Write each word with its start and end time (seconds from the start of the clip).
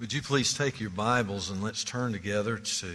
Would 0.00 0.14
you 0.14 0.22
please 0.22 0.54
take 0.54 0.80
your 0.80 0.88
Bibles 0.88 1.50
and 1.50 1.62
let's 1.62 1.84
turn 1.84 2.12
together 2.12 2.56
to 2.56 2.90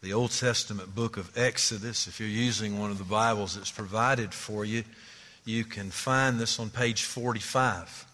the 0.00 0.12
Old 0.12 0.30
Testament 0.30 0.94
book 0.94 1.16
of 1.16 1.36
Exodus. 1.36 2.06
If 2.06 2.20
you're 2.20 2.28
using 2.28 2.78
one 2.78 2.92
of 2.92 2.98
the 2.98 3.04
Bibles 3.04 3.56
that's 3.56 3.72
provided 3.72 4.32
for 4.32 4.64
you, 4.64 4.84
you 5.44 5.64
can 5.64 5.90
find 5.90 6.38
this 6.38 6.60
on 6.60 6.70
page 6.70 7.02
45. 7.02 8.06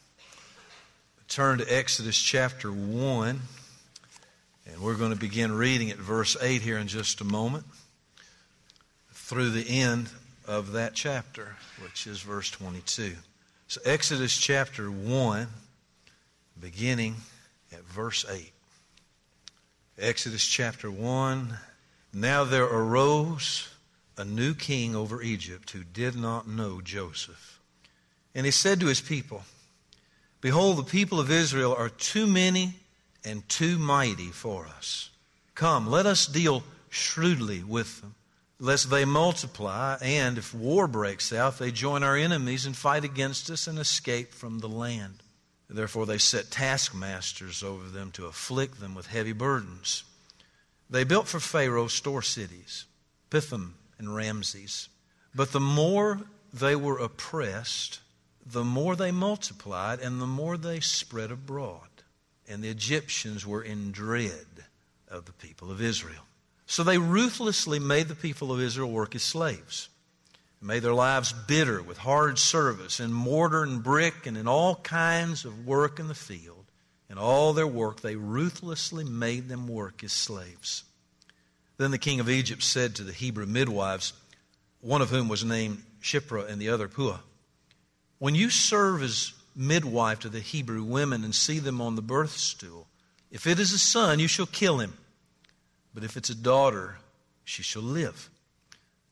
Turn 1.28 1.58
to 1.58 1.66
Exodus 1.66 2.18
chapter 2.18 2.72
1, 2.72 3.38
and 4.66 4.80
we're 4.80 4.96
going 4.96 5.12
to 5.12 5.20
begin 5.20 5.52
reading 5.52 5.90
at 5.90 5.98
verse 5.98 6.34
8 6.40 6.62
here 6.62 6.78
in 6.78 6.88
just 6.88 7.20
a 7.20 7.24
moment 7.24 7.66
through 9.12 9.50
the 9.50 9.68
end 9.68 10.08
of 10.48 10.72
that 10.72 10.94
chapter, 10.94 11.56
which 11.82 12.06
is 12.06 12.22
verse 12.22 12.50
22. 12.50 13.12
So, 13.68 13.82
Exodus 13.84 14.38
chapter 14.38 14.90
1, 14.90 15.48
beginning 16.58 17.16
at 17.72 17.84
verse 17.84 18.24
8. 18.28 18.52
Exodus 19.98 20.46
chapter 20.46 20.90
1. 20.90 21.56
Now 22.12 22.44
there 22.44 22.64
arose 22.64 23.68
a 24.16 24.24
new 24.24 24.54
king 24.54 24.94
over 24.94 25.22
Egypt 25.22 25.70
who 25.70 25.84
did 25.84 26.16
not 26.16 26.48
know 26.48 26.80
Joseph. 26.80 27.60
And 28.34 28.46
he 28.46 28.52
said 28.52 28.80
to 28.80 28.86
his 28.86 29.00
people, 29.00 29.42
Behold, 30.40 30.76
the 30.76 30.82
people 30.82 31.20
of 31.20 31.30
Israel 31.30 31.74
are 31.74 31.88
too 31.88 32.26
many 32.26 32.74
and 33.24 33.48
too 33.48 33.78
mighty 33.78 34.28
for 34.28 34.66
us. 34.66 35.10
Come, 35.54 35.86
let 35.86 36.06
us 36.06 36.26
deal 36.26 36.64
shrewdly 36.90 37.62
with 37.62 38.00
them, 38.00 38.14
lest 38.58 38.90
they 38.90 39.04
multiply, 39.04 39.96
and 40.02 40.38
if 40.38 40.54
war 40.54 40.88
breaks 40.88 41.32
out, 41.32 41.58
they 41.58 41.70
join 41.70 42.02
our 42.02 42.16
enemies 42.16 42.66
and 42.66 42.76
fight 42.76 43.04
against 43.04 43.50
us 43.50 43.66
and 43.66 43.78
escape 43.78 44.32
from 44.32 44.58
the 44.58 44.68
land. 44.68 45.22
Therefore, 45.74 46.06
they 46.06 46.18
set 46.18 46.50
taskmasters 46.50 47.62
over 47.62 47.88
them 47.88 48.10
to 48.12 48.26
afflict 48.26 48.80
them 48.80 48.94
with 48.94 49.06
heavy 49.06 49.32
burdens. 49.32 50.04
They 50.90 51.04
built 51.04 51.26
for 51.26 51.40
Pharaoh 51.40 51.86
store 51.86 52.22
cities, 52.22 52.84
Pithom 53.30 53.74
and 53.98 54.14
Ramses. 54.14 54.88
But 55.34 55.52
the 55.52 55.60
more 55.60 56.20
they 56.52 56.76
were 56.76 56.98
oppressed, 56.98 58.00
the 58.44 58.64
more 58.64 58.96
they 58.96 59.10
multiplied 59.10 60.00
and 60.00 60.20
the 60.20 60.26
more 60.26 60.56
they 60.56 60.80
spread 60.80 61.30
abroad. 61.30 61.88
And 62.48 62.62
the 62.62 62.68
Egyptians 62.68 63.46
were 63.46 63.62
in 63.62 63.92
dread 63.92 64.66
of 65.08 65.24
the 65.24 65.32
people 65.32 65.70
of 65.70 65.80
Israel. 65.80 66.26
So 66.66 66.82
they 66.82 66.98
ruthlessly 66.98 67.78
made 67.78 68.08
the 68.08 68.14
people 68.14 68.52
of 68.52 68.60
Israel 68.60 68.90
work 68.90 69.14
as 69.14 69.22
slaves 69.22 69.88
made 70.62 70.82
their 70.82 70.94
lives 70.94 71.32
bitter 71.32 71.82
with 71.82 71.98
hard 71.98 72.38
service 72.38 73.00
in 73.00 73.12
mortar 73.12 73.62
and 73.62 73.82
brick 73.82 74.26
and 74.26 74.36
in 74.36 74.46
all 74.46 74.76
kinds 74.76 75.44
of 75.44 75.66
work 75.66 75.98
in 75.98 76.08
the 76.08 76.14
field. 76.14 76.64
In 77.10 77.18
all 77.18 77.52
their 77.52 77.66
work, 77.66 78.00
they 78.00 78.16
ruthlessly 78.16 79.04
made 79.04 79.48
them 79.48 79.66
work 79.66 80.02
as 80.02 80.12
slaves. 80.12 80.84
Then 81.76 81.90
the 81.90 81.98
king 81.98 82.20
of 82.20 82.30
Egypt 82.30 82.62
said 82.62 82.94
to 82.96 83.02
the 83.02 83.12
Hebrew 83.12 83.44
midwives, 83.44 84.12
one 84.80 85.02
of 85.02 85.10
whom 85.10 85.28
was 85.28 85.44
named 85.44 85.82
Shiphrah 86.00 86.48
and 86.48 86.60
the 86.60 86.68
other 86.68 86.88
Puah, 86.88 87.20
When 88.18 88.34
you 88.34 88.50
serve 88.50 89.02
as 89.02 89.32
midwife 89.54 90.20
to 90.20 90.28
the 90.28 90.40
Hebrew 90.40 90.82
women 90.82 91.24
and 91.24 91.34
see 91.34 91.58
them 91.58 91.80
on 91.80 91.96
the 91.96 92.02
birth 92.02 92.36
stool, 92.36 92.86
if 93.30 93.46
it 93.46 93.58
is 93.58 93.72
a 93.72 93.78
son, 93.78 94.18
you 94.18 94.28
shall 94.28 94.46
kill 94.46 94.78
him. 94.78 94.94
But 95.94 96.04
if 96.04 96.16
it's 96.16 96.30
a 96.30 96.34
daughter, 96.34 96.98
she 97.44 97.62
shall 97.62 97.82
live. 97.82 98.30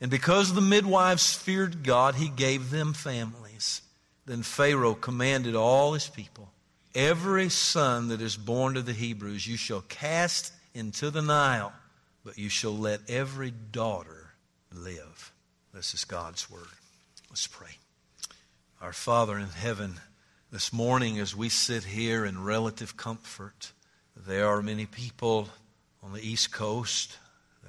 And 0.00 0.10
because 0.10 0.54
the 0.54 0.60
midwives 0.60 1.34
feared 1.34 1.82
God, 1.82 2.14
he 2.14 2.28
gave 2.28 2.70
them 2.70 2.92
families. 2.94 3.82
Then 4.26 4.42
Pharaoh 4.42 4.94
commanded 4.94 5.54
all 5.54 5.92
his 5.92 6.08
people 6.08 6.52
Every 6.94 7.50
son 7.50 8.08
that 8.08 8.20
is 8.20 8.36
born 8.36 8.74
to 8.74 8.82
the 8.82 8.92
Hebrews 8.92 9.46
you 9.46 9.56
shall 9.56 9.82
cast 9.82 10.52
into 10.74 11.10
the 11.10 11.22
Nile, 11.22 11.72
but 12.24 12.36
you 12.36 12.48
shall 12.48 12.76
let 12.76 13.08
every 13.08 13.52
daughter 13.52 14.32
live. 14.74 15.32
This 15.72 15.94
is 15.94 16.04
God's 16.04 16.50
word. 16.50 16.66
Let's 17.28 17.46
pray. 17.46 17.78
Our 18.80 18.92
Father 18.92 19.38
in 19.38 19.50
heaven, 19.50 20.00
this 20.50 20.72
morning 20.72 21.20
as 21.20 21.36
we 21.36 21.48
sit 21.48 21.84
here 21.84 22.24
in 22.24 22.42
relative 22.42 22.96
comfort, 22.96 23.70
there 24.16 24.48
are 24.48 24.62
many 24.62 24.86
people 24.86 25.48
on 26.02 26.12
the 26.12 26.26
East 26.26 26.50
Coast. 26.52 27.16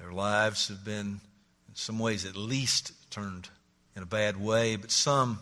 Their 0.00 0.12
lives 0.12 0.66
have 0.66 0.84
been 0.84 1.20
in 1.72 1.76
some 1.76 1.98
ways 1.98 2.26
at 2.26 2.36
least 2.36 2.92
turned 3.10 3.48
in 3.96 4.02
a 4.02 4.06
bad 4.06 4.36
way, 4.38 4.76
but 4.76 4.90
some 4.90 5.38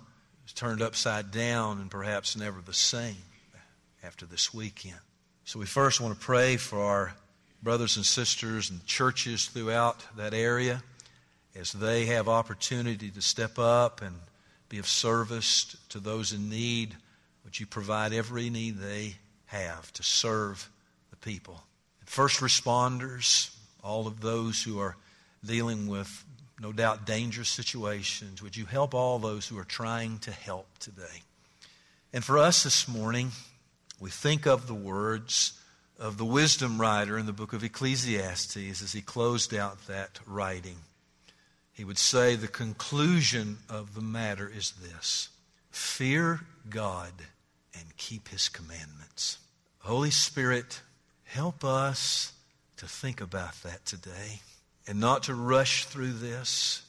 turned 0.54 0.82
upside 0.82 1.30
down 1.30 1.80
and 1.80 1.90
perhaps 1.90 2.36
never 2.36 2.60
the 2.60 2.72
same 2.72 3.16
after 4.02 4.26
this 4.26 4.52
weekend. 4.52 4.98
So 5.44 5.58
we 5.58 5.66
first 5.66 6.00
want 6.00 6.14
to 6.14 6.20
pray 6.20 6.56
for 6.56 6.80
our 6.80 7.14
brothers 7.62 7.96
and 7.96 8.06
sisters 8.06 8.70
and 8.70 8.84
churches 8.86 9.46
throughout 9.46 10.04
that 10.16 10.34
area 10.34 10.82
as 11.58 11.72
they 11.72 12.06
have 12.06 12.28
opportunity 12.28 13.10
to 13.10 13.22
step 13.22 13.58
up 13.58 14.02
and 14.02 14.14
be 14.68 14.78
of 14.78 14.86
service 14.86 15.76
to 15.88 15.98
those 15.98 16.32
in 16.32 16.48
need. 16.48 16.94
Would 17.44 17.58
you 17.58 17.66
provide 17.66 18.12
every 18.12 18.50
need 18.50 18.78
they 18.78 19.16
have 19.46 19.92
to 19.94 20.02
serve 20.02 20.68
the 21.10 21.16
people? 21.16 21.62
First 22.04 22.40
responders, 22.40 23.54
all 23.82 24.06
of 24.06 24.20
those 24.20 24.62
who 24.62 24.78
are 24.78 24.96
dealing 25.44 25.86
with 25.86 26.24
no 26.60 26.72
doubt 26.72 27.06
dangerous 27.06 27.48
situations. 27.48 28.42
Would 28.42 28.56
you 28.56 28.66
help 28.66 28.94
all 28.94 29.18
those 29.18 29.48
who 29.48 29.58
are 29.58 29.64
trying 29.64 30.18
to 30.20 30.30
help 30.30 30.66
today? 30.78 31.22
And 32.12 32.24
for 32.24 32.38
us 32.38 32.64
this 32.64 32.86
morning, 32.86 33.30
we 33.98 34.10
think 34.10 34.46
of 34.46 34.66
the 34.66 34.74
words 34.74 35.58
of 35.98 36.18
the 36.18 36.24
wisdom 36.24 36.80
writer 36.80 37.18
in 37.18 37.26
the 37.26 37.32
book 37.32 37.52
of 37.52 37.62
Ecclesiastes 37.62 38.56
as 38.82 38.92
he 38.92 39.00
closed 39.00 39.54
out 39.54 39.86
that 39.86 40.20
writing. 40.26 40.76
He 41.72 41.84
would 41.84 41.98
say 41.98 42.36
the 42.36 42.48
conclusion 42.48 43.58
of 43.68 43.94
the 43.94 44.00
matter 44.00 44.50
is 44.54 44.72
this 44.72 45.28
fear 45.70 46.40
God 46.68 47.12
and 47.74 47.96
keep 47.96 48.28
his 48.28 48.48
commandments. 48.48 49.38
Holy 49.78 50.10
Spirit, 50.10 50.82
help 51.24 51.64
us 51.64 52.32
to 52.76 52.86
think 52.86 53.20
about 53.20 53.62
that 53.62 53.86
today 53.86 54.40
and 54.86 55.00
not 55.00 55.24
to 55.24 55.34
rush 55.34 55.84
through 55.84 56.12
this, 56.12 56.82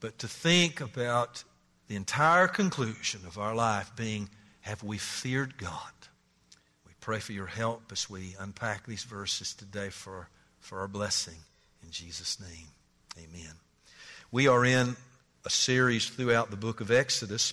but 0.00 0.18
to 0.18 0.28
think 0.28 0.80
about 0.80 1.44
the 1.88 1.96
entire 1.96 2.48
conclusion 2.48 3.20
of 3.26 3.38
our 3.38 3.54
life 3.54 3.90
being 3.96 4.28
have 4.62 4.82
we 4.82 4.96
feared 4.98 5.58
God? 5.58 5.92
We 6.86 6.92
pray 7.00 7.18
for 7.18 7.32
your 7.32 7.46
help 7.46 7.92
as 7.92 8.08
we 8.08 8.34
unpack 8.40 8.86
these 8.86 9.04
verses 9.04 9.52
today 9.54 9.90
for, 9.90 10.28
for 10.60 10.80
our 10.80 10.88
blessing. 10.88 11.36
In 11.82 11.90
Jesus' 11.90 12.40
name, 12.40 12.68
amen. 13.18 13.52
We 14.30 14.48
are 14.48 14.64
in 14.64 14.96
a 15.44 15.50
series 15.50 16.08
throughout 16.08 16.50
the 16.50 16.56
book 16.56 16.80
of 16.80 16.90
Exodus. 16.90 17.52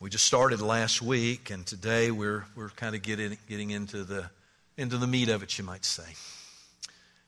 We 0.00 0.08
just 0.08 0.24
started 0.24 0.62
last 0.62 1.02
week, 1.02 1.50
and 1.50 1.66
today 1.66 2.10
we're, 2.10 2.46
we're 2.56 2.70
kind 2.70 2.94
of 2.94 3.02
getting, 3.02 3.36
getting 3.48 3.70
into, 3.70 4.04
the, 4.04 4.30
into 4.78 4.96
the 4.96 5.06
meat 5.06 5.28
of 5.28 5.42
it, 5.42 5.58
you 5.58 5.64
might 5.64 5.84
say. 5.84 6.14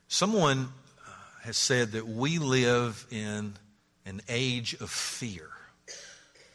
Someone 0.09 0.71
has 1.43 1.57
said 1.57 1.93
that 1.93 2.07
we 2.07 2.39
live 2.39 3.07
in 3.11 3.55
an 4.07 4.21
age 4.29 4.75
of 4.81 4.91
fear. 4.91 5.49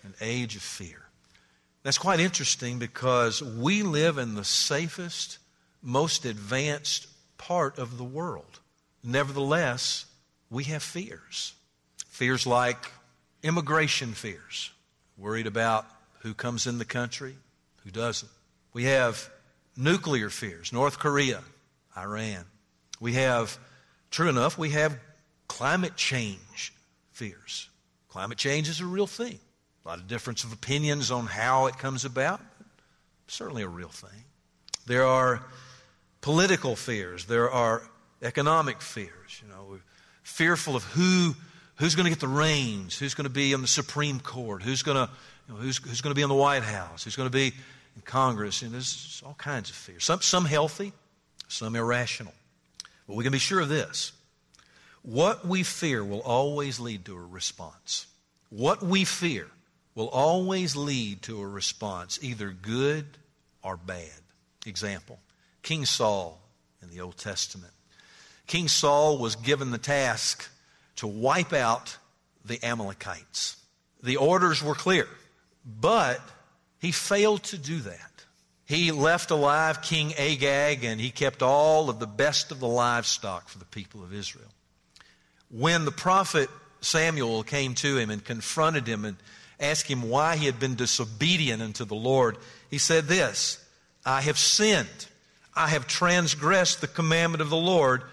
An 0.03 0.13
age 0.21 0.55
of 0.55 0.61
fear. 0.61 1.05
That's 1.83 1.97
quite 1.97 2.19
interesting 2.19 2.79
because 2.79 3.41
we 3.41 3.83
live 3.83 4.17
in 4.17 4.35
the 4.35 4.43
safest, 4.43 5.37
most 5.81 6.25
advanced 6.25 7.07
part 7.37 7.77
of 7.77 7.97
the 7.97 8.03
world. 8.03 8.59
Nevertheless, 9.03 10.05
we 10.49 10.63
have 10.65 10.81
fears. 10.81 11.53
Fears 12.07 12.47
like 12.47 12.91
immigration 13.43 14.13
fears, 14.13 14.71
worried 15.17 15.47
about 15.47 15.85
who 16.19 16.33
comes 16.33 16.65
in 16.65 16.79
the 16.79 16.85
country, 16.85 17.35
who 17.83 17.91
doesn't. 17.91 18.31
We 18.73 18.85
have 18.85 19.29
nuclear 19.77 20.29
fears, 20.29 20.73
North 20.73 20.97
Korea, 20.97 21.41
Iran. 21.95 22.45
We 22.99 23.13
have 23.13 23.59
True 24.15 24.29
enough, 24.29 24.57
we 24.57 24.69
have 24.69 24.97
climate 25.49 25.97
change 25.97 26.73
fears. 27.11 27.69
Climate 28.07 28.37
change 28.37 28.69
is 28.69 28.79
a 28.79 28.85
real 28.85 29.07
thing. 29.07 29.37
A 29.83 29.89
lot 29.89 29.99
of 29.99 30.07
difference 30.07 30.45
of 30.45 30.53
opinions 30.53 31.11
on 31.11 31.25
how 31.25 31.65
it 31.65 31.77
comes 31.77 32.05
about, 32.05 32.39
but 32.57 32.65
certainly 33.27 33.61
a 33.61 33.67
real 33.67 33.89
thing. 33.89 34.23
There 34.85 35.03
are 35.03 35.45
political 36.21 36.77
fears, 36.77 37.25
there 37.25 37.51
are 37.51 37.81
economic 38.21 38.81
fears. 38.81 39.41
You 39.43 39.49
know, 39.49 39.79
fearful 40.23 40.77
of 40.77 40.85
who, 40.85 41.35
who's 41.75 41.95
going 41.95 42.05
to 42.05 42.09
get 42.09 42.21
the 42.21 42.29
reins, 42.29 42.97
who's 42.97 43.15
going 43.15 43.27
to 43.27 43.29
be 43.29 43.53
on 43.53 43.61
the 43.61 43.67
Supreme 43.67 44.21
Court, 44.21 44.63
who's 44.63 44.81
going 44.81 44.95
to, 44.95 45.11
you 45.49 45.55
know, 45.55 45.59
who's, 45.59 45.75
who's 45.79 45.99
going 45.99 46.11
to 46.11 46.15
be 46.15 46.21
in 46.23 46.29
the 46.29 46.35
White 46.35 46.63
House, 46.63 47.03
who's 47.03 47.17
going 47.17 47.27
to 47.27 47.37
be 47.37 47.47
in 47.47 48.01
Congress. 48.05 48.61
And 48.61 48.71
there's 48.71 49.21
all 49.25 49.35
kinds 49.37 49.69
of 49.69 49.75
fears. 49.75 50.05
Some, 50.05 50.21
some 50.21 50.45
healthy, 50.45 50.93
some 51.49 51.75
irrational. 51.75 52.31
But 53.07 53.15
we 53.15 53.23
can 53.23 53.31
be 53.31 53.39
sure 53.39 53.61
of 53.61 53.69
this. 53.69 54.11
What 55.01 55.45
we 55.45 55.63
fear 55.63 56.03
will 56.03 56.21
always 56.21 56.79
lead 56.79 57.05
to 57.05 57.15
a 57.15 57.21
response. 57.21 58.07
What 58.49 58.81
we 58.81 59.05
fear 59.05 59.47
will 59.93 60.09
always 60.09 60.75
lead 60.75 61.21
to 61.23 61.39
a 61.41 61.47
response, 61.47 62.19
either 62.21 62.49
good 62.49 63.05
or 63.63 63.77
bad. 63.77 64.09
Example 64.65 65.19
King 65.61 65.85
Saul 65.85 66.41
in 66.81 66.89
the 66.89 67.01
Old 67.01 67.17
Testament. 67.17 67.71
King 68.47 68.67
Saul 68.67 69.17
was 69.17 69.35
given 69.35 69.71
the 69.71 69.77
task 69.77 70.49
to 70.97 71.07
wipe 71.07 71.53
out 71.53 71.97
the 72.43 72.63
Amalekites. 72.63 73.57
The 74.03 74.17
orders 74.17 74.63
were 74.63 74.75
clear, 74.75 75.07
but 75.65 76.21
he 76.79 76.91
failed 76.91 77.43
to 77.45 77.57
do 77.57 77.79
that. 77.81 78.14
He 78.65 78.91
left 78.91 79.29
alive 79.29 79.81
King 79.81 80.13
Agag 80.15 80.83
and 80.83 80.99
he 80.99 81.11
kept 81.11 81.41
all 81.43 81.89
of 81.89 81.99
the 81.99 82.07
best 82.07 82.51
of 82.51 82.59
the 82.59 82.67
livestock 82.67 83.47
for 83.47 83.59
the 83.59 83.65
people 83.65 84.03
of 84.03 84.13
Israel. 84.13 84.49
When 85.51 85.85
the 85.85 85.91
prophet 85.91 86.49
Samuel 86.81 87.43
came 87.43 87.75
to 87.75 87.97
him 87.97 88.09
and 88.09 88.23
confronted 88.23 88.87
him 88.87 89.05
and 89.05 89.17
asked 89.59 89.87
him 89.87 90.09
why 90.09 90.35
he 90.35 90.47
had 90.47 90.59
been 90.59 90.75
disobedient 90.75 91.61
unto 91.61 91.85
the 91.85 91.95
Lord, 91.95 92.37
he 92.69 92.79
said 92.79 93.05
this 93.05 93.63
I 94.05 94.21
have 94.21 94.37
sinned. 94.37 95.07
I 95.55 95.67
have 95.67 95.87
transgressed 95.87 96.81
the 96.81 96.87
commandment 96.87 97.41
of 97.41 97.49
the 97.49 97.55
Lord 97.55 98.03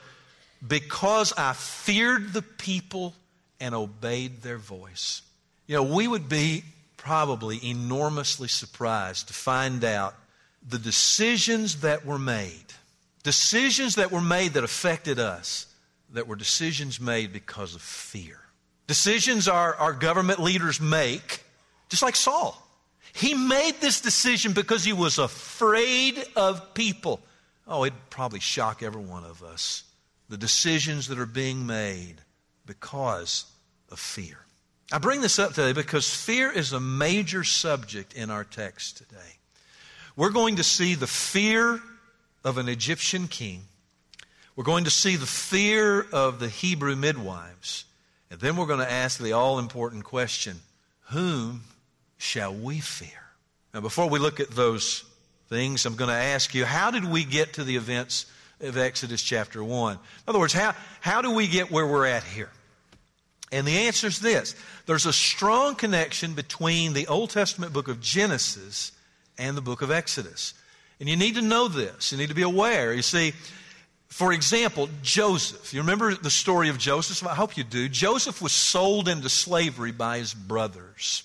because 0.65 1.33
I 1.37 1.55
feared 1.55 2.33
the 2.33 2.43
people 2.43 3.15
and 3.59 3.75
obeyed 3.75 4.43
their 4.43 4.59
voice. 4.59 5.23
You 5.67 5.77
know, 5.77 5.83
we 5.83 6.07
would 6.07 6.29
be 6.29 6.63
probably 6.97 7.59
enormously 7.69 8.47
surprised 8.47 9.27
to 9.27 9.35
find 9.35 9.83
out 9.83 10.15
the 10.67 10.79
decisions 10.79 11.81
that 11.81 12.07
were 12.07 12.19
made, 12.19 12.65
decisions 13.23 13.97
that 13.97 14.11
were 14.11 14.21
made 14.21 14.55
that 14.55 14.65
affected 14.65 15.19
us, 15.19 15.67
that 16.11 16.27
were 16.27 16.37
decisions 16.37 17.01
made 17.01 17.33
because 17.33 17.75
of 17.75 17.83
fear. 17.83 18.41
Decisions 18.87 19.49
our, 19.49 19.75
our 19.77 19.93
government 19.93 20.41
leaders 20.41 20.81
make, 20.81 21.43
just 21.89 22.03
like 22.03 22.17
Saul. 22.17 22.59
He 23.15 23.35
made 23.35 23.81
this 23.81 24.01
decision 24.01 24.53
because 24.53 24.85
he 24.85 24.93
was 24.93 25.19
afraid 25.19 26.23
of 26.35 26.75
people. 26.75 27.21
Oh, 27.67 27.85
it'd 27.85 28.11
probably 28.11 28.41
shock 28.41 28.83
every 28.83 29.03
one 29.03 29.25
of 29.25 29.43
us. 29.43 29.85
The 30.29 30.37
decisions 30.37 31.09
that 31.09 31.19
are 31.19 31.27
being 31.27 31.67
made 31.67 32.17
because 32.67 33.47
of 33.91 33.99
fear. 33.99 34.39
I 34.91 34.99
bring 34.99 35.21
this 35.21 35.39
up 35.39 35.51
today 35.55 35.73
because 35.73 36.09
fear 36.09 36.51
is 36.51 36.73
a 36.73 36.81
major 36.81 37.45
subject 37.45 38.15
in 38.15 38.31
our 38.31 38.45
text 38.45 38.99
today. 38.99 39.39
We're 40.17 40.31
going 40.31 40.57
to 40.57 40.65
see 40.65 40.95
the 40.95 41.07
fear 41.07 41.81
of 42.45 42.59
an 42.59 42.69
Egyptian 42.69 43.29
king. 43.29 43.63
We're 44.57 44.65
going 44.65 44.85
to 44.85 44.91
see 44.91 45.17
the 45.17 45.27
fear 45.27 46.07
of 46.13 46.39
the 46.39 46.49
Hebrew 46.49 46.97
midwives. 46.97 47.85
And 48.31 48.39
then 48.41 48.57
we're 48.57 48.67
going 48.67 48.81
to 48.81 48.91
ask 48.91 49.19
the 49.19 49.33
all 49.33 49.59
important 49.59 50.05
question 50.05 50.61
whom 51.11 51.63
shall 52.19 52.55
we 52.55 52.81
fear? 52.81 53.09
Now, 53.75 53.81
before 53.81 54.09
we 54.09 54.19
look 54.19 54.41
at 54.41 54.51
those 54.51 55.05
things, 55.49 55.87
I'm 55.87 55.97
going 55.97 56.11
to 56.11 56.15
ask 56.15 56.55
you 56.55 56.65
how 56.65 56.91
did 56.91 57.05
we 57.05 57.25
get 57.25 57.55
to 57.55 57.65
the 57.65 57.77
events 57.77 58.27
of 58.61 58.77
Exodus 58.77 59.23
chapter 59.23 59.63
1? 59.65 59.95
In 59.95 59.99
other 60.29 60.39
words, 60.39 60.53
how, 60.53 60.75
how 61.01 61.23
do 61.23 61.31
we 61.31 61.47
get 61.47 61.71
where 61.71 61.87
we're 61.87 62.07
at 62.07 62.25
here? 62.25 62.51
And 63.51 63.67
the 63.67 63.81
answer 63.81 64.07
is 64.07 64.19
this 64.19 64.55
there's 64.87 65.07
a 65.07 65.13
strong 65.13 65.75
connection 65.75 66.35
between 66.35 66.93
the 66.95 67.07
Old 67.07 67.31
Testament 67.31 67.73
book 67.73 67.89
of 67.89 68.01
Genesis 68.01 68.93
and 69.39 69.57
the 69.57 69.63
book 69.63 69.83
of 69.83 69.91
Exodus. 69.91 70.55
And 71.01 71.09
you 71.09 71.17
need 71.17 71.35
to 71.35 71.43
know 71.43 71.69
this. 71.69 72.13
You 72.13 72.19
need 72.19 72.29
to 72.29 72.35
be 72.35 72.43
aware. 72.43 72.93
You 72.93 73.03
see, 73.03 73.33
for 74.09 74.33
example, 74.33 74.89
Joseph. 75.03 75.73
You 75.73 75.81
remember 75.81 76.15
the 76.15 76.31
story 76.31 76.69
of 76.69 76.79
Joseph? 76.79 77.27
I 77.27 77.35
hope 77.35 77.57
you 77.57 77.65
do. 77.65 77.89
Joseph 77.89 78.43
was 78.43 78.53
sold 78.53 79.09
into 79.09 79.29
slavery 79.29 79.91
by 79.91 80.19
his 80.19 80.35
brothers. 80.35 81.25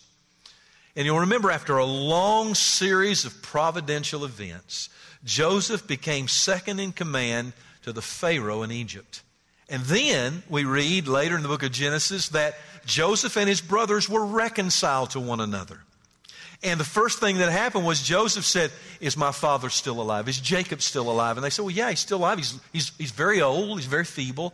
And 0.95 1.05
you'll 1.05 1.19
remember 1.19 1.51
after 1.51 1.77
a 1.77 1.85
long 1.85 2.55
series 2.55 3.23
of 3.23 3.41
providential 3.43 4.25
events, 4.25 4.89
Joseph 5.23 5.85
became 5.85 6.27
second 6.27 6.79
in 6.79 6.91
command 6.91 7.53
to 7.83 7.93
the 7.93 8.01
Pharaoh 8.01 8.63
in 8.63 8.71
Egypt. 8.71 9.21
And 9.69 9.83
then 9.83 10.43
we 10.49 10.63
read 10.63 11.07
later 11.07 11.35
in 11.35 11.43
the 11.43 11.49
book 11.49 11.63
of 11.63 11.71
Genesis 11.71 12.29
that 12.29 12.55
Joseph 12.85 13.35
and 13.35 13.49
his 13.49 13.61
brothers 13.61 14.09
were 14.09 14.25
reconciled 14.25 15.11
to 15.11 15.19
one 15.19 15.41
another. 15.41 15.81
And 16.63 16.79
the 16.79 16.85
first 16.85 17.19
thing 17.19 17.37
that 17.37 17.51
happened 17.51 17.85
was 17.85 18.01
Joseph 18.01 18.45
said, 18.45 18.71
Is 18.99 19.15
my 19.15 19.31
father 19.31 19.69
still 19.69 20.01
alive? 20.01 20.27
Is 20.27 20.39
Jacob 20.39 20.81
still 20.81 21.09
alive? 21.11 21.37
And 21.37 21.43
they 21.43 21.49
said, 21.49 21.63
Well, 21.63 21.71
yeah, 21.71 21.89
he's 21.89 21.99
still 21.99 22.17
alive. 22.17 22.37
He's, 22.37 22.59
he's, 22.73 22.91
he's 22.97 23.11
very 23.11 23.41
old, 23.41 23.77
he's 23.77 23.87
very 23.87 24.05
feeble. 24.05 24.53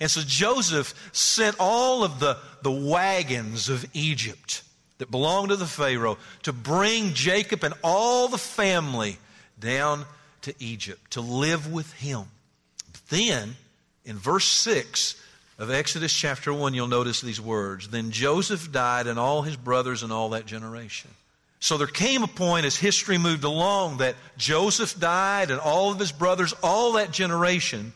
And 0.00 0.10
so 0.10 0.22
Joseph 0.24 0.94
sent 1.12 1.56
all 1.60 2.02
of 2.02 2.18
the, 2.18 2.36
the 2.62 2.72
wagons 2.72 3.68
of 3.68 3.84
Egypt 3.92 4.62
that 4.98 5.10
belonged 5.10 5.50
to 5.50 5.56
the 5.56 5.66
Pharaoh 5.66 6.18
to 6.42 6.52
bring 6.52 7.12
Jacob 7.12 7.64
and 7.64 7.74
all 7.84 8.28
the 8.28 8.38
family 8.38 9.18
down 9.58 10.04
to 10.42 10.54
Egypt 10.58 11.12
to 11.12 11.20
live 11.20 11.72
with 11.72 11.92
him. 11.94 12.24
But 12.92 13.00
then, 13.10 13.56
in 14.04 14.16
verse 14.16 14.46
6 14.46 15.20
of 15.58 15.70
Exodus 15.70 16.12
chapter 16.12 16.52
1, 16.52 16.74
you'll 16.74 16.88
notice 16.88 17.20
these 17.20 17.40
words 17.40 17.88
Then 17.88 18.10
Joseph 18.10 18.72
died, 18.72 19.06
and 19.06 19.18
all 19.18 19.42
his 19.42 19.56
brothers 19.56 20.02
and 20.02 20.12
all 20.12 20.30
that 20.30 20.46
generation. 20.46 21.10
So 21.62 21.78
there 21.78 21.86
came 21.86 22.24
a 22.24 22.26
point 22.26 22.66
as 22.66 22.76
history 22.76 23.18
moved 23.18 23.44
along 23.44 23.98
that 23.98 24.16
Joseph 24.36 24.98
died 24.98 25.52
and 25.52 25.60
all 25.60 25.92
of 25.92 26.00
his 26.00 26.10
brothers, 26.10 26.52
all 26.60 26.94
that 26.94 27.12
generation. 27.12 27.92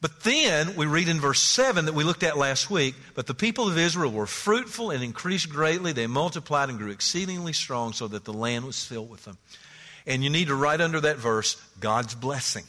But 0.00 0.20
then 0.20 0.76
we 0.76 0.86
read 0.86 1.08
in 1.08 1.18
verse 1.18 1.40
7 1.40 1.86
that 1.86 1.94
we 1.94 2.04
looked 2.04 2.22
at 2.22 2.38
last 2.38 2.70
week, 2.70 2.94
but 3.16 3.26
the 3.26 3.34
people 3.34 3.66
of 3.66 3.76
Israel 3.76 4.12
were 4.12 4.28
fruitful 4.28 4.92
and 4.92 5.02
increased 5.02 5.50
greatly. 5.50 5.92
They 5.92 6.06
multiplied 6.06 6.68
and 6.68 6.78
grew 6.78 6.92
exceedingly 6.92 7.52
strong 7.52 7.94
so 7.94 8.06
that 8.06 8.24
the 8.24 8.32
land 8.32 8.64
was 8.64 8.84
filled 8.84 9.10
with 9.10 9.24
them. 9.24 9.38
And 10.06 10.22
you 10.22 10.30
need 10.30 10.46
to 10.46 10.54
write 10.54 10.80
under 10.80 11.00
that 11.00 11.16
verse 11.16 11.60
God's 11.80 12.14
blessing. 12.14 12.62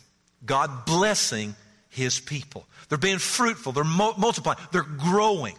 God 0.43 0.87
blessing 0.87 1.55
his 1.89 2.19
people. 2.19 2.65
They're 2.89 2.97
being 2.97 3.19
fruitful, 3.19 3.73
they're 3.73 3.83
multiplying, 3.83 4.57
they're 4.71 4.81
growing. 4.81 5.55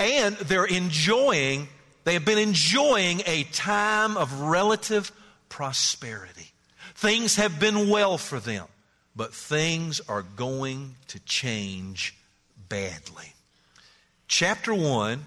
And 0.00 0.34
they're 0.34 0.64
enjoying 0.64 1.68
they 2.04 2.14
have 2.14 2.24
been 2.24 2.38
enjoying 2.38 3.22
a 3.26 3.44
time 3.44 4.16
of 4.16 4.40
relative 4.40 5.12
prosperity. 5.48 6.48
Things 6.94 7.36
have 7.36 7.60
been 7.60 7.88
well 7.88 8.18
for 8.18 8.40
them, 8.40 8.66
but 9.14 9.34
things 9.34 10.00
are 10.08 10.22
going 10.22 10.94
to 11.08 11.18
change 11.20 12.14
badly. 12.68 13.34
Chapter 14.28 14.74
1 14.74 15.24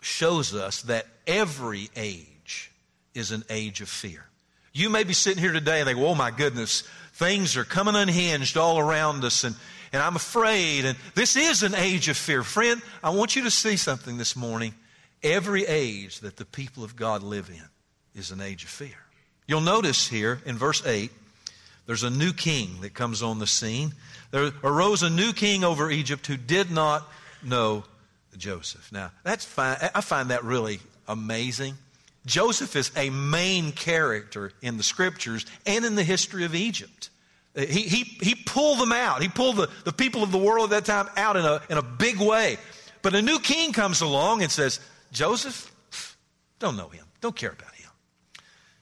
shows 0.00 0.54
us 0.54 0.82
that 0.82 1.06
every 1.26 1.88
age 1.96 2.70
is 3.14 3.30
an 3.30 3.44
age 3.48 3.80
of 3.80 3.88
fear. 3.88 4.24
You 4.72 4.90
may 4.90 5.04
be 5.04 5.14
sitting 5.14 5.42
here 5.42 5.52
today 5.52 5.80
and 5.80 5.86
think, 5.86 5.98
oh 5.98 6.14
my 6.14 6.30
goodness, 6.30 6.82
things 7.14 7.56
are 7.56 7.64
coming 7.64 7.94
unhinged 7.94 8.56
all 8.56 8.78
around 8.78 9.24
us 9.24 9.44
and, 9.44 9.54
and 9.92 10.02
I'm 10.02 10.16
afraid. 10.16 10.84
And 10.84 10.98
this 11.14 11.36
is 11.36 11.62
an 11.62 11.74
age 11.74 12.08
of 12.08 12.16
fear. 12.16 12.42
Friend, 12.42 12.82
I 13.02 13.10
want 13.10 13.36
you 13.36 13.44
to 13.44 13.50
see 13.50 13.76
something 13.76 14.18
this 14.18 14.34
morning. 14.34 14.74
Every 15.24 15.64
age 15.64 16.20
that 16.20 16.36
the 16.36 16.44
people 16.44 16.84
of 16.84 16.94
God 16.94 17.22
live 17.22 17.48
in 17.48 17.68
is 18.14 18.30
an 18.30 18.42
age 18.42 18.62
of 18.62 18.70
fear. 18.70 18.94
You'll 19.48 19.62
notice 19.62 20.06
here 20.06 20.40
in 20.44 20.56
verse 20.56 20.84
8, 20.86 21.10
there's 21.86 22.02
a 22.02 22.10
new 22.10 22.32
king 22.32 22.80
that 22.82 22.94
comes 22.94 23.22
on 23.22 23.38
the 23.38 23.46
scene. 23.46 23.94
There 24.30 24.52
arose 24.62 25.02
a 25.02 25.10
new 25.10 25.32
king 25.32 25.64
over 25.64 25.90
Egypt 25.90 26.26
who 26.26 26.36
did 26.36 26.70
not 26.70 27.10
know 27.42 27.84
Joseph. 28.36 28.90
Now, 28.92 29.12
that's 29.22 29.44
fine. 29.44 29.76
I 29.94 30.00
find 30.00 30.30
that 30.30 30.44
really 30.44 30.80
amazing. 31.08 31.74
Joseph 32.26 32.76
is 32.76 32.90
a 32.96 33.10
main 33.10 33.72
character 33.72 34.52
in 34.62 34.76
the 34.76 34.82
scriptures 34.82 35.44
and 35.66 35.84
in 35.84 35.94
the 35.94 36.04
history 36.04 36.44
of 36.44 36.54
Egypt. 36.54 37.10
He, 37.54 37.82
he, 37.82 38.04
he 38.04 38.34
pulled 38.34 38.78
them 38.78 38.92
out. 38.92 39.22
He 39.22 39.28
pulled 39.28 39.56
the, 39.56 39.68
the 39.84 39.92
people 39.92 40.22
of 40.22 40.32
the 40.32 40.38
world 40.38 40.72
at 40.72 40.84
that 40.84 40.92
time 40.92 41.12
out 41.16 41.36
in 41.36 41.44
a, 41.44 41.62
in 41.70 41.78
a 41.78 41.82
big 41.82 42.18
way. 42.18 42.56
But 43.02 43.14
a 43.14 43.22
new 43.22 43.38
king 43.38 43.72
comes 43.72 44.00
along 44.00 44.42
and 44.42 44.50
says, 44.50 44.80
Joseph, 45.14 45.72
don't 46.58 46.76
know 46.76 46.88
him, 46.88 47.06
don't 47.20 47.36
care 47.36 47.52
about 47.52 47.74
him. 47.74 47.90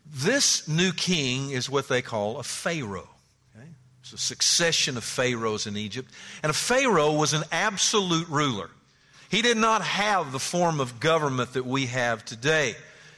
This 0.06 0.66
new 0.66 0.92
king 0.92 1.50
is 1.50 1.70
what 1.70 1.88
they 1.88 2.02
call 2.02 2.38
a 2.38 2.42
Pharaoh. 2.42 3.08
Okay? 3.54 3.68
It's 4.00 4.12
a 4.12 4.18
succession 4.18 4.96
of 4.96 5.04
pharaohs 5.04 5.66
in 5.66 5.76
Egypt. 5.76 6.10
And 6.42 6.50
a 6.50 6.54
Pharaoh 6.54 7.12
was 7.12 7.34
an 7.34 7.44
absolute 7.52 8.28
ruler. 8.28 8.70
He 9.30 9.42
did 9.42 9.56
not 9.56 9.82
have 9.82 10.32
the 10.32 10.38
form 10.38 10.80
of 10.80 11.00
government 11.00 11.54
that 11.54 11.64
we 11.64 11.86
have 11.86 12.24
today, 12.24 12.74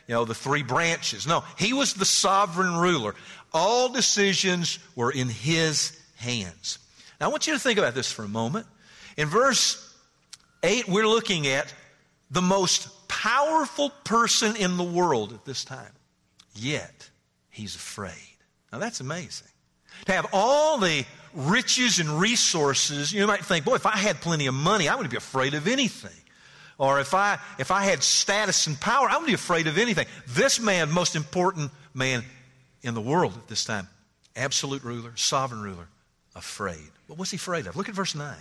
you 0.06 0.14
know, 0.14 0.25
the 0.25 0.35
three 0.35 0.62
branches. 0.62 1.26
No, 1.26 1.42
he 1.59 1.73
was 1.73 1.94
the 1.94 2.04
sovereign 2.04 2.76
ruler. 2.76 3.14
All 3.52 3.88
decisions 3.88 4.78
were 4.94 5.11
in 5.11 5.28
his 5.28 5.99
hands. 6.16 6.78
Now, 7.21 7.26
I 7.26 7.30
want 7.30 7.47
you 7.47 7.54
to 7.54 7.59
think 7.59 7.78
about 7.78 7.94
this 7.94 8.12
for 8.12 8.25
a 8.25 8.28
moment. 8.28 8.66
In 9.16 9.28
verse 9.28 9.80
8, 10.62 10.88
we're 10.88 11.09
looking 11.09 11.47
at 11.47 11.73
the 12.30 12.42
most 12.42 12.88
powerful 13.08 13.90
person 14.04 14.56
in 14.56 14.76
the 14.76 14.84
world 14.84 15.32
at 15.32 15.44
this 15.44 15.64
time. 15.64 15.92
Yet, 16.54 17.11
he's 17.50 17.75
afraid. 17.75 18.12
Now, 18.73 18.78
that's 18.78 19.00
amazing. 19.00 19.49
To 20.06 20.12
have 20.12 20.26
all 20.32 20.78
the 20.78 21.04
riches 21.34 21.99
and 21.99 22.20
resources, 22.20 23.12
you 23.12 23.26
might 23.26 23.44
think, 23.44 23.64
boy, 23.64 23.76
if 23.76 23.87
I 23.87 23.96
had 23.96 24.20
plenty 24.20 24.46
of 24.46 24.54
money, 24.54 24.88
I 24.88 24.94
wouldn't 24.94 25.11
be 25.11 25.16
afraid 25.16 25.54
of 25.54 25.66
anything. 25.66 26.11
Or 26.78 26.99
if 27.00 27.14
I, 27.14 27.38
if 27.58 27.70
I 27.70 27.84
had 27.84 28.02
status 28.02 28.66
and 28.66 28.80
power, 28.80 29.08
I 29.08 29.12
wouldn't 29.12 29.28
be 29.28 29.34
afraid 29.34 29.66
of 29.66 29.78
anything. 29.78 30.06
This 30.28 30.58
man, 30.61 30.90
most 30.90 31.14
important 31.14 31.70
man 31.94 32.25
in 32.82 32.94
the 32.94 33.00
world 33.00 33.34
at 33.37 33.46
this 33.49 33.64
time, 33.64 33.88
absolute 34.34 34.82
ruler, 34.82 35.12
sovereign 35.14 35.62
ruler, 35.62 35.88
afraid. 36.34 36.90
What 37.06 37.18
was 37.18 37.30
he 37.30 37.37
afraid 37.37 37.66
of? 37.66 37.76
Look 37.76 37.88
at 37.88 37.94
verse 37.94 38.14
9. 38.14 38.34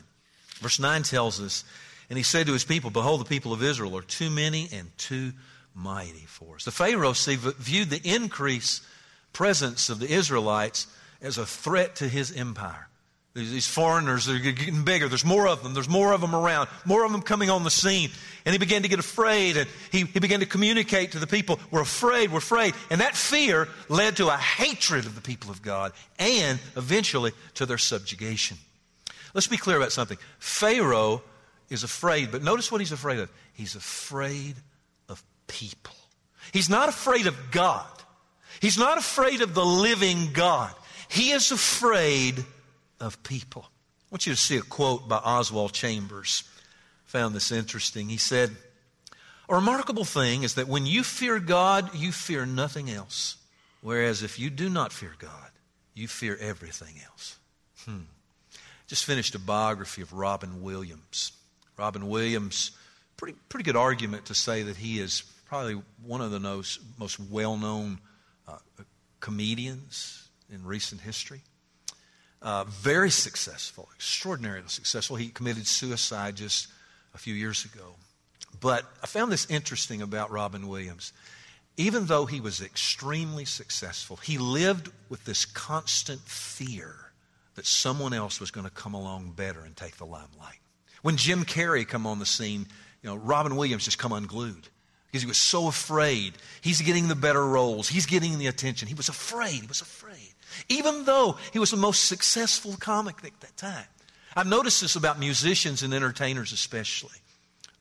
Verse 0.59 0.79
9 0.79 1.03
tells 1.03 1.39
us, 1.39 1.63
and 2.09 2.17
he 2.17 2.23
said 2.23 2.47
to 2.47 2.53
his 2.53 2.65
people, 2.65 2.89
Behold, 2.89 3.21
the 3.21 3.25
people 3.25 3.53
of 3.53 3.63
Israel 3.63 3.97
are 3.97 4.01
too 4.01 4.29
many 4.29 4.69
and 4.71 4.95
too 4.97 5.33
mighty 5.75 6.25
for 6.27 6.55
us. 6.55 6.65
The 6.65 6.71
Pharaoh 6.71 7.13
see, 7.13 7.35
viewed 7.35 7.89
the 7.89 8.01
increased 8.03 8.83
presence 9.31 9.89
of 9.89 9.99
the 9.99 10.11
Israelites 10.11 10.87
as 11.21 11.37
a 11.37 11.45
threat 11.45 11.95
to 11.97 12.07
his 12.07 12.31
empire. 12.31 12.87
These 13.35 13.67
foreigners 13.67 14.29
are 14.29 14.37
getting 14.37 14.83
bigger. 14.83 15.07
There's 15.07 15.25
more 15.25 15.47
of 15.47 15.63
them. 15.63 15.73
There's 15.73 15.89
more 15.89 16.13
of 16.13 16.21
them 16.21 16.35
around. 16.35 16.69
More 16.85 17.03
of 17.03 17.11
them 17.11 17.23
coming 17.23 17.49
on 17.49 17.63
the 17.63 17.71
scene. 17.71 18.11
And 18.45 18.53
he 18.53 18.59
began 18.59 18.83
to 18.83 18.87
get 18.87 18.99
afraid 18.99 19.57
and 19.57 19.67
he, 19.91 20.03
he 20.03 20.19
began 20.19 20.41
to 20.41 20.45
communicate 20.45 21.13
to 21.13 21.19
the 21.19 21.25
people, 21.25 21.59
we're 21.71 21.81
afraid, 21.81 22.31
we're 22.31 22.37
afraid. 22.37 22.75
And 22.91 23.01
that 23.01 23.15
fear 23.15 23.69
led 23.89 24.17
to 24.17 24.27
a 24.27 24.37
hatred 24.37 25.07
of 25.07 25.15
the 25.15 25.21
people 25.21 25.49
of 25.49 25.63
God 25.63 25.93
and 26.19 26.59
eventually 26.77 27.31
to 27.55 27.65
their 27.65 27.79
subjugation. 27.79 28.57
Let's 29.33 29.47
be 29.47 29.57
clear 29.57 29.77
about 29.77 29.91
something. 29.91 30.19
Pharaoh 30.37 31.23
is 31.69 31.83
afraid, 31.83 32.31
but 32.31 32.43
notice 32.43 32.71
what 32.71 32.81
he's 32.81 32.91
afraid 32.91 33.19
of. 33.19 33.29
He's 33.53 33.75
afraid 33.75 34.55
of 35.09 35.23
people. 35.47 35.95
He's 36.51 36.69
not 36.69 36.89
afraid 36.89 37.27
of 37.27 37.35
God. 37.51 37.87
He's 38.61 38.77
not 38.77 38.97
afraid 38.97 39.41
of 39.41 39.53
the 39.53 39.65
living 39.65 40.29
God. 40.33 40.73
He 41.09 41.31
is 41.31 41.51
afraid 41.51 42.43
of 42.99 43.21
people. 43.23 43.65
I 43.67 44.07
want 44.11 44.27
you 44.27 44.33
to 44.33 44.39
see 44.39 44.57
a 44.57 44.61
quote 44.61 45.07
by 45.07 45.17
Oswald 45.17 45.73
Chambers. 45.73 46.43
I 47.07 47.09
found 47.09 47.35
this 47.35 47.51
interesting. 47.51 48.09
He 48.09 48.17
said, 48.17 48.51
A 49.49 49.55
remarkable 49.55 50.05
thing 50.05 50.43
is 50.43 50.55
that 50.55 50.67
when 50.67 50.85
you 50.85 51.03
fear 51.03 51.39
God, 51.39 51.93
you 51.95 52.11
fear 52.11 52.45
nothing 52.45 52.89
else. 52.89 53.37
Whereas 53.81 54.23
if 54.23 54.39
you 54.39 54.49
do 54.49 54.69
not 54.69 54.93
fear 54.93 55.13
God, 55.19 55.51
you 55.93 56.07
fear 56.07 56.37
everything 56.39 56.95
else. 57.05 57.37
Hmm. 57.85 58.05
Just 58.87 59.05
finished 59.05 59.35
a 59.35 59.39
biography 59.39 60.01
of 60.01 60.13
Robin 60.13 60.61
Williams. 60.61 61.33
Robin 61.77 62.07
Williams, 62.07 62.71
pretty, 63.17 63.37
pretty 63.49 63.63
good 63.63 63.75
argument 63.75 64.25
to 64.25 64.33
say 64.33 64.63
that 64.63 64.77
he 64.77 64.99
is 64.99 65.23
probably 65.45 65.81
one 66.03 66.21
of 66.21 66.31
the 66.31 66.39
most, 66.39 66.79
most 66.97 67.19
well 67.19 67.57
known 67.57 67.99
uh, 68.47 68.57
comedians 69.19 70.29
in 70.51 70.65
recent 70.65 71.01
history. 71.01 71.41
Uh, 72.41 72.65
very 72.65 73.09
successful, 73.09 73.87
extraordinarily 73.95 74.67
successful. 74.67 75.15
He 75.15 75.29
committed 75.29 75.65
suicide 75.65 76.35
just 76.35 76.67
a 77.13 77.17
few 77.17 77.33
years 77.33 77.65
ago. 77.65 77.95
But 78.59 78.85
I 79.01 79.07
found 79.07 79.31
this 79.31 79.49
interesting 79.49 80.01
about 80.01 80.31
Robin 80.31 80.67
Williams. 80.67 81.13
Even 81.77 82.05
though 82.05 82.25
he 82.25 82.39
was 82.39 82.61
extremely 82.61 83.45
successful, 83.45 84.17
he 84.17 84.37
lived 84.37 84.91
with 85.09 85.23
this 85.25 85.45
constant 85.45 86.21
fear 86.21 86.95
that 87.55 87.65
someone 87.65 88.13
else 88.13 88.39
was 88.39 88.51
going 88.51 88.65
to 88.65 88.71
come 88.71 88.93
along 88.93 89.31
better 89.31 89.61
and 89.61 89.75
take 89.75 89.97
the 89.97 90.05
limelight. 90.05 90.59
When 91.03 91.15
Jim 91.15 91.45
Carrey 91.45 91.87
come 91.87 92.07
on 92.07 92.17
the 92.17 92.25
scene, 92.25 92.65
you 93.03 93.09
know, 93.09 93.15
Robin 93.15 93.55
Williams 93.55 93.85
just 93.85 93.99
come 93.99 94.11
unglued 94.11 94.67
because 95.05 95.21
he 95.21 95.27
was 95.27 95.37
so 95.37 95.67
afraid. 95.67 96.33
He's 96.61 96.81
getting 96.81 97.07
the 97.07 97.15
better 97.15 97.45
roles. 97.45 97.87
He's 97.87 98.07
getting 98.07 98.39
the 98.39 98.47
attention. 98.47 98.87
He 98.87 98.95
was 98.95 99.09
afraid. 99.09 99.61
He 99.61 99.67
was 99.67 99.81
afraid 99.81 100.33
even 100.69 101.05
though 101.05 101.37
he 101.51 101.59
was 101.59 101.71
the 101.71 101.77
most 101.77 102.05
successful 102.05 102.75
comic 102.79 103.17
at 103.23 103.39
that 103.41 103.57
time. 103.57 103.85
I've 104.35 104.47
noticed 104.47 104.81
this 104.81 104.95
about 104.95 105.19
musicians 105.19 105.83
and 105.83 105.93
entertainers, 105.93 106.51
especially. 106.51 107.17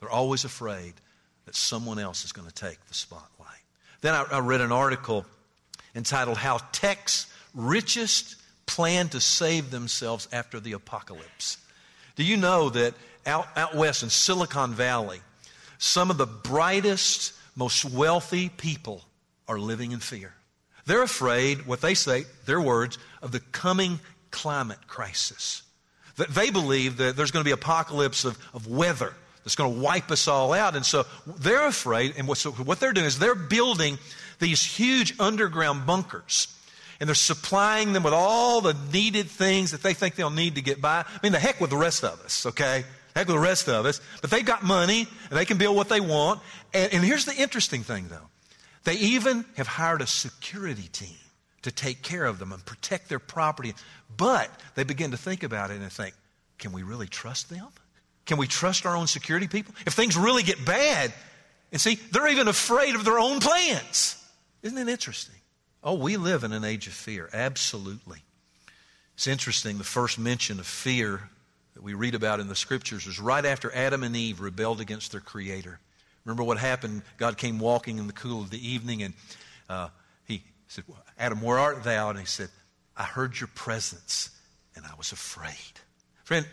They're 0.00 0.10
always 0.10 0.44
afraid 0.44 0.94
that 1.46 1.54
someone 1.54 1.98
else 1.98 2.24
is 2.24 2.32
going 2.32 2.48
to 2.48 2.54
take 2.54 2.84
the 2.86 2.94
spotlight. 2.94 3.48
Then 4.00 4.14
I, 4.14 4.24
I 4.30 4.38
read 4.40 4.60
an 4.60 4.72
article 4.72 5.24
entitled 5.94 6.36
How 6.36 6.58
Tech's 6.72 7.32
Richest 7.54 8.36
Plan 8.66 9.08
to 9.10 9.20
Save 9.20 9.70
Themselves 9.70 10.28
After 10.32 10.60
the 10.60 10.72
Apocalypse. 10.72 11.58
Do 12.16 12.24
you 12.24 12.36
know 12.36 12.68
that 12.70 12.94
out, 13.26 13.46
out 13.56 13.74
west 13.74 14.02
in 14.02 14.10
Silicon 14.10 14.74
Valley, 14.74 15.20
some 15.78 16.10
of 16.10 16.18
the 16.18 16.26
brightest, 16.26 17.34
most 17.56 17.84
wealthy 17.84 18.48
people 18.48 19.02
are 19.48 19.58
living 19.58 19.92
in 19.92 20.00
fear? 20.00 20.34
They're 20.86 21.02
afraid, 21.02 21.66
what 21.66 21.80
they 21.80 21.94
say, 21.94 22.24
their 22.46 22.60
words, 22.60 22.98
of 23.20 23.32
the 23.32 23.40
coming 23.40 24.00
climate 24.30 24.88
crisis. 24.88 25.62
That 26.16 26.28
they 26.30 26.50
believe 26.50 26.98
that 26.98 27.16
there's 27.16 27.30
going 27.30 27.44
to 27.44 27.48
be 27.48 27.52
apocalypse 27.52 28.24
of, 28.24 28.38
of 28.52 28.66
weather 28.66 29.12
that's 29.44 29.56
going 29.56 29.74
to 29.74 29.80
wipe 29.80 30.10
us 30.10 30.28
all 30.28 30.52
out. 30.52 30.76
And 30.76 30.84
so 30.84 31.04
they're 31.26 31.66
afraid, 31.66 32.14
and 32.16 32.28
what, 32.28 32.38
so 32.38 32.50
what 32.52 32.80
they're 32.80 32.92
doing 32.92 33.06
is 33.06 33.18
they're 33.18 33.34
building 33.34 33.98
these 34.38 34.62
huge 34.62 35.18
underground 35.20 35.86
bunkers. 35.86 36.48
And 37.00 37.08
they're 37.08 37.14
supplying 37.14 37.92
them 37.92 38.04
with 38.04 38.12
all 38.12 38.60
the 38.60 38.76
needed 38.92 39.28
things 39.28 39.72
that 39.72 39.82
they 39.82 39.92
think 39.92 40.14
they'll 40.14 40.30
need 40.30 40.54
to 40.54 40.62
get 40.62 40.80
by. 40.80 41.00
I 41.00 41.18
mean, 41.22 41.32
the 41.32 41.40
heck 41.40 41.60
with 41.60 41.70
the 41.70 41.76
rest 41.76 42.04
of 42.04 42.20
us, 42.24 42.46
okay? 42.46 42.84
Heck 43.14 43.26
with 43.26 43.36
the 43.36 43.38
rest 43.38 43.68
of 43.68 43.86
us. 43.86 44.00
But 44.20 44.30
they've 44.30 44.44
got 44.44 44.62
money, 44.62 45.06
and 45.30 45.38
they 45.38 45.44
can 45.44 45.58
build 45.58 45.76
what 45.76 45.88
they 45.88 46.00
want. 46.00 46.40
And, 46.72 46.92
and 46.94 47.04
here's 47.04 47.24
the 47.24 47.34
interesting 47.34 47.82
thing, 47.82 48.08
though. 48.08 48.28
They 48.84 48.94
even 48.94 49.44
have 49.56 49.66
hired 49.66 50.02
a 50.02 50.06
security 50.06 50.88
team 50.92 51.16
to 51.62 51.70
take 51.70 52.02
care 52.02 52.24
of 52.24 52.38
them 52.38 52.52
and 52.52 52.64
protect 52.64 53.08
their 53.08 53.18
property. 53.18 53.74
But 54.16 54.50
they 54.74 54.84
begin 54.84 55.12
to 55.12 55.16
think 55.16 55.42
about 55.42 55.70
it 55.70 55.80
and 55.80 55.92
think, 55.92 56.14
can 56.58 56.72
we 56.72 56.82
really 56.82 57.06
trust 57.06 57.50
them? 57.50 57.68
Can 58.24 58.38
we 58.38 58.46
trust 58.46 58.86
our 58.86 58.96
own 58.96 59.06
security 59.06 59.48
people? 59.48 59.74
If 59.86 59.94
things 59.94 60.16
really 60.16 60.42
get 60.42 60.64
bad, 60.64 61.12
and 61.70 61.80
see, 61.80 61.98
they're 62.12 62.28
even 62.28 62.48
afraid 62.48 62.94
of 62.94 63.04
their 63.04 63.18
own 63.18 63.40
plans. 63.40 64.22
Isn't 64.62 64.78
it 64.78 64.88
interesting? 64.88 65.34
Oh, 65.82 65.94
we 65.94 66.16
live 66.16 66.44
in 66.44 66.52
an 66.52 66.64
age 66.64 66.86
of 66.86 66.92
fear, 66.92 67.28
absolutely. 67.32 68.22
It's 69.14 69.26
interesting, 69.26 69.78
the 69.78 69.84
first 69.84 70.18
mention 70.18 70.60
of 70.60 70.66
fear 70.66 71.28
that 71.74 71.82
we 71.82 71.94
read 71.94 72.14
about 72.14 72.40
in 72.40 72.48
the 72.48 72.54
scriptures 72.54 73.06
is 73.06 73.18
right 73.18 73.44
after 73.44 73.74
Adam 73.74 74.02
and 74.02 74.14
Eve 74.14 74.40
rebelled 74.40 74.80
against 74.80 75.12
their 75.12 75.20
Creator. 75.20 75.78
Remember 76.24 76.44
what 76.44 76.58
happened? 76.58 77.02
God 77.16 77.36
came 77.36 77.58
walking 77.58 77.98
in 77.98 78.06
the 78.06 78.12
cool 78.12 78.42
of 78.42 78.50
the 78.50 78.68
evening 78.68 79.02
and 79.02 79.14
uh, 79.68 79.88
he 80.26 80.42
said, 80.68 80.84
Adam, 81.18 81.40
where 81.40 81.58
art 81.58 81.82
thou? 81.82 82.10
And 82.10 82.18
he 82.18 82.26
said, 82.26 82.48
I 82.96 83.04
heard 83.04 83.38
your 83.40 83.48
presence 83.54 84.30
and 84.76 84.84
I 84.84 84.94
was 84.96 85.12
afraid. 85.12 85.80
Friend, 86.24 86.46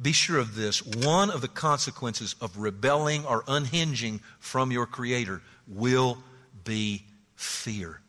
be 0.00 0.12
sure 0.12 0.38
of 0.38 0.54
this. 0.54 0.84
One 0.84 1.30
of 1.30 1.40
the 1.40 1.48
consequences 1.48 2.36
of 2.40 2.56
rebelling 2.56 3.26
or 3.26 3.42
unhinging 3.48 4.20
from 4.38 4.70
your 4.70 4.86
Creator 4.86 5.42
will 5.66 6.18
be 6.64 7.04
fear. 7.34 8.00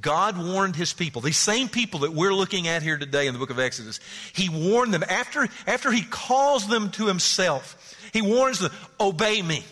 God 0.00 0.38
warned 0.38 0.76
his 0.76 0.92
people, 0.92 1.22
these 1.22 1.36
same 1.36 1.68
people 1.68 2.00
that 2.00 2.12
we're 2.12 2.34
looking 2.34 2.68
at 2.68 2.82
here 2.82 2.98
today 2.98 3.26
in 3.26 3.32
the 3.32 3.38
book 3.38 3.50
of 3.50 3.58
Exodus, 3.58 4.00
he 4.32 4.48
warned 4.48 4.94
them 4.94 5.04
after, 5.08 5.48
after 5.66 5.90
he 5.90 6.02
calls 6.02 6.68
them 6.68 6.90
to 6.92 7.06
himself, 7.06 7.96
he 8.12 8.22
warns 8.22 8.60
them, 8.60 8.72
obey 9.00 9.42
me. 9.42 9.64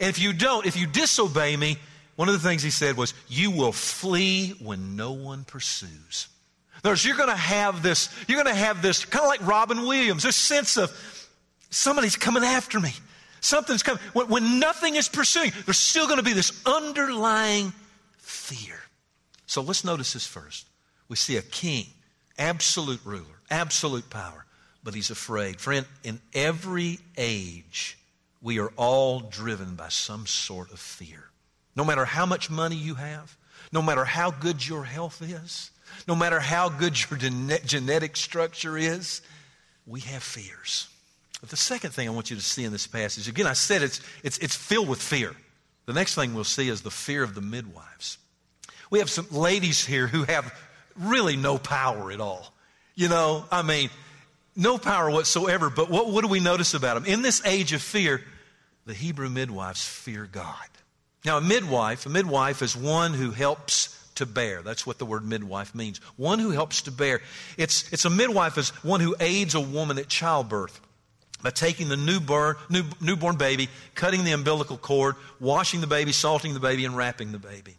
And 0.00 0.08
if 0.08 0.18
you 0.18 0.32
don't, 0.32 0.66
if 0.66 0.76
you 0.76 0.86
disobey 0.86 1.56
me, 1.56 1.78
one 2.16 2.28
of 2.28 2.34
the 2.34 2.48
things 2.48 2.62
he 2.62 2.70
said 2.70 2.96
was, 2.96 3.14
You 3.28 3.50
will 3.50 3.72
flee 3.72 4.50
when 4.62 4.96
no 4.96 5.12
one 5.12 5.44
pursues. 5.44 6.28
Words, 6.82 7.04
you're 7.04 7.16
going 7.16 7.28
to 7.28 7.36
have 7.36 7.82
this, 7.82 8.08
you're 8.28 8.42
going 8.42 8.54
to 8.54 8.58
have 8.58 8.80
this, 8.80 9.04
kind 9.04 9.24
of 9.24 9.28
like 9.28 9.46
Robin 9.46 9.86
Williams, 9.86 10.22
this 10.22 10.36
sense 10.36 10.76
of 10.76 10.90
somebody's 11.70 12.16
coming 12.16 12.44
after 12.44 12.78
me. 12.78 12.92
Something's 13.40 13.82
coming. 13.82 14.00
When, 14.12 14.28
when 14.28 14.58
nothing 14.60 14.94
is 14.94 15.08
pursuing, 15.08 15.52
there's 15.64 15.78
still 15.78 16.06
going 16.06 16.18
to 16.18 16.22
be 16.22 16.32
this 16.32 16.62
underlying 16.64 17.72
fear. 18.18 18.80
So 19.46 19.62
let's 19.62 19.84
notice 19.84 20.12
this 20.12 20.26
first. 20.26 20.66
We 21.08 21.16
see 21.16 21.36
a 21.36 21.42
king, 21.42 21.86
absolute 22.38 23.00
ruler, 23.04 23.40
absolute 23.50 24.10
power, 24.10 24.44
but 24.82 24.94
he's 24.94 25.10
afraid. 25.10 25.60
Friend, 25.60 25.86
in 26.02 26.20
every 26.34 26.98
age, 27.16 27.96
we 28.42 28.58
are 28.58 28.72
all 28.76 29.20
driven 29.20 29.74
by 29.76 29.88
some 29.88 30.26
sort 30.26 30.72
of 30.72 30.78
fear. 30.78 31.30
No 31.74 31.84
matter 31.84 32.04
how 32.04 32.26
much 32.26 32.50
money 32.50 32.76
you 32.76 32.94
have, 32.94 33.36
no 33.72 33.82
matter 33.82 34.04
how 34.04 34.30
good 34.30 34.66
your 34.66 34.84
health 34.84 35.22
is, 35.22 35.70
no 36.08 36.16
matter 36.16 36.40
how 36.40 36.68
good 36.68 36.98
your 36.98 37.18
genetic 37.18 38.16
structure 38.16 38.76
is, 38.76 39.22
we 39.86 40.00
have 40.00 40.22
fears. 40.22 40.88
But 41.40 41.50
the 41.50 41.56
second 41.56 41.92
thing 41.92 42.08
I 42.08 42.12
want 42.12 42.30
you 42.30 42.36
to 42.36 42.42
see 42.42 42.64
in 42.64 42.72
this 42.72 42.86
passage, 42.86 43.28
again, 43.28 43.46
I 43.46 43.52
said 43.52 43.82
it's, 43.82 44.00
it's, 44.22 44.38
it's 44.38 44.56
filled 44.56 44.88
with 44.88 45.00
fear. 45.00 45.34
The 45.84 45.92
next 45.92 46.14
thing 46.14 46.34
we'll 46.34 46.44
see 46.44 46.68
is 46.68 46.82
the 46.82 46.90
fear 46.90 47.22
of 47.22 47.34
the 47.34 47.40
midwives. 47.40 48.18
We 48.90 49.00
have 49.00 49.10
some 49.10 49.26
ladies 49.30 49.84
here 49.84 50.06
who 50.06 50.24
have 50.24 50.52
really 50.96 51.36
no 51.36 51.58
power 51.58 52.10
at 52.10 52.20
all. 52.20 52.52
You 52.94 53.08
know, 53.08 53.44
I 53.50 53.62
mean, 53.62 53.90
no 54.54 54.78
power 54.78 55.10
whatsoever. 55.10 55.70
But 55.70 55.90
what, 55.90 56.10
what 56.10 56.22
do 56.22 56.28
we 56.28 56.40
notice 56.40 56.74
about 56.74 56.94
them? 56.94 57.04
In 57.04 57.22
this 57.22 57.44
age 57.44 57.72
of 57.72 57.82
fear, 57.82 58.22
the 58.86 58.94
Hebrew 58.94 59.28
midwives 59.28 59.84
fear 59.84 60.28
God. 60.30 60.54
Now, 61.24 61.38
a 61.38 61.40
midwife, 61.40 62.06
a 62.06 62.08
midwife 62.08 62.62
is 62.62 62.76
one 62.76 63.12
who 63.12 63.32
helps 63.32 63.92
to 64.14 64.26
bear. 64.26 64.62
That's 64.62 64.86
what 64.86 64.98
the 64.98 65.04
word 65.04 65.26
midwife 65.26 65.74
means. 65.74 65.98
One 66.16 66.38
who 66.38 66.50
helps 66.50 66.82
to 66.82 66.92
bear. 66.92 67.20
It's, 67.58 67.92
it's 67.92 68.04
a 68.04 68.10
midwife 68.10 68.56
is 68.58 68.70
one 68.82 69.00
who 69.00 69.14
aids 69.20 69.54
a 69.54 69.60
woman 69.60 69.98
at 69.98 70.08
childbirth 70.08 70.80
by 71.42 71.50
taking 71.50 71.88
the 71.88 71.96
newborn, 71.96 72.56
new, 72.70 72.84
newborn 73.00 73.36
baby, 73.36 73.68
cutting 73.94 74.24
the 74.24 74.32
umbilical 74.32 74.78
cord, 74.78 75.16
washing 75.38 75.80
the 75.80 75.86
baby, 75.86 76.12
salting 76.12 76.54
the 76.54 76.60
baby, 76.60 76.84
and 76.84 76.96
wrapping 76.96 77.32
the 77.32 77.38
baby. 77.38 77.76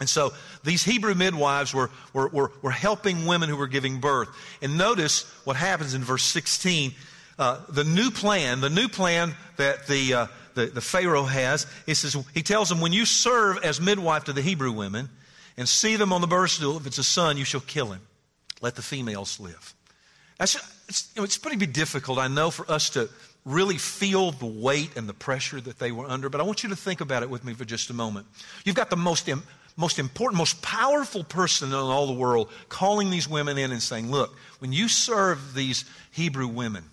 And 0.00 0.08
so 0.08 0.32
these 0.64 0.82
Hebrew 0.82 1.14
midwives 1.14 1.74
were, 1.74 1.90
were, 2.12 2.28
were, 2.28 2.52
were 2.62 2.70
helping 2.70 3.26
women 3.26 3.50
who 3.50 3.56
were 3.56 3.66
giving 3.66 4.00
birth. 4.00 4.30
And 4.62 4.78
notice 4.78 5.30
what 5.44 5.56
happens 5.56 5.94
in 5.94 6.02
verse 6.02 6.24
16. 6.24 6.92
Uh, 7.38 7.60
the 7.68 7.84
new 7.84 8.10
plan, 8.10 8.60
the 8.60 8.70
new 8.70 8.88
plan 8.88 9.34
that 9.56 9.86
the, 9.86 10.14
uh, 10.14 10.26
the, 10.54 10.66
the 10.66 10.80
Pharaoh 10.80 11.24
has, 11.24 11.66
he 11.86 11.94
says, 11.94 12.16
he 12.34 12.42
tells 12.42 12.70
them, 12.70 12.80
when 12.80 12.92
you 12.92 13.04
serve 13.04 13.58
as 13.62 13.80
midwife 13.80 14.24
to 14.24 14.32
the 14.32 14.42
Hebrew 14.42 14.72
women 14.72 15.10
and 15.56 15.68
see 15.68 15.96
them 15.96 16.12
on 16.12 16.22
the 16.22 16.26
birth 16.26 16.50
stool, 16.50 16.78
if 16.78 16.86
it's 16.86 16.98
a 16.98 17.04
son, 17.04 17.36
you 17.36 17.44
shall 17.44 17.60
kill 17.60 17.92
him. 17.92 18.00
Let 18.62 18.76
the 18.76 18.82
females 18.82 19.38
live. 19.38 19.74
That's, 20.38 20.56
it's, 20.88 21.10
you 21.14 21.20
know, 21.20 21.24
it's 21.24 21.38
pretty 21.38 21.64
difficult, 21.66 22.18
I 22.18 22.28
know, 22.28 22.50
for 22.50 22.70
us 22.70 22.90
to 22.90 23.10
really 23.44 23.76
feel 23.76 24.32
the 24.32 24.46
weight 24.46 24.96
and 24.96 25.08
the 25.08 25.14
pressure 25.14 25.60
that 25.60 25.78
they 25.78 25.92
were 25.92 26.06
under, 26.06 26.28
but 26.28 26.40
I 26.40 26.44
want 26.44 26.62
you 26.62 26.68
to 26.70 26.76
think 26.76 27.00
about 27.00 27.22
it 27.22 27.30
with 27.30 27.44
me 27.44 27.54
for 27.54 27.64
just 27.64 27.90
a 27.90 27.94
moment. 27.94 28.26
You've 28.64 28.76
got 28.76 28.90
the 28.90 28.96
most, 28.96 29.28
most 29.80 29.98
important, 29.98 30.38
most 30.38 30.62
powerful 30.62 31.24
person 31.24 31.68
in 31.68 31.74
all 31.74 32.06
the 32.06 32.12
world 32.12 32.50
calling 32.68 33.10
these 33.10 33.28
women 33.28 33.58
in 33.58 33.72
and 33.72 33.82
saying, 33.82 34.10
Look, 34.10 34.36
when 34.58 34.72
you 34.72 34.88
serve 34.88 35.54
these 35.54 35.84
Hebrew 36.12 36.46
women, 36.46 36.84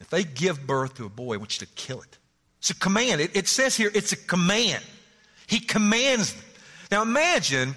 if 0.00 0.08
they 0.08 0.24
give 0.24 0.66
birth 0.66 0.94
to 0.94 1.04
a 1.04 1.08
boy, 1.08 1.34
I 1.34 1.36
want 1.36 1.60
you 1.60 1.66
to 1.66 1.72
kill 1.74 2.00
it. 2.00 2.18
It's 2.58 2.70
a 2.70 2.74
command. 2.74 3.20
It, 3.20 3.36
it 3.36 3.48
says 3.48 3.76
here, 3.76 3.90
it's 3.92 4.12
a 4.12 4.16
command. 4.16 4.82
He 5.46 5.58
commands 5.58 6.32
them. 6.32 6.44
Now 6.90 7.02
imagine 7.02 7.74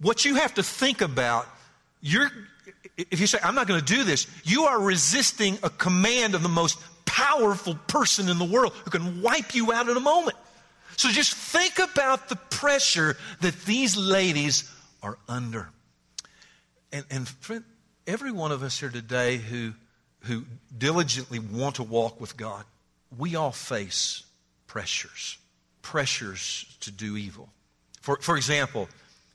what 0.00 0.24
you 0.24 0.36
have 0.36 0.54
to 0.54 0.62
think 0.62 1.00
about. 1.00 1.46
You're, 2.00 2.30
if 2.96 3.18
you 3.18 3.26
say, 3.26 3.38
I'm 3.42 3.54
not 3.54 3.66
going 3.66 3.80
to 3.80 3.94
do 3.94 4.04
this, 4.04 4.26
you 4.44 4.64
are 4.64 4.80
resisting 4.80 5.58
a 5.62 5.70
command 5.70 6.34
of 6.34 6.42
the 6.42 6.48
most 6.48 6.78
powerful 7.04 7.74
person 7.86 8.28
in 8.28 8.38
the 8.38 8.44
world 8.44 8.72
who 8.84 8.90
can 8.90 9.22
wipe 9.22 9.54
you 9.54 9.72
out 9.72 9.88
in 9.88 9.96
a 9.96 10.00
moment. 10.00 10.36
So 10.96 11.10
just 11.10 11.34
think 11.34 11.78
about 11.78 12.28
the 12.28 12.36
pressure 12.36 13.16
that 13.40 13.54
these 13.64 13.96
ladies 13.96 14.70
are 15.02 15.18
under. 15.28 15.68
And, 16.92 17.04
and 17.10 17.28
friend, 17.28 17.64
every 18.06 18.32
one 18.32 18.52
of 18.52 18.62
us 18.62 18.80
here 18.80 18.88
today 18.88 19.36
who, 19.36 19.72
who 20.20 20.44
diligently 20.76 21.38
want 21.38 21.76
to 21.76 21.82
walk 21.82 22.20
with 22.20 22.36
God, 22.36 22.64
we 23.16 23.36
all 23.36 23.52
face 23.52 24.24
pressures, 24.66 25.38
pressures 25.82 26.64
to 26.80 26.90
do 26.90 27.16
evil. 27.16 27.50
For, 28.00 28.16
for 28.20 28.36
example, 28.36 28.88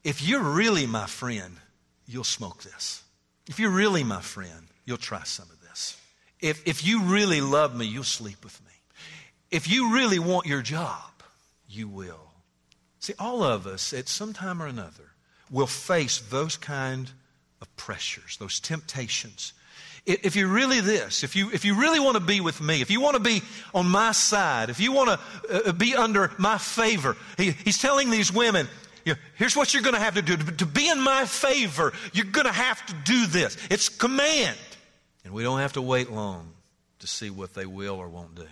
if 0.04 0.28
you're 0.28 0.42
really 0.42 0.88
my 0.88 1.06
friend, 1.06 1.58
you'll 2.08 2.24
smoke 2.24 2.64
this. 2.64 3.04
If 3.48 3.60
you're 3.60 3.70
really 3.70 4.04
my 4.04 4.22
friend, 4.22 4.68
you'll 4.86 4.98
try 4.98 5.24
some 5.24 5.50
of 5.50 5.62
this. 5.62 5.98
If, 6.40 6.68
if 6.68 6.86
you 6.86 7.04
really 7.04 7.42
love 7.42 7.76
me, 7.76 7.86
you'll 7.86 8.04
sleep 8.04 8.44
with 8.44 8.60
me. 8.66 8.72
If 9.52 9.70
you 9.70 9.94
really 9.94 10.20
want 10.20 10.48
your 10.48 10.62
job, 10.62 11.11
you 11.72 11.88
will. 11.88 12.32
See, 13.00 13.14
all 13.18 13.44
of 13.44 13.66
us 13.66 13.94
at 13.94 14.08
some 14.08 14.34
time 14.34 14.62
or 14.62 14.68
another 14.68 15.12
will 15.50 15.68
face 15.68 16.20
those 16.20 16.58
kind 16.58 17.10
of 17.62 17.76
pressures, 17.76 18.38
those 18.38 18.60
temptations 18.60 19.54
if 20.06 20.36
you're 20.36 20.48
really 20.48 20.82
this, 20.82 21.24
if 21.24 21.36
you, 21.36 21.52
if 21.52 21.64
you 21.64 21.80
really 21.80 22.00
want 22.00 22.16
to 22.16 22.24
be 22.24 22.42
with 22.42 22.60
me, 22.60 22.82
if 22.82 22.90
you 22.90 23.02
want 23.02 23.16
to 23.16 23.22
be 23.22 23.42
on 23.74 23.88
my 23.88 24.12
side, 24.12 24.70
if 24.70 24.80
you 24.80 24.92
want 24.92 25.10
to 25.10 25.70
uh, 25.70 25.72
be 25.74 25.96
under 25.96 26.32
my 26.40 26.58
favor, 26.58 27.16
he, 27.38 27.52
he's 27.52 27.78
telling 27.78 28.10
these 28.10 28.34
women, 28.34 28.68
you 29.06 29.14
know, 29.14 29.20
here's 29.36 29.56
what 29.56 29.74
you're 29.74 29.84
going 29.84 29.96
to 29.96 30.02
have 30.02 30.16
to 30.16 30.22
do. 30.24 30.38
To, 30.38 30.52
to 30.54 30.66
be 30.66 30.90
in 30.90 31.00
my 31.00 31.26
favor, 31.26 31.94
you're 32.14 32.26
going 32.26 32.48
to 32.48 32.52
have 32.52 32.84
to 32.88 32.96
do 33.06 33.28
this. 33.28 33.58
It's 33.70 33.90
command. 33.90 34.58
And 35.24 35.34
we 35.34 35.44
don't 35.44 35.60
have 35.60 35.74
to 35.74 35.82
wait 35.82 36.12
long 36.12 36.52
to 37.00 37.08
see 37.08 37.30
what 37.30 37.54
they 37.54 37.68
will 37.68 37.96
or 37.96 38.10
won't 38.10 38.34
do. 38.34 38.48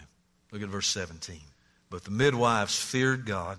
Look 0.51 0.61
at 0.61 0.69
verse 0.69 0.87
17. 0.87 1.39
But 1.89 2.03
the 2.03 2.11
midwives 2.11 2.79
feared 2.79 3.25
God 3.25 3.57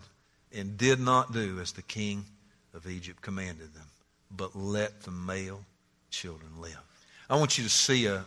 and 0.53 0.77
did 0.77 1.01
not 1.01 1.33
do 1.33 1.59
as 1.61 1.73
the 1.73 1.83
king 1.83 2.25
of 2.75 2.87
Egypt 2.87 3.21
commanded 3.23 3.75
them, 3.75 3.87
but 4.31 4.55
let 4.55 5.03
the 5.03 5.11
male 5.11 5.65
children 6.11 6.61
live. 6.61 6.79
I 7.29 7.37
want 7.37 7.59
you 7.59 7.65
to 7.65 7.71
see 7.71 8.07
a, 8.07 8.25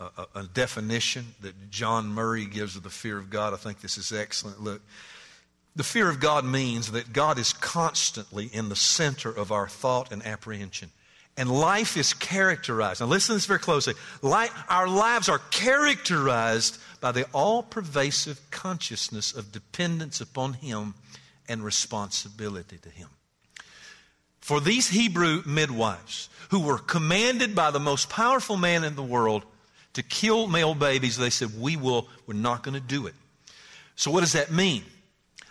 a, 0.00 0.26
a, 0.34 0.42
definition 0.44 1.26
that 1.40 1.70
John 1.70 2.08
Murray 2.08 2.46
gives 2.46 2.76
of 2.76 2.82
the 2.82 2.90
fear 2.90 3.18
of 3.18 3.30
God. 3.30 3.54
I 3.54 3.56
think 3.56 3.80
this 3.80 3.96
is 3.96 4.12
excellent. 4.12 4.60
Look, 4.60 4.82
the 5.74 5.84
fear 5.84 6.08
of 6.08 6.20
God 6.20 6.44
means 6.44 6.92
that 6.92 7.12
God 7.12 7.38
is 7.38 7.52
constantly 7.52 8.46
in 8.46 8.68
the 8.68 8.76
center 8.76 9.30
of 9.30 9.52
our 9.52 9.68
thought 9.68 10.12
and 10.12 10.24
apprehension. 10.24 10.90
And 11.38 11.50
life 11.50 11.98
is 11.98 12.14
characterized. 12.14 13.02
Now, 13.02 13.08
listen 13.08 13.34
to 13.34 13.36
this 13.36 13.46
very 13.46 13.58
closely. 13.58 13.92
Life, 14.22 14.52
our 14.70 14.88
lives 14.88 15.28
are 15.28 15.40
characterized 15.50 16.78
by 17.06 17.12
the 17.12 17.26
all 17.32 17.62
pervasive 17.62 18.40
consciousness 18.50 19.32
of 19.32 19.52
dependence 19.52 20.20
upon 20.20 20.54
Him 20.54 20.94
and 21.48 21.62
responsibility 21.62 22.78
to 22.78 22.88
Him. 22.88 23.06
For 24.40 24.60
these 24.60 24.88
Hebrew 24.88 25.44
midwives, 25.46 26.28
who 26.50 26.58
were 26.58 26.78
commanded 26.78 27.54
by 27.54 27.70
the 27.70 27.78
most 27.78 28.10
powerful 28.10 28.56
man 28.56 28.82
in 28.82 28.96
the 28.96 29.04
world 29.04 29.44
to 29.92 30.02
kill 30.02 30.48
male 30.48 30.74
babies, 30.74 31.16
they 31.16 31.30
said, 31.30 31.56
We 31.56 31.76
will, 31.76 32.08
we're 32.26 32.34
not 32.34 32.64
going 32.64 32.74
to 32.74 32.80
do 32.80 33.06
it. 33.06 33.14
So, 33.94 34.10
what 34.10 34.22
does 34.22 34.32
that 34.32 34.50
mean? 34.50 34.82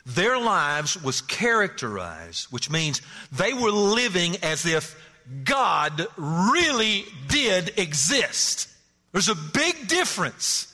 Their 0.05 0.37
lives 0.37 1.01
was 1.01 1.21
characterized, 1.21 2.51
which 2.51 2.69
means 2.69 3.01
they 3.31 3.53
were 3.53 3.71
living 3.71 4.35
as 4.43 4.65
if 4.65 5.01
God 5.45 6.05
really 6.17 7.05
did 7.29 7.79
exist. 7.79 8.67
There's 9.13 9.29
a 9.29 9.35
big 9.35 9.87
difference 9.87 10.73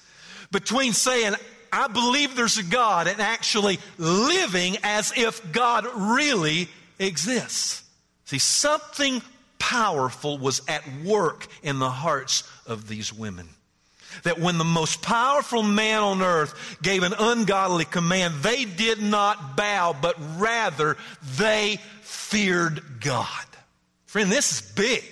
between 0.51 0.93
saying, 0.93 1.33
I 1.71 1.87
believe 1.87 2.35
there's 2.35 2.57
a 2.57 2.63
God, 2.63 3.07
and 3.07 3.21
actually 3.21 3.79
living 3.97 4.77
as 4.83 5.13
if 5.15 5.51
God 5.51 5.85
really 5.95 6.67
exists. 6.99 7.83
See, 8.25 8.39
something 8.39 9.21
powerful 9.57 10.37
was 10.37 10.61
at 10.67 10.83
work 11.03 11.47
in 11.63 11.79
the 11.79 11.89
hearts 11.89 12.43
of 12.65 12.87
these 12.87 13.13
women. 13.13 13.47
That 14.23 14.39
when 14.39 14.57
the 14.57 14.65
most 14.65 15.01
powerful 15.01 15.63
man 15.63 16.01
on 16.03 16.21
earth 16.21 16.79
gave 16.81 17.03
an 17.03 17.13
ungodly 17.17 17.85
command, 17.85 18.35
they 18.41 18.65
did 18.65 19.01
not 19.01 19.55
bow, 19.55 19.95
but 19.99 20.17
rather 20.37 20.97
they 21.37 21.77
feared 22.01 22.99
God. 22.99 23.45
Friend, 24.07 24.29
this 24.29 24.51
is 24.51 24.61
big. 24.73 25.05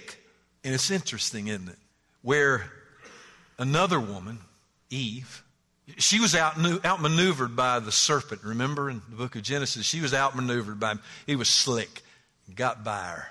And 0.65 0.73
it's 0.73 0.91
interesting, 0.91 1.47
isn't 1.47 1.69
it? 1.69 1.77
Where 2.21 2.69
another 3.57 3.99
woman, 4.01 4.39
Eve, 4.89 5.43
she 5.97 6.19
was 6.19 6.35
out, 6.35 6.57
outmaneuvered 6.85 7.55
by 7.55 7.79
the 7.79 7.91
serpent. 7.91 8.43
Remember 8.43 8.89
in 8.89 9.01
the 9.09 9.15
book 9.15 9.35
of 9.35 9.43
Genesis? 9.43 9.85
She 9.85 10.01
was 10.01 10.13
outmaneuvered 10.13 10.79
by 10.79 10.91
him. 10.91 11.01
He 11.25 11.35
was 11.35 11.49
slick 11.49 12.03
got 12.55 12.83
by 12.83 13.05
her, 13.05 13.27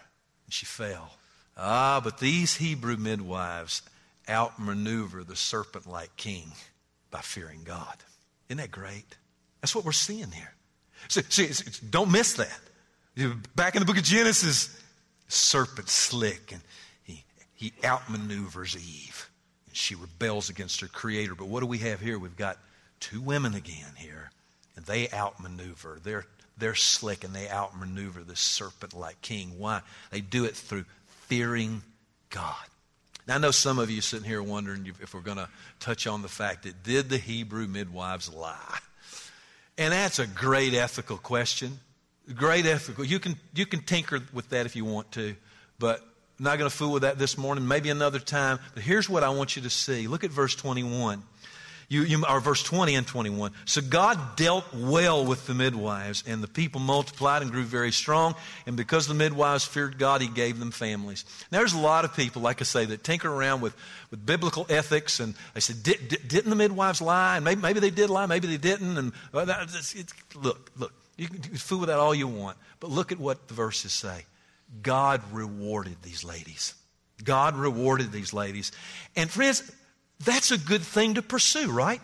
and 0.46 0.52
she 0.52 0.66
fell. 0.66 1.14
Ah, 1.56 2.00
but 2.02 2.18
these 2.18 2.56
Hebrew 2.56 2.96
midwives 2.96 3.82
outmaneuver 4.28 5.24
the 5.24 5.36
serpent 5.36 5.86
like 5.86 6.16
king 6.16 6.52
by 7.10 7.20
fearing 7.20 7.62
God. 7.64 7.96
Isn't 8.48 8.58
that 8.58 8.70
great? 8.70 9.16
That's 9.60 9.74
what 9.74 9.84
we're 9.84 9.92
seeing 9.92 10.30
here. 10.30 10.52
See, 11.08 11.22
see 11.28 11.86
don't 11.90 12.12
miss 12.12 12.34
that. 12.34 12.60
Back 13.56 13.74
in 13.74 13.80
the 13.80 13.86
book 13.86 13.98
of 13.98 14.04
Genesis, 14.04 14.80
serpent 15.26 15.88
slick, 15.88 16.52
and 16.52 16.60
he, 17.02 17.24
he 17.54 17.72
outmaneuvers 17.82 18.76
Eve, 18.76 19.17
and 19.68 19.76
she 19.76 19.94
rebels 19.94 20.48
against 20.48 20.80
her 20.80 20.88
creator. 20.88 21.34
But 21.34 21.48
what 21.48 21.60
do 21.60 21.66
we 21.66 21.78
have 21.78 22.00
here? 22.00 22.18
We've 22.18 22.36
got 22.36 22.58
two 23.00 23.20
women 23.20 23.54
again 23.54 23.92
here, 23.96 24.30
and 24.76 24.84
they 24.84 25.08
outmaneuver. 25.10 26.00
They're 26.02 26.26
they're 26.58 26.74
slick 26.74 27.22
and 27.22 27.32
they 27.34 27.48
outmaneuver 27.48 28.24
the 28.24 28.34
serpent 28.34 28.92
like 28.92 29.20
king. 29.22 29.58
Why? 29.58 29.82
They 30.10 30.20
do 30.20 30.44
it 30.44 30.56
through 30.56 30.86
fearing 31.06 31.82
God. 32.30 32.56
Now, 33.28 33.36
I 33.36 33.38
know 33.38 33.50
some 33.50 33.78
of 33.78 33.90
you 33.90 34.00
sitting 34.00 34.26
here 34.26 34.42
wondering 34.42 34.92
if 35.00 35.14
we're 35.14 35.20
going 35.20 35.36
to 35.36 35.48
touch 35.80 36.06
on 36.06 36.22
the 36.22 36.28
fact 36.28 36.64
that 36.64 36.82
did 36.82 37.10
the 37.10 37.18
Hebrew 37.18 37.66
midwives 37.68 38.32
lie? 38.32 38.78
And 39.76 39.92
that's 39.92 40.18
a 40.18 40.26
great 40.26 40.74
ethical 40.74 41.18
question. 41.18 41.78
Great 42.34 42.66
ethical. 42.66 43.04
You 43.04 43.20
can, 43.20 43.36
you 43.54 43.66
can 43.66 43.82
tinker 43.82 44.20
with 44.32 44.48
that 44.50 44.66
if 44.66 44.74
you 44.74 44.84
want 44.84 45.12
to, 45.12 45.36
but 45.78 46.02
not 46.38 46.58
going 46.58 46.70
to 46.70 46.76
fool 46.76 46.92
with 46.92 47.02
that 47.02 47.18
this 47.18 47.36
morning. 47.36 47.66
Maybe 47.66 47.90
another 47.90 48.18
time. 48.18 48.58
But 48.74 48.82
here's 48.82 49.08
what 49.08 49.22
I 49.22 49.30
want 49.30 49.56
you 49.56 49.62
to 49.62 49.70
see. 49.70 50.06
Look 50.06 50.24
at 50.24 50.30
verse 50.30 50.54
21. 50.54 51.22
You, 51.90 52.02
you, 52.02 52.22
or 52.28 52.38
verse 52.40 52.62
20 52.62 52.96
and 52.96 53.06
21. 53.06 53.52
So 53.64 53.80
God 53.80 54.36
dealt 54.36 54.66
well 54.74 55.24
with 55.24 55.46
the 55.46 55.54
midwives, 55.54 56.22
and 56.26 56.42
the 56.42 56.48
people 56.48 56.82
multiplied 56.82 57.40
and 57.40 57.50
grew 57.50 57.62
very 57.62 57.92
strong. 57.92 58.34
And 58.66 58.76
because 58.76 59.06
the 59.06 59.14
midwives 59.14 59.64
feared 59.64 59.98
God, 59.98 60.20
He 60.20 60.28
gave 60.28 60.58
them 60.58 60.70
families. 60.70 61.24
Now, 61.50 61.58
there's 61.58 61.72
a 61.72 61.78
lot 61.78 62.04
of 62.04 62.14
people, 62.14 62.42
like 62.42 62.60
I 62.60 62.64
say, 62.64 62.84
that 62.84 63.04
tinker 63.04 63.32
around 63.32 63.62
with, 63.62 63.74
with 64.10 64.24
biblical 64.24 64.66
ethics, 64.68 65.18
and 65.18 65.34
they 65.54 65.60
said, 65.60 65.82
did, 65.82 66.20
not 66.30 66.44
the 66.44 66.56
midwives 66.56 67.00
lie? 67.00 67.36
And 67.36 67.44
maybe, 67.44 67.62
maybe 67.62 67.80
they 67.80 67.90
did 67.90 68.10
lie, 68.10 68.26
maybe 68.26 68.48
they 68.48 68.58
didn't. 68.58 68.98
And 68.98 69.12
well, 69.32 69.46
that, 69.46 69.62
it's, 69.62 69.94
it's, 69.94 70.12
look, 70.36 70.70
look, 70.76 70.92
you 71.16 71.26
can 71.26 71.40
fool 71.56 71.80
with 71.80 71.88
that 71.88 71.98
all 71.98 72.14
you 72.14 72.28
want, 72.28 72.58
but 72.80 72.90
look 72.90 73.12
at 73.12 73.18
what 73.18 73.48
the 73.48 73.54
verses 73.54 73.94
say. 73.94 74.26
God 74.82 75.22
rewarded 75.32 75.96
these 76.02 76.24
ladies. 76.24 76.74
God 77.22 77.56
rewarded 77.56 78.12
these 78.12 78.32
ladies. 78.32 78.72
And 79.16 79.30
friends, 79.30 79.70
that's 80.24 80.50
a 80.50 80.58
good 80.58 80.82
thing 80.82 81.14
to 81.14 81.22
pursue, 81.22 81.70
right? 81.70 82.00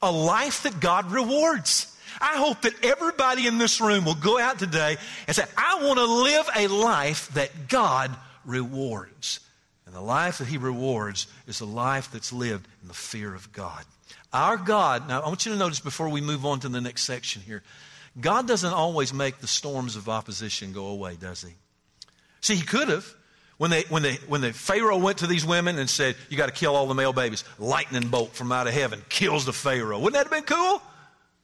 A 0.00 0.10
life 0.10 0.64
that 0.64 0.80
God 0.80 1.10
rewards. 1.10 1.88
I 2.20 2.36
hope 2.36 2.62
that 2.62 2.84
everybody 2.84 3.46
in 3.46 3.58
this 3.58 3.80
room 3.80 4.04
will 4.04 4.14
go 4.14 4.38
out 4.38 4.58
today 4.58 4.96
and 5.26 5.34
say, 5.34 5.44
I 5.56 5.84
want 5.84 5.98
to 5.98 6.04
live 6.04 6.48
a 6.56 6.66
life 6.68 7.28
that 7.34 7.68
God 7.68 8.10
rewards. 8.44 9.40
And 9.86 9.94
the 9.94 10.00
life 10.00 10.38
that 10.38 10.48
He 10.48 10.58
rewards 10.58 11.26
is 11.46 11.60
a 11.60 11.66
life 11.66 12.10
that's 12.12 12.32
lived 12.32 12.66
in 12.82 12.88
the 12.88 12.94
fear 12.94 13.34
of 13.34 13.52
God. 13.52 13.84
Our 14.32 14.56
God, 14.56 15.08
now 15.08 15.20
I 15.20 15.28
want 15.28 15.44
you 15.44 15.52
to 15.52 15.58
notice 15.58 15.80
before 15.80 16.08
we 16.08 16.20
move 16.20 16.46
on 16.46 16.60
to 16.60 16.68
the 16.68 16.80
next 16.80 17.02
section 17.02 17.42
here, 17.42 17.62
God 18.20 18.46
doesn't 18.46 18.72
always 18.72 19.12
make 19.12 19.38
the 19.38 19.46
storms 19.46 19.96
of 19.96 20.08
opposition 20.08 20.72
go 20.72 20.86
away, 20.86 21.16
does 21.16 21.42
He? 21.42 21.54
See, 22.42 22.56
He 22.56 22.62
could 22.62 22.88
have. 22.88 23.06
When, 23.58 23.70
they, 23.70 23.82
when, 23.82 24.02
they, 24.02 24.14
when 24.26 24.40
the 24.40 24.52
Pharaoh 24.52 24.98
went 24.98 25.18
to 25.18 25.26
these 25.26 25.44
women 25.44 25.78
and 25.78 25.88
said, 25.88 26.16
You 26.28 26.36
got 26.36 26.46
to 26.46 26.52
kill 26.52 26.74
all 26.74 26.86
the 26.86 26.94
male 26.94 27.12
babies, 27.12 27.44
lightning 27.58 28.08
bolt 28.08 28.34
from 28.34 28.52
out 28.52 28.66
of 28.66 28.74
heaven 28.74 29.02
kills 29.08 29.44
the 29.44 29.52
Pharaoh. 29.52 29.98
Wouldn't 29.98 30.14
that 30.14 30.26
have 30.26 30.32
been 30.32 30.56
cool? 30.56 30.82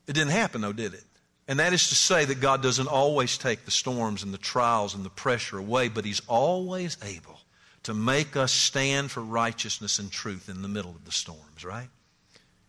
It 0.06 0.14
didn't 0.14 0.32
happen, 0.32 0.60
though, 0.60 0.72
did 0.72 0.94
it? 0.94 1.04
And 1.46 1.60
that 1.60 1.72
is 1.72 1.88
to 1.88 1.94
say 1.94 2.26
that 2.26 2.40
God 2.40 2.62
doesn't 2.62 2.88
always 2.88 3.38
take 3.38 3.64
the 3.64 3.70
storms 3.70 4.22
and 4.22 4.34
the 4.34 4.38
trials 4.38 4.94
and 4.94 5.04
the 5.04 5.10
pressure 5.10 5.58
away, 5.58 5.88
but 5.88 6.04
He's 6.04 6.20
always 6.26 6.98
able 7.02 7.38
to 7.84 7.94
make 7.94 8.36
us 8.36 8.52
stand 8.52 9.10
for 9.10 9.22
righteousness 9.22 9.98
and 9.98 10.10
truth 10.10 10.48
in 10.48 10.60
the 10.60 10.68
middle 10.68 10.90
of 10.90 11.04
the 11.04 11.12
storms, 11.12 11.64
right? 11.64 11.88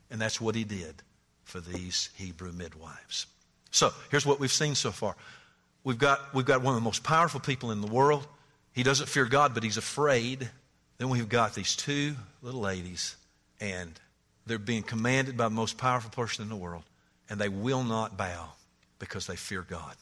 And 0.10 0.22
that's 0.22 0.40
what 0.40 0.56
He 0.56 0.64
did 0.64 1.02
for 1.44 1.60
these 1.60 2.10
Hebrew 2.16 2.52
midwives. 2.52 3.26
So 3.72 3.92
here's 4.12 4.26
what 4.26 4.40
we've 4.40 4.52
seen 4.52 4.76
so 4.76 4.92
far. 4.92 5.16
We've 5.84 5.98
got, 5.98 6.34
we've 6.34 6.46
got 6.46 6.62
one 6.62 6.74
of 6.74 6.82
the 6.82 6.86
most 6.86 7.04
powerful 7.04 7.40
people 7.40 7.72
in 7.72 7.82
the 7.82 7.88
world 7.88 8.28
he 8.80 8.84
doesn't 8.84 9.08
fear 9.08 9.26
God, 9.26 9.54
but 9.54 9.64
he's 9.64 9.78
afraid. 9.78 10.50
Then 10.98 11.10
we've 11.10 11.30
got 11.30 11.54
these 11.54 11.76
two 11.76 12.16
little 12.42 12.62
ladies, 12.62 13.16
and 13.60 14.00
they're 14.46 14.58
being 14.58 14.84
commanded 14.84 15.36
by 15.36 15.46
the 15.46 15.50
most 15.50 15.78
powerful 15.78 16.12
person 16.12 16.44
in 16.44 16.50
the 16.50 16.56
world, 16.56 16.84
and 17.30 17.40
they 17.40 17.50
will 17.50 17.84
not 17.84 18.18
bow 18.18 18.54
because 18.98 19.28
they 19.28 19.36
fear 19.36 19.62
God. 19.62 19.96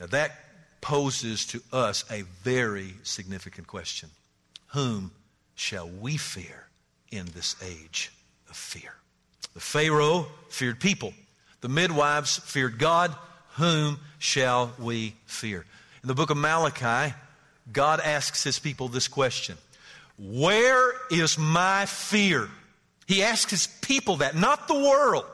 Now, 0.00 0.06
that 0.06 0.32
poses 0.80 1.46
to 1.46 1.62
us 1.72 2.04
a 2.10 2.22
very 2.42 2.94
significant 3.02 3.66
question 3.66 4.10
Whom 4.68 5.12
shall 5.54 5.88
we 5.88 6.16
fear 6.16 6.68
in 7.10 7.26
this 7.34 7.56
age 7.62 8.10
of 8.50 8.56
fear? 8.56 8.94
The 9.54 9.60
Pharaoh 9.60 10.26
feared 10.50 10.80
people, 10.80 11.14
the 11.60 11.68
midwives 11.68 12.38
feared 12.38 12.78
God. 12.78 13.14
Whom 13.56 13.98
shall 14.18 14.72
we 14.78 15.14
fear? 15.26 15.64
In 16.02 16.08
the 16.08 16.14
book 16.14 16.30
of 16.30 16.36
Malachi, 16.36 17.14
God 17.72 18.00
asks 18.00 18.44
his 18.44 18.58
people 18.58 18.88
this 18.88 19.08
question 19.08 19.56
Where 20.18 20.92
is 21.10 21.38
my 21.38 21.86
fear? 21.86 22.48
He 23.06 23.22
asks 23.22 23.50
his 23.50 23.66
people 23.66 24.16
that, 24.16 24.34
not 24.34 24.68
the 24.68 24.74
world. 24.74 25.24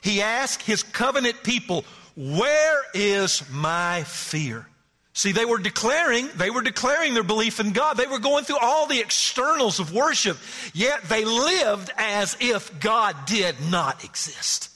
He 0.00 0.22
asks 0.22 0.64
his 0.64 0.82
covenant 0.82 1.42
people, 1.42 1.84
Where 2.14 2.82
is 2.94 3.42
my 3.50 4.04
fear? 4.04 4.66
See, 5.14 5.32
they 5.32 5.46
were 5.46 5.58
declaring, 5.58 6.28
they 6.36 6.50
were 6.50 6.60
declaring 6.60 7.14
their 7.14 7.22
belief 7.22 7.58
in 7.58 7.72
God. 7.72 7.96
They 7.96 8.06
were 8.06 8.18
going 8.18 8.44
through 8.44 8.58
all 8.60 8.86
the 8.86 9.00
externals 9.00 9.80
of 9.80 9.94
worship, 9.94 10.36
yet 10.74 11.04
they 11.04 11.24
lived 11.24 11.90
as 11.96 12.36
if 12.38 12.78
God 12.80 13.16
did 13.24 13.54
not 13.70 14.04
exist. 14.04 14.68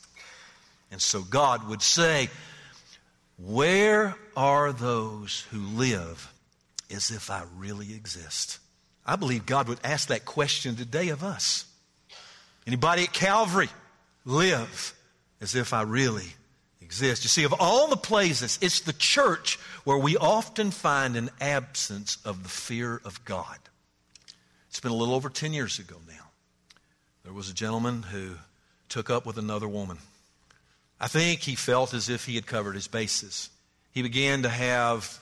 And 0.91 1.01
so 1.01 1.23
God 1.23 1.69
would 1.69 1.83
say, 1.83 2.31
Where 3.43 4.17
are 4.37 4.73
those 4.73 5.47
who 5.51 5.59
live 5.59 6.33
as 6.91 7.11
if 7.11 7.31
I 7.31 7.45
really 7.57 7.95
exist? 7.95 8.59
I 9.07 9.17
believe 9.17 9.47
God 9.47 9.69
would 9.69 9.81
ask 9.83 10.09
that 10.09 10.25
question 10.25 10.77
today 10.77 11.09
of 11.09 11.25
us. 11.25 11.65
Anybody 12.67 13.05
at 13.05 13.13
Calvary 13.13 13.71
live 14.27 14.95
as 15.41 15.55
if 15.55 15.73
I 15.73 15.83
really 15.83 16.29
exist? 16.83 17.25
You 17.25 17.29
see, 17.29 17.45
of 17.45 17.55
all 17.59 17.89
the 17.89 17.97
places, 17.97 18.59
it's 18.61 18.81
the 18.81 18.93
church 18.93 19.59
where 19.85 19.99
we 19.99 20.19
often 20.19 20.71
find 20.71 21.17
an 21.17 21.31
absence 21.41 22.19
of 22.25 22.43
the 22.43 22.49
fear 22.49 23.01
of 23.05 23.25
God. 23.25 23.59
It's 24.69 24.81
been 24.81 24.93
a 24.93 24.97
little 24.97 25.15
over 25.15 25.31
10 25.31 25.55
years 25.55 25.79
ago 25.79 25.97
now. 26.07 26.29
There 27.25 27.33
was 27.33 27.49
a 27.49 27.55
gentleman 27.55 28.03
who 28.03 28.35
took 28.89 29.09
up 29.09 29.25
with 29.25 29.39
another 29.39 29.67
woman. 29.67 29.99
I 31.01 31.09
think 31.09 31.41
he 31.41 31.55
felt 31.55 31.95
as 31.95 32.09
if 32.09 32.27
he 32.27 32.35
had 32.35 32.47
covered 32.47 32.75
his 32.75 32.89
bases. 32.89 33.49
He 33.93 34.03
began 34.03 34.43
to 34.43 34.49
have 34.49 35.19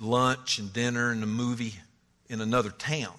lunch 0.00 0.58
and 0.58 0.72
dinner 0.72 1.10
and 1.10 1.22
a 1.22 1.26
movie 1.26 1.74
in 2.28 2.40
another 2.40 2.70
town 2.70 3.14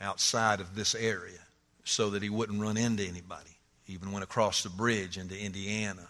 outside 0.00 0.60
of 0.60 0.74
this 0.74 0.94
area 0.94 1.38
so 1.84 2.10
that 2.10 2.22
he 2.22 2.28
wouldn't 2.28 2.60
run 2.60 2.76
into 2.76 3.04
anybody. 3.04 3.50
He 3.84 3.92
even 3.92 4.12
went 4.12 4.24
across 4.24 4.62
the 4.62 4.70
bridge 4.70 5.18
into 5.18 5.38
Indiana. 5.38 6.08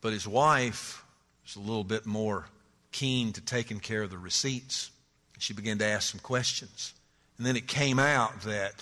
But 0.00 0.12
his 0.12 0.26
wife 0.26 1.04
was 1.44 1.56
a 1.56 1.60
little 1.60 1.84
bit 1.84 2.06
more 2.06 2.46
keen 2.92 3.32
to 3.32 3.40
taking 3.40 3.80
care 3.80 4.02
of 4.02 4.10
the 4.10 4.18
receipts. 4.18 4.90
She 5.38 5.54
began 5.54 5.78
to 5.78 5.86
ask 5.86 6.10
some 6.10 6.20
questions. 6.20 6.92
And 7.38 7.46
then 7.46 7.56
it 7.56 7.66
came 7.66 7.98
out 7.98 8.42
that 8.42 8.74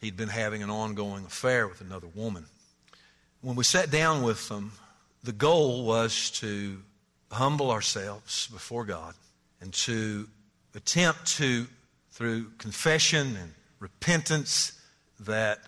he'd 0.00 0.16
been 0.16 0.28
having 0.28 0.62
an 0.62 0.68
ongoing 0.68 1.24
affair 1.24 1.66
with 1.66 1.80
another 1.80 2.08
woman. 2.14 2.44
When 3.40 3.56
we 3.56 3.64
sat 3.64 3.90
down 3.90 4.22
with 4.22 4.48
them, 4.48 4.72
the 5.22 5.32
goal 5.32 5.84
was 5.84 6.30
to 6.30 6.82
humble 7.30 7.70
ourselves 7.70 8.48
before 8.48 8.84
God 8.84 9.14
and 9.60 9.72
to 9.72 10.28
attempt 10.74 11.26
to, 11.38 11.66
through 12.10 12.50
confession 12.58 13.36
and 13.36 13.52
repentance, 13.78 14.78
that 15.20 15.58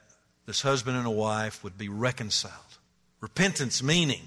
this 0.46 0.62
husband 0.62 0.96
and 0.96 1.06
a 1.06 1.10
wife 1.10 1.62
would 1.64 1.78
be 1.78 1.88
reconciled. 1.88 2.52
Repentance 3.20 3.82
meaning 3.82 4.20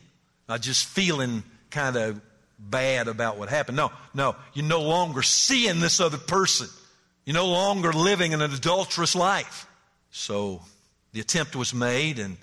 not 0.47 0.61
just 0.61 0.85
feeling 0.85 1.43
kind 1.69 1.95
of 1.95 2.21
bad 2.57 3.07
about 3.07 3.37
what 3.37 3.49
happened. 3.49 3.77
No, 3.77 3.91
no, 4.13 4.35
you're 4.53 4.65
no 4.65 4.81
longer 4.81 5.21
seeing 5.21 5.79
this 5.79 5.99
other 5.99 6.17
person. 6.17 6.67
You're 7.25 7.35
no 7.35 7.47
longer 7.47 7.91
living 7.91 8.31
in 8.31 8.41
an 8.41 8.53
adulterous 8.53 9.15
life. 9.15 9.67
So 10.11 10.61
the 11.11 11.19
attempt 11.19 11.55
was 11.55 11.73
made, 11.73 12.19
and 12.19 12.37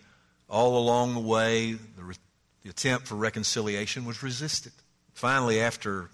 all 0.49 0.79
along 0.79 1.15
the 1.15 1.21
way, 1.21 1.73
the, 1.73 2.17
the 2.65 2.71
attempt 2.71 3.07
for 3.07 3.15
reconciliation 3.15 4.07
was 4.07 4.23
resisted. 4.23 4.73
Finally, 5.13 5.61
after 5.61 6.09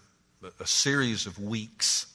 a 0.59 0.67
series 0.67 1.27
of 1.27 1.39
weeks, 1.39 2.07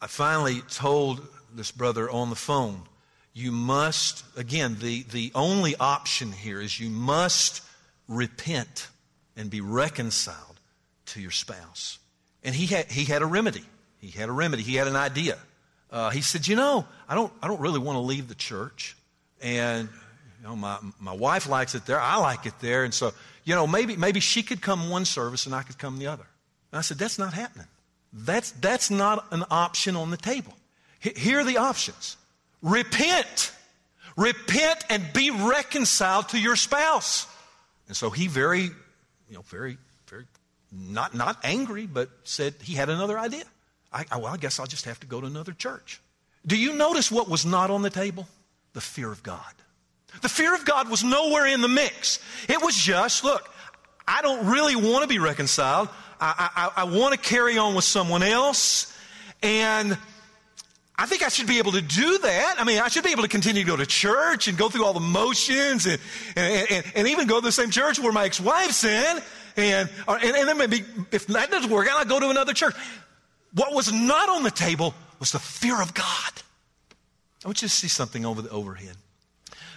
I 0.00 0.06
finally 0.06 0.60
told 0.70 1.26
this 1.52 1.72
brother 1.72 2.08
on 2.08 2.30
the 2.30 2.36
phone, 2.36 2.82
you 3.34 3.50
must, 3.50 4.24
again, 4.36 4.76
the, 4.80 5.02
the 5.02 5.32
only 5.34 5.74
option 5.76 6.30
here 6.32 6.60
is 6.60 6.78
you 6.78 6.90
must 6.90 7.62
repent 8.06 8.88
and 9.36 9.50
be 9.50 9.60
reconciled 9.60 10.60
to 11.06 11.20
your 11.20 11.30
spouse. 11.30 11.98
And 12.44 12.54
he 12.54 12.66
had, 12.66 12.90
he 12.90 13.04
had 13.04 13.22
a 13.22 13.26
remedy. 13.26 13.64
He 14.00 14.10
had 14.10 14.28
a 14.28 14.32
remedy. 14.32 14.62
He 14.62 14.76
had 14.76 14.86
an 14.86 14.96
idea. 14.96 15.38
Uh, 15.90 16.10
he 16.10 16.20
said, 16.20 16.46
You 16.46 16.54
know, 16.54 16.86
I 17.08 17.14
don't, 17.14 17.32
I 17.42 17.48
don't 17.48 17.60
really 17.60 17.80
want 17.80 17.96
to 17.96 18.00
leave 18.00 18.28
the 18.28 18.34
church. 18.34 18.96
And, 19.40 19.88
you 20.40 20.46
know, 20.46 20.56
my, 20.56 20.78
my 21.00 21.12
wife 21.12 21.48
likes 21.48 21.74
it 21.74 21.86
there. 21.86 22.00
I 22.00 22.16
like 22.16 22.46
it 22.46 22.54
there. 22.60 22.84
And 22.84 22.94
so, 22.94 23.12
you 23.44 23.54
know, 23.54 23.66
maybe, 23.66 23.96
maybe 23.96 24.20
she 24.20 24.42
could 24.42 24.60
come 24.60 24.90
one 24.90 25.04
service 25.04 25.46
and 25.46 25.54
I 25.54 25.62
could 25.62 25.78
come 25.78 25.98
the 25.98 26.06
other. 26.06 26.26
And 26.72 26.78
I 26.78 26.82
said, 26.82 26.98
That's 26.98 27.18
not 27.18 27.32
happening. 27.32 27.66
That's, 28.12 28.52
that's 28.52 28.90
not 28.90 29.26
an 29.32 29.44
option 29.50 29.96
on 29.96 30.10
the 30.10 30.16
table. 30.16 30.54
Here 31.00 31.40
are 31.40 31.44
the 31.44 31.58
options 31.58 32.16
repent. 32.62 33.52
Repent 34.16 34.84
and 34.90 35.12
be 35.12 35.30
reconciled 35.30 36.30
to 36.30 36.40
your 36.40 36.56
spouse. 36.56 37.28
And 37.86 37.96
so 37.96 38.10
he 38.10 38.26
very, 38.26 38.62
you 38.62 38.72
know, 39.30 39.42
very, 39.42 39.78
very, 40.08 40.24
not, 40.72 41.14
not 41.14 41.38
angry, 41.44 41.86
but 41.86 42.08
said 42.24 42.54
he 42.60 42.74
had 42.74 42.88
another 42.88 43.16
idea. 43.16 43.44
I, 43.92 44.04
I, 44.10 44.16
well, 44.18 44.34
I 44.34 44.36
guess 44.36 44.58
I'll 44.58 44.66
just 44.66 44.86
have 44.86 44.98
to 45.00 45.06
go 45.06 45.20
to 45.20 45.26
another 45.26 45.52
church. 45.52 46.00
Do 46.44 46.56
you 46.56 46.74
notice 46.74 47.12
what 47.12 47.28
was 47.28 47.46
not 47.46 47.70
on 47.70 47.82
the 47.82 47.90
table? 47.90 48.26
The 48.72 48.80
fear 48.80 49.12
of 49.12 49.22
God. 49.22 49.54
The 50.22 50.28
fear 50.28 50.54
of 50.54 50.64
God 50.64 50.88
was 50.88 51.04
nowhere 51.04 51.46
in 51.46 51.60
the 51.60 51.68
mix. 51.68 52.18
It 52.48 52.60
was 52.62 52.76
just, 52.76 53.24
look, 53.24 53.48
I 54.06 54.22
don't 54.22 54.46
really 54.46 54.74
want 54.74 55.02
to 55.02 55.08
be 55.08 55.18
reconciled. 55.18 55.88
I, 56.20 56.50
I, 56.76 56.82
I 56.82 56.84
want 56.84 57.14
to 57.14 57.20
carry 57.20 57.58
on 57.58 57.74
with 57.74 57.84
someone 57.84 58.22
else. 58.22 58.96
And 59.42 59.96
I 60.96 61.06
think 61.06 61.22
I 61.22 61.28
should 61.28 61.46
be 61.46 61.58
able 61.58 61.72
to 61.72 61.82
do 61.82 62.18
that. 62.18 62.56
I 62.58 62.64
mean, 62.64 62.80
I 62.80 62.88
should 62.88 63.04
be 63.04 63.12
able 63.12 63.22
to 63.22 63.28
continue 63.28 63.62
to 63.62 63.66
go 63.66 63.76
to 63.76 63.86
church 63.86 64.48
and 64.48 64.58
go 64.58 64.68
through 64.68 64.84
all 64.84 64.94
the 64.94 65.00
motions 65.00 65.86
and, 65.86 66.00
and, 66.34 66.66
and, 66.70 66.92
and 66.96 67.08
even 67.08 67.28
go 67.28 67.38
to 67.38 67.44
the 67.44 67.52
same 67.52 67.70
church 67.70 68.00
where 68.00 68.12
my 68.12 68.24
ex-wife's 68.24 68.82
in. 68.82 69.22
And, 69.56 69.88
and, 70.08 70.36
and 70.36 70.48
then 70.48 70.58
maybe 70.58 70.84
if 71.12 71.26
that 71.28 71.50
doesn't 71.50 71.70
work 71.70 71.88
out, 71.88 71.98
I'll 71.98 72.04
go 72.04 72.18
to 72.18 72.30
another 72.30 72.52
church. 72.52 72.74
What 73.54 73.72
was 73.72 73.92
not 73.92 74.28
on 74.28 74.42
the 74.42 74.50
table 74.50 74.94
was 75.20 75.32
the 75.32 75.38
fear 75.38 75.80
of 75.80 75.94
God. 75.94 76.32
I 77.44 77.48
want 77.48 77.62
you 77.62 77.68
to 77.68 77.74
see 77.74 77.88
something 77.88 78.26
over 78.26 78.42
the 78.42 78.50
overhead. 78.50 78.96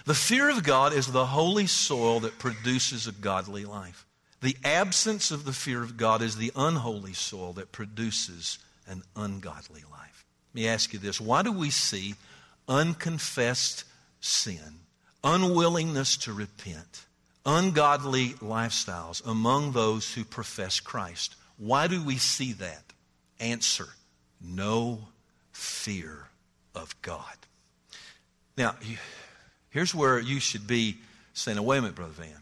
The 0.04 0.14
fear 0.14 0.50
of 0.50 0.64
God 0.64 0.92
is 0.92 1.08
the 1.08 1.26
holy 1.26 1.66
soil 1.66 2.20
that 2.20 2.38
produces 2.38 3.06
a 3.06 3.12
godly 3.12 3.64
life. 3.64 4.06
The 4.40 4.56
absence 4.64 5.30
of 5.30 5.44
the 5.44 5.52
fear 5.52 5.82
of 5.82 5.96
God 5.96 6.22
is 6.22 6.36
the 6.36 6.52
unholy 6.56 7.12
soil 7.12 7.52
that 7.54 7.70
produces 7.70 8.58
an 8.88 9.02
ungodly 9.14 9.82
life. 9.90 10.24
Let 10.52 10.60
me 10.60 10.68
ask 10.68 10.92
you 10.92 10.98
this 10.98 11.20
why 11.20 11.42
do 11.42 11.52
we 11.52 11.70
see 11.70 12.14
unconfessed 12.68 13.84
sin, 14.20 14.80
unwillingness 15.22 16.16
to 16.18 16.32
repent, 16.32 17.06
ungodly 17.46 18.30
lifestyles 18.40 19.24
among 19.24 19.72
those 19.72 20.12
who 20.14 20.24
profess 20.24 20.80
Christ? 20.80 21.36
Why 21.56 21.86
do 21.86 22.02
we 22.02 22.16
see 22.16 22.52
that? 22.54 22.82
Answer 23.38 23.88
no 24.40 25.08
fear 25.52 26.28
of 26.74 27.00
God. 27.02 27.36
Now, 28.56 28.74
here's 29.72 29.94
where 29.94 30.20
you 30.20 30.38
should 30.38 30.66
be 30.66 30.96
saying, 31.34 31.62
wait 31.62 31.78
a 31.78 31.82
minute, 31.82 31.96
Brother 31.96 32.12
Van. 32.12 32.36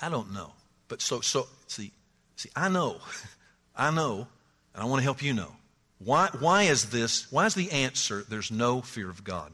I 0.00 0.08
don't 0.08 0.32
know. 0.32 0.52
But 0.88 1.02
so, 1.02 1.20
so, 1.20 1.46
see, 1.66 1.92
see, 2.36 2.48
I 2.56 2.68
know, 2.68 2.96
I 3.76 3.90
know, 3.90 4.26
and 4.74 4.82
I 4.82 4.86
want 4.86 5.00
to 5.00 5.04
help 5.04 5.22
you 5.22 5.34
know. 5.34 5.52
Why, 5.98 6.30
why 6.38 6.62
is 6.64 6.90
this, 6.90 7.30
why 7.30 7.46
is 7.46 7.54
the 7.54 7.70
answer 7.72 8.24
there's 8.28 8.50
no 8.50 8.80
fear 8.80 9.10
of 9.10 9.24
God? 9.24 9.52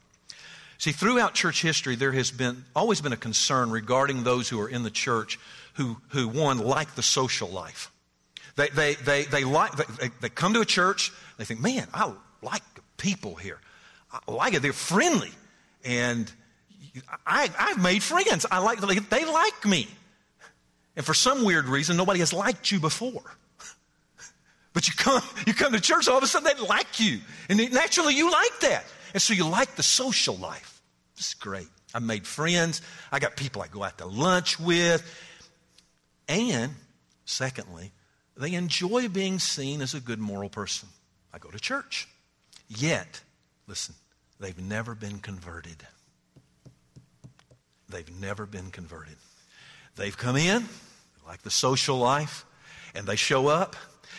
See, 0.78 0.92
throughout 0.92 1.34
church 1.34 1.62
history, 1.62 1.96
there 1.96 2.12
has 2.12 2.30
been, 2.30 2.64
always 2.76 3.00
been 3.00 3.12
a 3.12 3.16
concern 3.16 3.70
regarding 3.70 4.22
those 4.22 4.48
who 4.48 4.60
are 4.60 4.68
in 4.68 4.82
the 4.82 4.90
church 4.90 5.38
who, 5.74 5.96
who 6.08 6.28
one, 6.28 6.58
like 6.58 6.94
the 6.94 7.02
social 7.02 7.48
life. 7.48 7.90
They, 8.56 8.68
they, 8.68 8.94
they, 8.94 9.24
they, 9.24 9.44
like, 9.44 9.72
they, 9.72 10.10
they 10.20 10.28
come 10.28 10.54
to 10.54 10.60
a 10.60 10.66
church, 10.66 11.12
they 11.38 11.44
think, 11.44 11.60
man, 11.60 11.88
I 11.92 12.12
like 12.42 12.62
people 12.96 13.34
here. 13.34 13.60
I 14.12 14.30
like 14.30 14.54
it. 14.54 14.62
They're 14.62 14.72
friendly. 14.72 15.32
And 15.84 16.30
I, 17.26 17.50
I've 17.58 17.82
made 17.82 18.02
friends. 18.02 18.46
I 18.50 18.58
like, 18.58 18.80
they 18.80 19.24
like 19.24 19.64
me. 19.64 19.88
And 20.96 21.04
for 21.04 21.14
some 21.14 21.44
weird 21.44 21.66
reason, 21.66 21.96
nobody 21.96 22.20
has 22.20 22.32
liked 22.32 22.70
you 22.70 22.78
before. 22.78 23.22
But 24.72 24.88
you 24.88 24.94
come, 24.96 25.22
you 25.46 25.54
come 25.54 25.72
to 25.72 25.80
church, 25.80 26.08
all 26.08 26.18
of 26.18 26.24
a 26.24 26.26
sudden 26.26 26.52
they 26.56 26.66
like 26.66 27.00
you. 27.00 27.20
And 27.48 27.58
naturally 27.72 28.14
you 28.14 28.30
like 28.30 28.60
that. 28.60 28.84
And 29.12 29.22
so 29.22 29.32
you 29.32 29.46
like 29.46 29.76
the 29.76 29.82
social 29.82 30.36
life. 30.36 30.82
This 31.16 31.28
is 31.28 31.34
great. 31.34 31.68
I 31.94 32.00
made 32.00 32.26
friends. 32.26 32.82
I 33.12 33.20
got 33.20 33.36
people 33.36 33.62
I 33.62 33.68
go 33.68 33.84
out 33.84 33.98
to 33.98 34.06
lunch 34.06 34.58
with. 34.58 35.02
And 36.28 36.72
secondly, 37.24 37.92
they 38.36 38.54
enjoy 38.54 39.08
being 39.08 39.38
seen 39.38 39.80
as 39.80 39.94
a 39.94 40.00
good 40.00 40.18
moral 40.18 40.48
person. 40.48 40.88
I 41.32 41.38
go 41.38 41.50
to 41.50 41.58
church. 41.60 42.08
Yet, 42.68 43.20
listen, 43.68 43.94
they've 44.40 44.58
never 44.58 44.96
been 44.96 45.20
converted. 45.20 45.86
They've 47.94 48.20
never 48.20 48.44
been 48.44 48.72
converted. 48.72 49.14
They've 49.94 50.16
come 50.16 50.36
in, 50.36 50.68
like 51.24 51.42
the 51.42 51.50
social 51.50 51.96
life, 51.96 52.44
and 52.92 53.06
they 53.06 53.14
show 53.14 53.46
up 53.46 53.76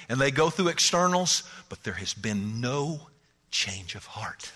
and 0.07 0.19
they 0.19 0.31
go 0.31 0.49
through 0.49 0.69
externals, 0.69 1.43
but 1.67 1.83
there 1.83 1.93
has 1.95 2.13
been 2.13 2.61
no 2.61 3.01
change 3.51 3.95
of 3.95 4.05
heart. 4.05 4.51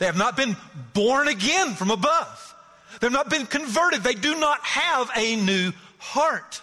They 0.00 0.06
have 0.06 0.16
not 0.16 0.36
been 0.36 0.56
born 0.92 1.28
again 1.28 1.74
from 1.74 1.92
above. 1.92 2.54
They've 3.00 3.12
not 3.12 3.30
been 3.30 3.46
converted. 3.46 4.02
They 4.02 4.14
do 4.14 4.38
not 4.40 4.60
have 4.64 5.08
a 5.16 5.36
new 5.36 5.72
heart. 5.98 6.60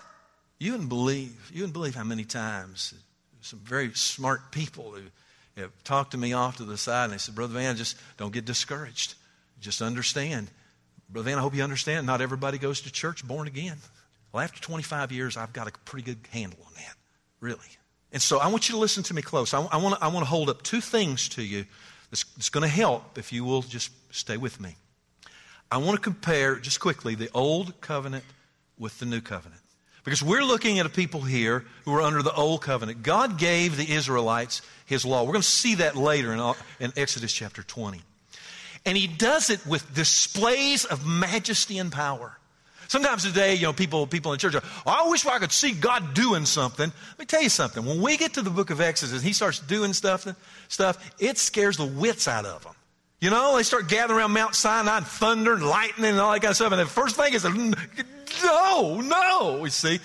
You 0.59 0.73
wouldn't 0.73 0.89
believe, 0.89 1.49
you 1.53 1.61
wouldn't 1.61 1.73
believe 1.73 1.95
how 1.95 2.03
many 2.03 2.25
times 2.25 2.93
some 3.41 3.59
very 3.59 3.93
smart 3.93 4.51
people 4.51 4.91
who 4.91 5.61
have 5.61 5.71
talked 5.85 6.11
to 6.11 6.17
me 6.17 6.33
off 6.33 6.57
to 6.57 6.65
the 6.65 6.77
side 6.77 7.05
and 7.05 7.13
they 7.13 7.17
said, 7.19 7.35
Brother 7.35 7.53
Van, 7.53 7.77
just 7.77 7.95
don't 8.17 8.33
get 8.33 8.43
discouraged. 8.43 9.13
Just 9.61 9.81
understand. 9.81 10.49
Brother 11.09 11.29
Van, 11.29 11.37
I 11.37 11.41
hope 11.41 11.55
you 11.55 11.63
understand, 11.63 12.07
not 12.07 12.21
everybody 12.21 12.57
goes 12.57 12.81
to 12.81 12.91
church 12.91 13.25
born 13.25 13.47
again. 13.47 13.77
Well, 14.31 14.43
after 14.43 14.59
25 14.59 15.11
years, 15.11 15.37
I've 15.37 15.53
got 15.53 15.67
a 15.67 15.71
pretty 15.85 16.03
good 16.03 16.19
handle 16.31 16.59
on 16.65 16.73
that, 16.75 16.95
really. 17.39 17.59
And 18.11 18.21
so 18.21 18.39
I 18.39 18.47
want 18.47 18.67
you 18.69 18.75
to 18.75 18.79
listen 18.79 19.03
to 19.03 19.13
me 19.13 19.21
close. 19.21 19.53
I, 19.53 19.61
I 19.61 19.77
want 19.77 19.99
to 19.99 20.25
hold 20.25 20.49
up 20.49 20.61
two 20.61 20.81
things 20.81 21.29
to 21.29 21.43
you 21.43 21.65
that's, 22.09 22.23
that's 22.35 22.49
going 22.49 22.63
to 22.63 22.67
help 22.67 23.17
if 23.17 23.31
you 23.31 23.43
will 23.43 23.61
just 23.61 23.91
stay 24.13 24.37
with 24.37 24.59
me. 24.59 24.75
I 25.71 25.77
want 25.77 25.95
to 25.95 26.01
compare, 26.01 26.55
just 26.57 26.79
quickly, 26.79 27.15
the 27.15 27.29
old 27.33 27.79
covenant 27.81 28.23
with 28.77 28.99
the 28.99 29.05
new 29.05 29.21
covenant. 29.21 29.61
Because 30.03 30.21
we're 30.21 30.43
looking 30.43 30.79
at 30.79 30.85
a 30.85 30.89
people 30.89 31.21
here 31.21 31.65
who 31.83 31.93
are 31.95 32.01
under 32.01 32.21
the 32.21 32.33
old 32.33 32.61
covenant. 32.61 33.01
God 33.01 33.39
gave 33.39 33.75
the 33.75 33.91
Israelites 33.91 34.61
his 34.85 35.03
law. 35.03 35.23
We're 35.23 35.33
going 35.33 35.41
to 35.41 35.47
see 35.47 35.75
that 35.75 35.95
later 35.95 36.31
in, 36.31 36.53
in 36.79 36.93
Exodus 36.95 37.33
chapter 37.33 37.63
20. 37.63 38.01
And 38.85 38.97
he 38.97 39.07
does 39.07 39.49
it 39.49 39.65
with 39.65 39.93
displays 39.93 40.85
of 40.85 41.05
majesty 41.05 41.79
and 41.79 41.91
power. 41.91 42.37
Sometimes 42.87 43.23
today, 43.23 43.55
you 43.55 43.63
know, 43.63 43.73
people, 43.73 44.05
people 44.05 44.31
in 44.31 44.39
church 44.39 44.55
are, 44.55 44.63
oh, 44.85 45.05
I 45.05 45.09
wish 45.09 45.25
I 45.25 45.39
could 45.39 45.51
see 45.51 45.71
God 45.71 46.13
doing 46.13 46.45
something. 46.45 46.91
Let 47.09 47.19
me 47.19 47.25
tell 47.25 47.41
you 47.41 47.49
something. 47.49 47.83
When 47.83 48.01
we 48.01 48.15
get 48.15 48.35
to 48.35 48.43
the 48.43 48.51
book 48.51 48.69
of 48.69 48.79
Exodus, 48.79 49.23
he 49.23 49.33
starts 49.33 49.59
doing 49.59 49.93
stuff, 49.93 50.27
stuff, 50.67 51.13
it 51.19 51.37
scares 51.39 51.77
the 51.77 51.85
wits 51.85 52.27
out 52.27 52.45
of 52.45 52.63
them. 52.63 52.73
You 53.21 53.31
know, 53.31 53.57
they 53.57 53.63
start 53.63 53.87
gathering 53.87 54.19
around 54.19 54.33
Mount 54.33 54.53
Sinai 54.53 54.97
and 54.97 55.07
thunder 55.07 55.53
and 55.53 55.65
lightning 55.65 56.11
and 56.11 56.19
all 56.19 56.31
that 56.31 56.41
kind 56.41 56.51
of 56.51 56.57
stuff. 56.57 56.71
And 56.71 56.81
the 56.81 56.85
first 56.85 57.15
thing 57.15 57.33
is, 57.33 57.43
no, 57.43 59.01
no, 59.01 59.63
you 59.63 59.71
see. 59.71 59.99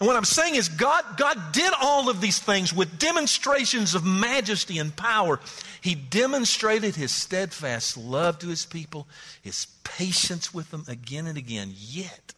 And 0.00 0.06
what 0.06 0.16
I'm 0.16 0.24
saying 0.24 0.54
is 0.54 0.70
God, 0.70 1.04
God 1.18 1.52
did 1.52 1.72
all 1.78 2.08
of 2.08 2.22
these 2.22 2.38
things 2.38 2.72
with 2.72 2.98
demonstrations 2.98 3.94
of 3.94 4.02
majesty 4.04 4.78
and 4.78 4.96
power. 4.96 5.38
He 5.82 5.94
demonstrated 5.94 6.96
his 6.96 7.12
steadfast 7.12 7.98
love 7.98 8.38
to 8.38 8.48
his 8.48 8.64
people, 8.64 9.06
his 9.42 9.66
patience 9.84 10.54
with 10.54 10.70
them 10.70 10.84
again 10.88 11.26
and 11.26 11.36
again. 11.36 11.74
Yet, 11.76 12.32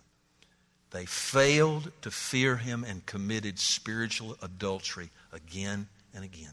they 0.90 1.07
failed 1.07 1.92
to 2.03 2.11
fear 2.11 2.57
him 2.57 2.85
and 2.85 3.07
committed 3.07 3.61
spiritual 3.61 4.37
adultery 4.42 5.11
again 5.33 5.87
and 6.14 6.25
again. 6.25 6.53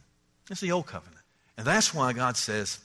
It's 0.51 0.61
the 0.61 0.71
old 0.71 0.85
covenant. 0.85 1.21
And 1.57 1.65
that's 1.65 1.91
why 1.91 2.13
God 2.13 2.37
says, 2.37 2.79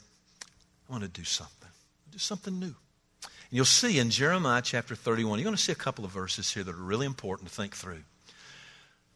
I 0.89 0.91
want 0.91 1.03
to 1.03 1.09
do 1.09 1.23
something. 1.23 1.69
Do 2.11 2.17
something 2.17 2.59
new. 2.59 2.65
And 2.65 3.51
you'll 3.51 3.65
see 3.65 3.99
in 3.99 4.09
Jeremiah 4.09 4.63
chapter 4.63 4.95
31, 4.95 5.37
you're 5.37 5.43
going 5.43 5.55
to 5.55 5.61
see 5.61 5.71
a 5.71 5.75
couple 5.75 6.03
of 6.05 6.11
verses 6.11 6.51
here 6.51 6.63
that 6.63 6.73
are 6.73 6.77
really 6.77 7.05
important 7.05 7.49
to 7.49 7.55
think 7.55 7.75
through. 7.75 8.01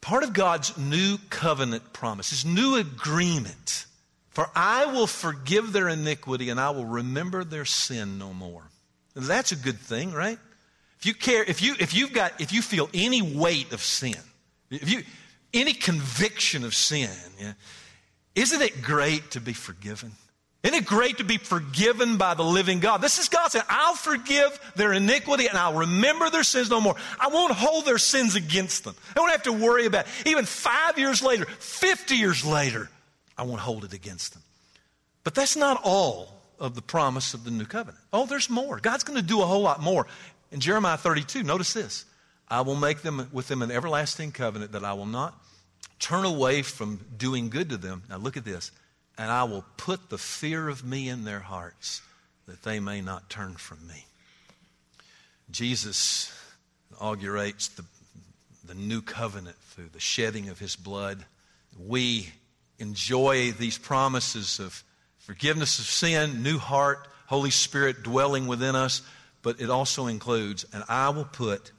Part 0.01 0.23
of 0.23 0.33
God's 0.33 0.77
new 0.77 1.17
covenant 1.29 1.91
promise, 1.93 2.29
his 2.29 2.45
new 2.45 2.75
agreement, 2.75 3.85
for 4.29 4.49
I 4.55 4.85
will 4.85 5.07
forgive 5.07 5.73
their 5.73 5.89
iniquity 5.89 6.49
and 6.49 6.59
I 6.59 6.69
will 6.69 6.85
remember 6.85 7.43
their 7.43 7.65
sin 7.65 8.17
no 8.17 8.33
more. 8.33 8.63
And 9.15 9.25
that's 9.25 9.51
a 9.51 9.57
good 9.57 9.79
thing, 9.79 10.13
right? 10.13 10.37
If 10.99 11.05
you 11.05 11.13
care, 11.13 11.43
if 11.43 11.61
you 11.61 11.75
if 11.79 11.93
you've 11.93 12.13
got 12.13 12.39
if 12.39 12.53
you 12.53 12.61
feel 12.61 12.89
any 12.93 13.21
weight 13.21 13.71
of 13.73 13.81
sin, 13.81 14.17
if 14.69 14.89
you 14.89 15.03
any 15.53 15.73
conviction 15.73 16.63
of 16.63 16.75
sin, 16.75 17.09
yeah, 17.39 17.53
isn't 18.35 18.61
it 18.61 18.81
great 18.81 19.31
to 19.31 19.41
be 19.41 19.53
forgiven? 19.53 20.11
Isn't 20.61 20.77
it 20.77 20.85
great 20.85 21.19
to 21.19 21.23
be 21.23 21.37
forgiven 21.37 22.17
by 22.17 22.33
the 22.33 22.43
living 22.43 22.81
God? 22.81 23.01
This 23.01 23.17
is 23.17 23.29
God 23.29 23.47
saying, 23.47 23.63
I'll 23.69 23.95
forgive 23.95 24.59
their 24.75 24.91
iniquity 24.91 25.47
and 25.47 25.57
I'll 25.57 25.75
remember 25.75 26.29
their 26.29 26.43
sins 26.43 26.69
no 26.69 26.81
more. 26.81 26.95
I 27.17 27.29
won't 27.29 27.53
hold 27.53 27.85
their 27.85 27.97
sins 27.97 28.35
against 28.35 28.83
them. 28.83 28.95
I 29.15 29.21
won't 29.21 29.31
have 29.31 29.43
to 29.43 29.53
worry 29.53 29.85
about 29.85 30.05
it. 30.05 30.27
Even 30.27 30.43
five 30.45 30.99
years 30.99 31.23
later, 31.23 31.45
50 31.45 32.15
years 32.15 32.43
later, 32.43 32.89
I 33.37 33.43
won't 33.43 33.61
hold 33.61 33.85
it 33.85 33.93
against 33.93 34.33
them. 34.33 34.43
But 35.23 35.33
that's 35.33 35.55
not 35.55 35.79
all 35.83 36.41
of 36.59 36.75
the 36.75 36.81
promise 36.81 37.33
of 37.33 37.45
the 37.45 37.51
new 37.51 37.65
covenant. 37.65 38.03
Oh, 38.11 38.25
there's 38.25 38.49
more. 38.49 38.79
God's 38.79 39.05
going 39.05 39.19
to 39.19 39.25
do 39.25 39.41
a 39.41 39.45
whole 39.45 39.61
lot 39.61 39.81
more. 39.81 40.07
In 40.51 40.59
Jeremiah 40.59 40.97
32, 40.97 41.43
notice 41.43 41.71
this 41.71 42.03
I 42.49 42.61
will 42.61 42.75
make 42.75 43.01
them 43.01 43.29
with 43.31 43.47
them 43.47 43.61
an 43.61 43.71
everlasting 43.71 44.33
covenant 44.33 44.73
that 44.73 44.83
I 44.83 44.91
will 44.91 45.05
not 45.05 45.39
turn 45.99 46.25
away 46.25 46.63
from 46.63 46.99
doing 47.17 47.49
good 47.49 47.69
to 47.69 47.77
them. 47.77 48.03
Now, 48.09 48.17
look 48.17 48.35
at 48.35 48.43
this 48.43 48.71
and 49.19 49.29
I 49.29 49.43
will 49.43 49.65
put 49.75 50.09
the 50.09 50.17
fear 50.17 50.69
of 50.69 50.85
me 50.85 51.09
in 51.09 51.25
their 51.25 51.41
hearts 51.41 52.01
that 52.47 52.63
they 52.63 52.79
may 52.79 53.01
not 53.01 53.29
turn 53.29 53.55
from 53.55 53.85
me. 53.85 54.05
Jesus 55.51 56.33
inaugurates 56.89 57.67
the, 57.67 57.83
the 58.65 58.75
new 58.75 59.01
covenant 59.01 59.57
through 59.57 59.89
the 59.89 59.99
shedding 59.99 60.47
of 60.47 60.57
his 60.57 60.77
blood. 60.77 61.25
We 61.77 62.29
enjoy 62.79 63.51
these 63.51 63.77
promises 63.77 64.57
of 64.57 64.85
forgiveness 65.17 65.79
of 65.79 65.85
sin, 65.85 66.41
new 66.41 66.57
heart, 66.57 67.05
Holy 67.27 67.51
Spirit 67.51 68.03
dwelling 68.03 68.47
within 68.47 68.75
us, 68.75 69.01
but 69.41 69.59
it 69.59 69.69
also 69.69 70.07
includes, 70.07 70.65
and 70.71 70.81
I 70.87 71.09
will 71.09 71.25
put 71.25 71.73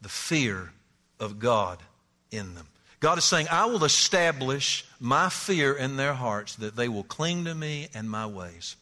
the 0.00 0.08
fear 0.08 0.70
of 1.18 1.40
God 1.40 1.82
in 2.30 2.54
them. 2.54 2.68
God 3.04 3.18
is 3.18 3.24
saying, 3.24 3.48
I 3.50 3.66
will 3.66 3.84
establish 3.84 4.82
my 4.98 5.28
fear 5.28 5.74
in 5.74 5.98
their 5.98 6.14
hearts 6.14 6.56
that 6.56 6.74
they 6.74 6.88
will 6.88 7.02
cling 7.02 7.44
to 7.44 7.54
me 7.54 7.88
and 7.92 8.10
my 8.10 8.24
ways. 8.24 8.76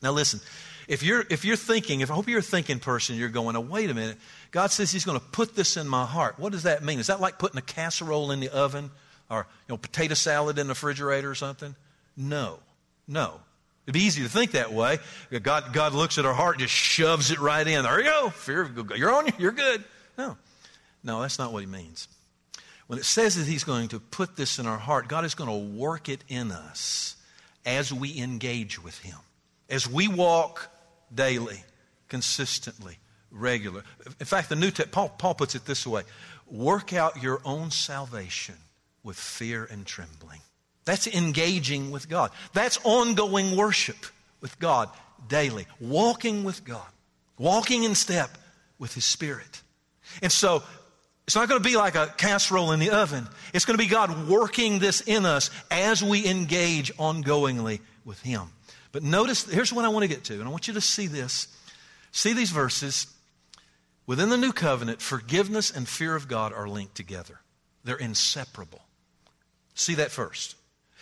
Now, 0.00 0.12
listen, 0.12 0.38
if 0.86 1.02
you're, 1.02 1.24
if 1.28 1.44
you're 1.44 1.56
thinking, 1.56 1.98
if 1.98 2.08
I 2.08 2.14
hope 2.14 2.28
you're 2.28 2.38
a 2.38 2.42
thinking 2.42 2.78
person, 2.78 3.16
you're 3.16 3.30
going, 3.30 3.56
oh, 3.56 3.60
wait 3.60 3.90
a 3.90 3.94
minute. 3.94 4.16
God 4.52 4.70
says 4.70 4.92
He's 4.92 5.04
going 5.04 5.18
to 5.18 5.26
put 5.26 5.56
this 5.56 5.76
in 5.76 5.88
my 5.88 6.06
heart. 6.06 6.38
What 6.38 6.52
does 6.52 6.62
that 6.62 6.84
mean? 6.84 7.00
Is 7.00 7.08
that 7.08 7.20
like 7.20 7.36
putting 7.40 7.58
a 7.58 7.62
casserole 7.62 8.30
in 8.30 8.38
the 8.38 8.48
oven 8.50 8.92
or 9.28 9.44
you 9.66 9.72
know, 9.72 9.76
potato 9.76 10.14
salad 10.14 10.56
in 10.56 10.68
the 10.68 10.74
refrigerator 10.74 11.28
or 11.28 11.34
something? 11.34 11.74
No, 12.16 12.60
no. 13.08 13.40
It'd 13.86 13.94
be 13.94 14.04
easy 14.04 14.22
to 14.22 14.28
think 14.28 14.52
that 14.52 14.72
way. 14.72 14.98
God, 15.42 15.72
God 15.72 15.94
looks 15.94 16.16
at 16.16 16.24
our 16.24 16.32
heart 16.32 16.54
and 16.54 16.62
just 16.62 16.72
shoves 16.72 17.32
it 17.32 17.40
right 17.40 17.66
in. 17.66 17.82
There 17.82 17.98
you 17.98 18.04
go. 18.04 18.30
Fear, 18.30 18.70
you're 18.94 19.12
on. 19.12 19.32
You're 19.36 19.50
good. 19.50 19.82
No, 20.16 20.36
no, 21.02 21.22
that's 21.22 21.40
not 21.40 21.52
what 21.52 21.58
he 21.58 21.66
means. 21.66 22.06
When 22.86 22.98
it 22.98 23.04
says 23.04 23.36
that 23.36 23.46
he's 23.46 23.64
going 23.64 23.88
to 23.88 24.00
put 24.00 24.36
this 24.36 24.58
in 24.58 24.66
our 24.66 24.78
heart, 24.78 25.08
God 25.08 25.24
is 25.24 25.34
going 25.34 25.50
to 25.50 25.76
work 25.78 26.08
it 26.08 26.22
in 26.28 26.52
us 26.52 27.16
as 27.64 27.92
we 27.92 28.18
engage 28.20 28.82
with 28.82 28.98
him, 28.98 29.16
as 29.70 29.88
we 29.88 30.06
walk 30.06 30.70
daily, 31.14 31.64
consistently, 32.08 32.98
regular. 33.30 33.82
In 34.20 34.26
fact, 34.26 34.48
the 34.48 34.56
New 34.56 34.68
Testament, 34.68 34.92
Paul, 34.92 35.08
Paul 35.08 35.34
puts 35.34 35.54
it 35.54 35.64
this 35.64 35.86
way: 35.86 36.02
work 36.46 36.92
out 36.92 37.22
your 37.22 37.40
own 37.44 37.70
salvation 37.70 38.56
with 39.02 39.16
fear 39.16 39.66
and 39.70 39.86
trembling. 39.86 40.40
That's 40.84 41.06
engaging 41.06 41.90
with 41.90 42.08
God. 42.10 42.30
That's 42.52 42.78
ongoing 42.84 43.56
worship 43.56 44.06
with 44.42 44.58
God 44.58 44.90
daily, 45.28 45.66
walking 45.80 46.44
with 46.44 46.64
God, 46.64 46.86
walking 47.38 47.84
in 47.84 47.94
step 47.94 48.36
with 48.78 48.92
His 48.94 49.06
Spirit. 49.06 49.62
And 50.20 50.30
so, 50.30 50.62
it's 51.26 51.36
not 51.36 51.48
going 51.48 51.62
to 51.62 51.68
be 51.68 51.76
like 51.76 51.94
a 51.94 52.06
casserole 52.16 52.72
in 52.72 52.80
the 52.80 52.90
oven. 52.90 53.26
It's 53.52 53.64
going 53.64 53.78
to 53.78 53.82
be 53.82 53.88
God 53.88 54.28
working 54.28 54.78
this 54.78 55.00
in 55.00 55.24
us 55.24 55.50
as 55.70 56.02
we 56.02 56.26
engage 56.26 56.94
ongoingly 56.96 57.80
with 58.04 58.20
Him. 58.20 58.42
But 58.92 59.02
notice, 59.02 59.44
here's 59.50 59.72
what 59.72 59.84
I 59.84 59.88
want 59.88 60.04
to 60.04 60.08
get 60.08 60.24
to, 60.24 60.34
and 60.34 60.44
I 60.44 60.48
want 60.48 60.68
you 60.68 60.74
to 60.74 60.80
see 60.80 61.06
this. 61.06 61.48
See 62.12 62.32
these 62.32 62.50
verses. 62.50 63.06
Within 64.06 64.28
the 64.28 64.36
new 64.36 64.52
covenant, 64.52 65.00
forgiveness 65.00 65.70
and 65.70 65.88
fear 65.88 66.14
of 66.14 66.28
God 66.28 66.52
are 66.52 66.68
linked 66.68 66.94
together, 66.94 67.40
they're 67.84 67.96
inseparable. 67.96 68.80
See 69.74 69.94
that 69.94 70.10
first 70.10 70.56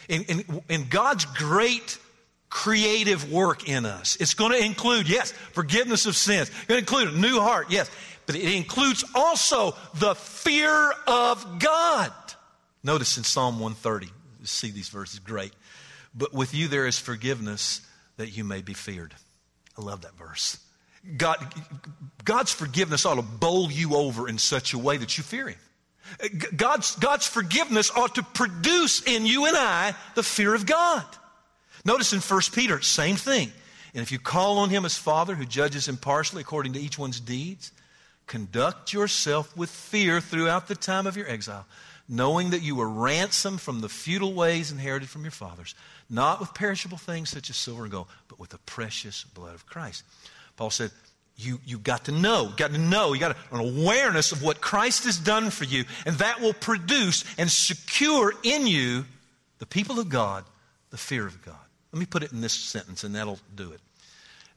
in, 0.08 0.22
in, 0.24 0.62
in 0.68 0.88
God's 0.88 1.24
great 1.24 1.98
creative 2.50 3.32
work 3.32 3.68
in 3.68 3.87
us. 3.87 4.16
It's 4.20 4.35
going 4.35 4.52
to 4.52 4.62
include, 4.62 5.08
yes, 5.08 5.32
forgiveness 5.52 6.06
of 6.06 6.16
sins. 6.16 6.48
It's 6.48 6.66
going 6.66 6.85
to 6.85 6.92
include 7.02 7.14
a 7.14 7.18
new 7.18 7.40
heart, 7.40 7.68
yes. 7.70 7.90
But 8.26 8.37
it 8.37 8.54
includes 8.54 9.04
also 9.14 9.74
the 9.94 10.14
fear 10.14 10.92
of 11.06 11.58
God. 11.58 12.12
Notice 12.85 13.16
in 13.16 13.24
Psalm 13.24 13.58
130, 13.58 14.06
you 14.06 14.46
see 14.46 14.70
these 14.70 14.88
verses, 14.88 15.18
great. 15.18 15.52
But 16.14 16.32
with 16.32 16.54
you 16.54 16.68
there 16.68 16.87
is 16.87 16.98
forgiveness 16.98 17.80
that 18.16 18.37
you 18.37 18.44
may 18.44 18.62
be 18.62 18.74
feared. 18.74 19.14
I 19.78 19.82
love 19.82 20.02
that 20.02 20.16
verse. 20.16 20.58
God, 21.16 21.37
God's 22.24 22.52
forgiveness 22.52 23.06
ought 23.06 23.16
to 23.16 23.22
bowl 23.22 23.70
you 23.72 23.96
over 23.96 24.28
in 24.28 24.38
such 24.38 24.74
a 24.74 24.78
way 24.78 24.96
that 24.96 25.18
you 25.18 25.24
fear 25.24 25.48
Him. 25.48 25.58
God's, 26.56 26.94
God's 26.96 27.26
forgiveness 27.26 27.90
ought 27.90 28.16
to 28.16 28.22
produce 28.22 29.02
in 29.02 29.26
you 29.26 29.46
and 29.46 29.56
I 29.56 29.94
the 30.14 30.22
fear 30.22 30.54
of 30.54 30.66
God. 30.66 31.04
Notice 31.85 32.12
in 32.12 32.20
1 32.20 32.40
Peter, 32.52 32.80
same 32.80 33.16
thing. 33.16 33.50
And 33.94 34.02
if 34.02 34.12
you 34.12 34.18
call 34.18 34.58
on 34.58 34.70
him 34.70 34.85
as 34.85 34.96
Father 34.96 35.35
who 35.35 35.44
judges 35.44 35.88
impartially 35.88 36.40
according 36.42 36.74
to 36.74 36.80
each 36.80 36.98
one's 36.98 37.20
deeds, 37.20 37.72
conduct 38.26 38.92
yourself 38.92 39.56
with 39.56 39.70
fear 39.70 40.20
throughout 40.20 40.68
the 40.68 40.74
time 40.74 41.06
of 41.06 41.16
your 41.16 41.28
exile, 41.28 41.66
knowing 42.08 42.50
that 42.50 42.62
you 42.62 42.74
were 42.74 42.88
ransomed 42.88 43.61
from 43.61 43.80
the 43.80 43.88
futile 43.88 44.32
ways 44.32 44.72
inherited 44.72 45.08
from 45.08 45.22
your 45.22 45.30
fathers, 45.30 45.74
not 46.08 46.40
with 46.40 46.54
perishable 46.54 46.98
things 46.98 47.30
such 47.30 47.50
as 47.50 47.56
silver 47.56 47.82
and 47.82 47.92
gold, 47.92 48.06
but 48.28 48.38
with 48.38 48.50
the 48.50 48.58
precious 48.58 49.24
blood 49.24 49.54
of 49.54 49.66
Christ. 49.66 50.04
Paul 50.56 50.70
said, 50.70 50.90
you, 51.37 51.61
you 51.64 51.78
got 51.78 52.04
to 52.04 52.12
know, 52.12 52.52
got 52.56 52.72
to 52.72 52.78
know, 52.78 53.12
you 53.12 53.20
got 53.20 53.37
an 53.50 53.61
awareness 53.61 54.32
of 54.32 54.42
what 54.42 54.61
Christ 54.61 55.04
has 55.04 55.18
done 55.18 55.50
for 55.50 55.64
you, 55.64 55.85
and 56.06 56.16
that 56.16 56.40
will 56.40 56.52
produce 56.52 57.24
and 57.38 57.50
secure 57.50 58.32
in 58.42 58.66
you, 58.66 59.04
the 59.58 59.66
people 59.66 59.98
of 59.98 60.08
God, 60.08 60.44
the 60.90 60.98
fear 60.98 61.26
of 61.26 61.42
God. 61.44 61.56
Let 61.92 62.00
me 62.00 62.06
put 62.06 62.22
it 62.22 62.32
in 62.32 62.40
this 62.40 62.52
sentence, 62.52 63.04
and 63.04 63.14
that'll 63.14 63.40
do 63.54 63.72
it. 63.72 63.80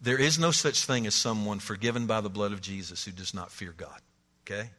There 0.02 0.20
is 0.20 0.38
no 0.38 0.52
such 0.52 0.86
thing 0.86 1.08
as 1.08 1.16
someone 1.16 1.60
forgiven 1.60 2.06
by 2.06 2.22
the 2.22 2.30
blood 2.30 2.52
of 2.52 2.62
Jesus 2.62 3.06
who 3.06 3.12
does 3.12 3.34
not 3.34 3.52
fear 3.52 3.74
God. 3.76 4.00
Okay? 4.46 4.70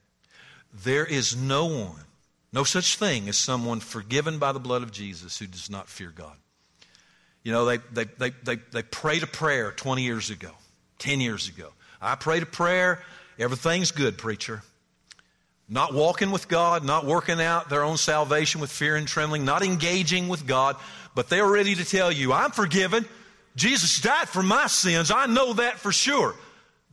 There 0.72 1.06
is 1.06 1.36
no 1.36 1.66
one, 1.66 2.04
no 2.52 2.64
such 2.64 2.96
thing 2.96 3.28
as 3.28 3.36
someone 3.36 3.80
forgiven 3.80 4.38
by 4.38 4.52
the 4.52 4.60
blood 4.60 4.82
of 4.82 4.92
Jesus 4.92 5.38
who 5.38 5.46
does 5.46 5.70
not 5.70 5.88
fear 5.88 6.12
God. 6.14 6.36
You 7.42 7.52
know, 7.52 7.64
they, 7.64 7.78
they, 7.92 8.04
they, 8.18 8.30
they, 8.42 8.56
they 8.72 8.82
prayed 8.82 9.22
a 9.22 9.26
prayer 9.26 9.70
20 9.70 10.02
years 10.02 10.30
ago, 10.30 10.50
10 10.98 11.20
years 11.20 11.48
ago. 11.48 11.70
I 12.00 12.16
prayed 12.16 12.42
a 12.42 12.46
prayer. 12.46 13.02
Everything's 13.38 13.92
good, 13.92 14.18
preacher. 14.18 14.62
Not 15.68 15.94
walking 15.94 16.30
with 16.30 16.48
God, 16.48 16.84
not 16.84 17.06
working 17.06 17.40
out 17.40 17.68
their 17.68 17.82
own 17.82 17.96
salvation 17.96 18.60
with 18.60 18.70
fear 18.70 18.96
and 18.96 19.06
trembling, 19.08 19.44
not 19.44 19.62
engaging 19.62 20.28
with 20.28 20.46
God, 20.46 20.76
but 21.14 21.28
they're 21.28 21.46
ready 21.46 21.74
to 21.74 21.84
tell 21.84 22.12
you, 22.12 22.32
I'm 22.32 22.50
forgiven. 22.50 23.04
Jesus 23.56 24.00
died 24.00 24.28
for 24.28 24.42
my 24.42 24.66
sins. 24.68 25.10
I 25.10 25.26
know 25.26 25.54
that 25.54 25.78
for 25.78 25.90
sure. 25.90 26.34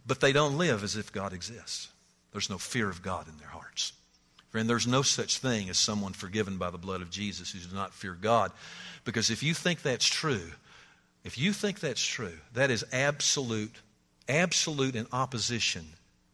But 0.06 0.19
they 0.19 0.34
don't 0.34 0.58
live 0.58 0.84
as 0.84 0.95
if 0.95 1.12
God 1.12 1.34
exists. 1.34 1.89
There's 2.32 2.49
no 2.49 2.58
fear 2.58 2.89
of 2.89 3.02
God 3.02 3.28
in 3.28 3.38
their 3.38 3.47
hearts. 3.47 3.93
Friend, 4.49 4.69
there's 4.69 4.88
no 4.88 5.02
such 5.02 5.39
thing 5.39 5.69
as 5.69 5.78
someone 5.78 6.13
forgiven 6.13 6.58
by 6.58 6.69
the 6.69 6.78
blood 6.78 7.02
of 7.02 7.10
Jesus 7.10 7.52
who 7.52 7.60
does 7.60 7.73
not 7.73 7.93
fear 7.93 8.13
God. 8.13 8.52
Because 9.06 9.30
if 9.30 9.43
you 9.43 9.54
think 9.54 9.82
that's 9.82 10.06
true, 10.06 10.52
if 11.23 11.38
you 11.38 11.54
think 11.54 11.80
that's 11.80 12.04
true, 12.04 12.38
that 12.54 12.69
is 12.69 12.86
absolute 12.91 13.76
absolute 14.30 14.95
in 14.95 15.08
opposition 15.12 15.86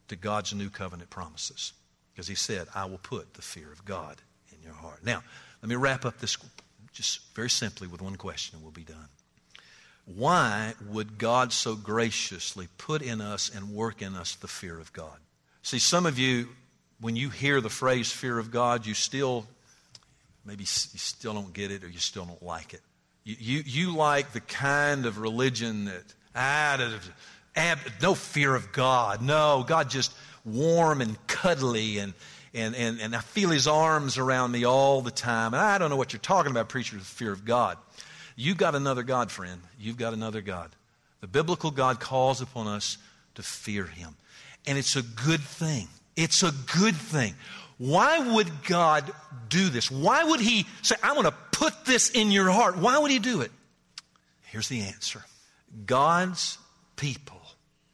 to 0.08 0.15
God's 0.15 0.54
new 0.54 0.70
covenant 0.70 1.10
promises. 1.10 1.74
Because 2.13 2.28
he 2.28 2.36
said, 2.36 2.68
I 2.76 2.86
will 2.86 3.00
put 3.00 3.34
the 3.34 3.42
fear 3.42 3.72
of 3.72 3.86
God 3.86 4.22
in 4.52 4.63
your 4.63 4.74
heart. 4.74 5.04
Now, 5.04 5.24
let 5.62 5.70
me 5.70 5.76
wrap 5.76 6.06
up 6.06 6.20
this 6.20 6.38
just 6.92 7.34
very 7.34 7.50
simply 7.50 7.88
with 7.88 8.02
one 8.02 8.15
question 8.15 8.56
and 8.56 8.63
we'll 8.63 8.72
be 8.72 8.84
done. 8.84 9.08
Why 10.15 10.74
would 10.88 11.17
God 11.19 11.54
so 11.54 11.76
graciously 11.76 12.67
put 12.78 13.02
in 13.02 13.22
us 13.22 13.52
and 13.54 13.69
work 13.69 14.02
in 14.02 14.15
us 14.15 14.36
the 14.36 14.48
fear 14.48 14.80
of 14.80 14.91
God? 14.91 15.17
See, 15.62 15.78
some 15.78 16.06
of 16.06 16.17
you, 16.17 16.50
when 17.00 17.15
you 17.15 17.30
hear 17.30 17.62
the 17.62 17.69
phrase 17.69 18.12
fear 18.12 18.39
of 18.39 18.50
God, 18.50 18.86
you 18.86 18.95
still, 18.95 19.45
maybe 20.45 20.63
you 20.63 20.65
still 20.65 21.34
don't 21.34 21.54
get 21.54 21.69
it 21.69 21.84
or 21.84 21.89
you 21.89 22.00
still 22.00 22.26
don't 22.26 22.41
like 22.41 22.74
it. 22.74 22.82
You, 23.24 23.36
you, 23.39 23.63
you 23.65 23.95
like 23.95 24.32
the 24.32 24.39
kind 24.39 25.06
of 25.06 25.19
religion 25.19 25.86
that, 25.86 26.04
ah, 26.36 27.00
no 28.02 28.15
fear 28.15 28.56
of 28.56 28.72
God. 28.72 29.22
No, 29.22 29.63
God 29.67 29.91
just 29.91 30.12
warm 30.43 31.02
and 31.02 31.17
cuddly 31.28 32.00
and, 32.00 32.13
and, 32.56 32.76
and, 32.76 33.00
and 33.00 33.15
I 33.15 33.19
feel 33.19 33.50
his 33.50 33.67
arms 33.67 34.17
around 34.17 34.52
me 34.52 34.65
all 34.65 35.02
the 35.02 35.12
time. 35.12 35.54
And 35.54 35.62
I 35.62 35.78
don't 35.78 35.91
know 35.91 35.98
what 35.98 36.13
you're 36.13 36.19
talking 36.19 36.52
about, 36.52 36.67
preacher, 36.67 36.98
with 36.98 37.06
fear 37.06 37.32
of 37.32 37.45
God. 37.45 37.78
You've 38.41 38.56
got 38.56 38.73
another 38.73 39.04
God, 39.04 39.32
friend. 39.32 39.60
You've 39.78 39.97
got 39.97 40.13
another 40.13 40.39
God. 40.39 40.71
The 41.19 41.28
biblical 41.28 41.71
God 41.71 41.99
calls 41.99 42.39
upon 42.39 42.67
us 42.67 42.97
to 43.36 43.43
fear 43.43 43.84
him. 43.84 44.15
And 44.65 44.78
it's 44.78 44.95
a 44.95 45.02
good 45.02 45.41
thing. 45.41 45.89
It's 46.15 46.41
a 46.41 46.54
good 46.80 46.95
thing. 46.95 47.36
Why 47.78 48.34
would 48.34 48.63
God 48.63 49.12
do 49.49 49.67
this? 49.67 49.91
Why 49.91 50.23
would 50.23 50.39
he 50.39 50.65
say, 50.84 50.95
I 51.04 51.12
want 51.12 51.28
to 51.28 51.34
put 51.52 51.84
this 51.84 52.12
in 52.12 52.32
your 52.32 52.49
heart? 52.49 52.78
Why 52.78 52.97
would 52.97 53.12
he 53.12 53.19
do 53.19 53.41
it? 53.41 53.52
Here's 54.43 54.69
the 54.69 54.84
answer 54.84 55.25
God's 55.86 56.60
people 56.95 57.41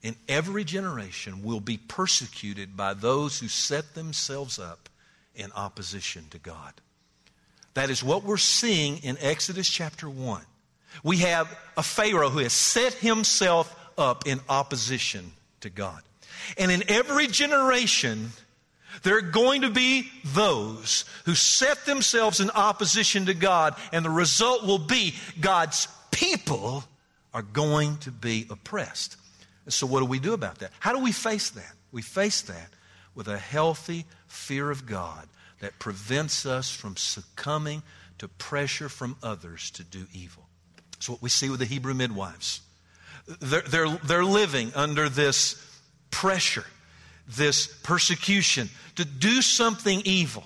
in 0.03 0.15
every 0.29 0.63
generation 0.63 1.41
will 1.41 1.59
be 1.59 1.77
persecuted 1.77 2.77
by 2.77 2.93
those 2.93 3.39
who 3.39 3.47
set 3.47 3.95
themselves 3.95 4.59
up 4.59 4.89
in 5.33 5.51
opposition 5.53 6.27
to 6.29 6.37
God. 6.37 6.73
That 7.75 7.89
is 7.89 8.03
what 8.03 8.23
we're 8.23 8.37
seeing 8.37 8.97
in 9.03 9.17
Exodus 9.19 9.69
chapter 9.69 10.09
1. 10.09 10.41
We 11.03 11.17
have 11.17 11.55
a 11.77 11.83
Pharaoh 11.83 12.29
who 12.29 12.39
has 12.39 12.53
set 12.53 12.93
himself 12.93 13.73
up 13.97 14.27
in 14.27 14.39
opposition 14.49 15.33
to 15.61 15.69
God. 15.69 16.01
And 16.57 16.71
in 16.71 16.83
every 16.89 17.27
generation, 17.27 18.31
there 19.03 19.17
are 19.17 19.21
going 19.21 19.61
to 19.63 19.69
be 19.69 20.09
those 20.23 21.03
who 21.25 21.35
set 21.35 21.85
themselves 21.85 22.39
in 22.39 22.49
opposition 22.49 23.25
to 23.25 23.33
God, 23.33 23.75
and 23.91 24.05
the 24.05 24.09
result 24.09 24.65
will 24.65 24.79
be 24.79 25.13
God's 25.39 25.87
people 26.11 26.85
are 27.33 27.41
going 27.41 27.97
to 27.97 28.11
be 28.11 28.47
oppressed. 28.49 29.17
So, 29.67 29.85
what 29.85 29.99
do 29.99 30.05
we 30.05 30.19
do 30.19 30.33
about 30.33 30.59
that? 30.59 30.71
How 30.79 30.93
do 30.93 30.99
we 30.99 31.11
face 31.11 31.49
that? 31.51 31.73
We 31.91 32.01
face 32.01 32.41
that 32.43 32.69
with 33.15 33.27
a 33.27 33.37
healthy 33.37 34.05
fear 34.27 34.71
of 34.71 34.85
God 34.85 35.27
that 35.59 35.77
prevents 35.79 36.45
us 36.45 36.69
from 36.69 36.97
succumbing 36.97 37.83
to 38.17 38.27
pressure 38.27 38.89
from 38.89 39.15
others 39.23 39.71
to 39.71 39.83
do 39.83 40.05
evil. 40.13 40.43
That's 40.93 41.09
what 41.09 41.21
we 41.21 41.29
see 41.29 41.49
with 41.49 41.59
the 41.59 41.65
Hebrew 41.65 41.93
midwives. 41.93 42.61
They're, 43.41 43.61
they're, 43.61 43.89
they're 43.89 44.25
living 44.25 44.71
under 44.75 45.09
this 45.09 45.61
pressure, 46.11 46.65
this 47.27 47.67
persecution 47.67 48.69
to 48.95 49.05
do 49.05 49.41
something 49.41 50.01
evil. 50.05 50.43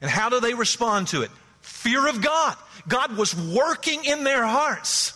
And 0.00 0.10
how 0.10 0.28
do 0.28 0.40
they 0.40 0.54
respond 0.54 1.08
to 1.08 1.22
it? 1.22 1.30
Fear 1.60 2.08
of 2.08 2.20
God. 2.20 2.56
God 2.88 3.16
was 3.16 3.34
working 3.34 4.04
in 4.04 4.24
their 4.24 4.44
hearts. 4.44 5.12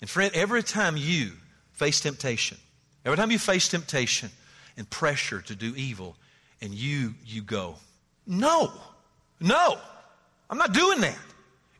And 0.00 0.08
friend, 0.08 0.32
every 0.34 0.62
time 0.62 0.96
you 0.96 1.32
face 1.72 2.00
temptation, 2.00 2.56
every 3.04 3.18
time 3.18 3.30
you 3.30 3.38
face 3.38 3.68
temptation 3.68 4.30
and 4.76 4.88
pressure 4.88 5.42
to 5.42 5.54
do 5.54 5.74
evil, 5.76 6.16
and 6.62 6.72
you 6.72 7.14
you 7.26 7.42
go, 7.42 7.76
no, 8.26 8.72
no, 9.40 9.78
I'm 10.48 10.58
not 10.58 10.72
doing 10.72 11.00
that. 11.00 11.18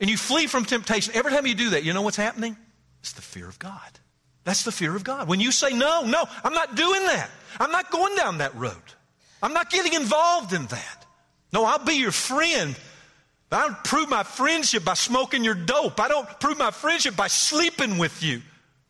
And 0.01 0.09
you 0.09 0.17
flee 0.17 0.47
from 0.47 0.65
temptation. 0.65 1.15
Every 1.15 1.31
time 1.31 1.47
you 1.47 1.55
do 1.55 1.71
that, 1.71 1.85
you 1.85 1.93
know 1.93 2.03
what's 2.03 2.17
happening? 2.17 2.57
It's 3.01 3.13
the 3.13 3.23
fear 3.23 3.49
of 3.49 3.59
God. 3.59 3.81
That's 4.45 4.65
the 4.65 4.73
fear 4.73 4.97
of 4.97 5.05
God. 5.05 5.29
When 5.29 5.41
you 5.41 5.53
say, 5.53 5.73
no, 5.73 6.03
no, 6.05 6.25
I'm 6.43 6.55
not 6.55 6.75
doing 6.75 7.03
that. 7.03 7.29
I'm 7.59 7.71
not 7.71 7.91
going 7.91 8.17
down 8.17 8.39
that 8.39 8.55
road. 8.57 8.75
I'm 9.43 9.53
not 9.53 9.71
getting 9.71 9.93
involved 9.93 10.53
in 10.53 10.67
that. 10.67 11.07
No, 11.53 11.65
I'll 11.65 11.85
be 11.85 11.95
your 11.95 12.13
friend. 12.13 12.75
I 13.53 13.67
don't 13.67 13.85
prove 13.85 14.09
my 14.09 14.23
friendship 14.23 14.85
by 14.85 14.95
smoking 14.95 15.45
your 15.45 15.55
dope. 15.55 15.99
I 16.01 16.09
don't 16.09 16.29
prove 16.41 16.59
my 16.59 16.71
friendship 16.71 17.17
by 17.17 17.27
sleeping 17.27 17.99
with 17.99 18.23
you. 18.23 18.43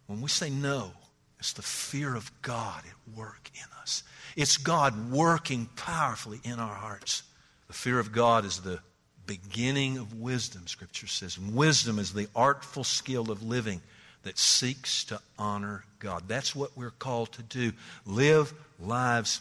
When 0.07 0.21
we 0.21 0.29
say 0.29 0.51
no, 0.51 0.93
it's 1.39 1.55
the 1.55 1.63
fear 1.63 2.15
of 2.15 2.31
God 2.43 2.83
at 2.85 3.17
work 3.17 3.51
in 3.55 3.65
us. 3.81 4.03
It's 4.37 4.59
God 4.59 5.11
working 5.11 5.69
powerfully 5.77 6.41
in 6.45 6.59
our 6.59 6.75
hearts. 6.75 7.23
The 7.71 7.77
fear 7.77 8.01
of 8.01 8.11
God 8.11 8.45
is 8.45 8.59
the 8.59 8.81
beginning 9.27 9.99
of 9.99 10.15
wisdom, 10.15 10.67
Scripture 10.67 11.07
says. 11.07 11.37
And 11.37 11.55
wisdom 11.55 12.01
is 12.01 12.13
the 12.13 12.27
artful 12.35 12.83
skill 12.83 13.31
of 13.31 13.45
living 13.45 13.81
that 14.25 14.41
seeks 14.41 15.05
to 15.05 15.21
honor 15.39 15.85
God. 16.01 16.25
That's 16.27 16.57
what 16.57 16.77
we're 16.77 16.91
called 16.91 17.31
to 17.35 17.45
do. 17.45 17.71
Live 18.05 18.53
lives 18.81 19.41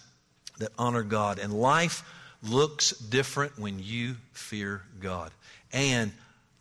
that 0.59 0.69
honor 0.77 1.01
God. 1.01 1.39
And 1.39 1.51
life 1.51 2.03
looks 2.43 2.91
different 2.91 3.57
when 3.57 3.79
you 3.79 4.15
fear 4.31 4.83
God. 4.99 5.31
And 5.73 6.11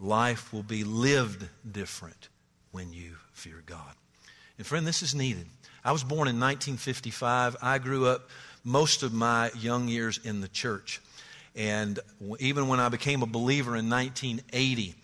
life 0.00 0.50
will 0.54 0.62
be 0.62 0.84
lived 0.84 1.46
different 1.70 2.30
when 2.72 2.94
you 2.94 3.16
fear 3.34 3.62
God. 3.66 3.92
And 4.56 4.66
friend, 4.66 4.86
this 4.86 5.02
is 5.02 5.14
needed. 5.14 5.44
I 5.84 5.92
was 5.92 6.02
born 6.02 6.28
in 6.28 6.40
1955. 6.40 7.56
I 7.60 7.76
grew 7.76 8.06
up 8.06 8.30
most 8.64 9.02
of 9.02 9.12
my 9.12 9.50
young 9.60 9.86
years 9.86 10.18
in 10.24 10.40
the 10.40 10.48
church. 10.48 11.02
And 11.58 11.98
even 12.38 12.68
when 12.68 12.78
I 12.78 12.88
became 12.88 13.22
a 13.22 13.26
believer 13.26 13.76
in 13.76 13.90
1980, 13.90 14.94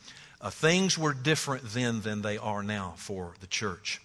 uh, 0.40 0.50
things 0.50 0.96
were 0.96 1.12
different 1.12 1.64
then 1.64 2.00
than 2.00 2.22
they 2.22 2.38
are 2.38 2.62
now 2.62 2.94
for 2.96 3.34
the 3.40 3.48
church. 3.48 4.00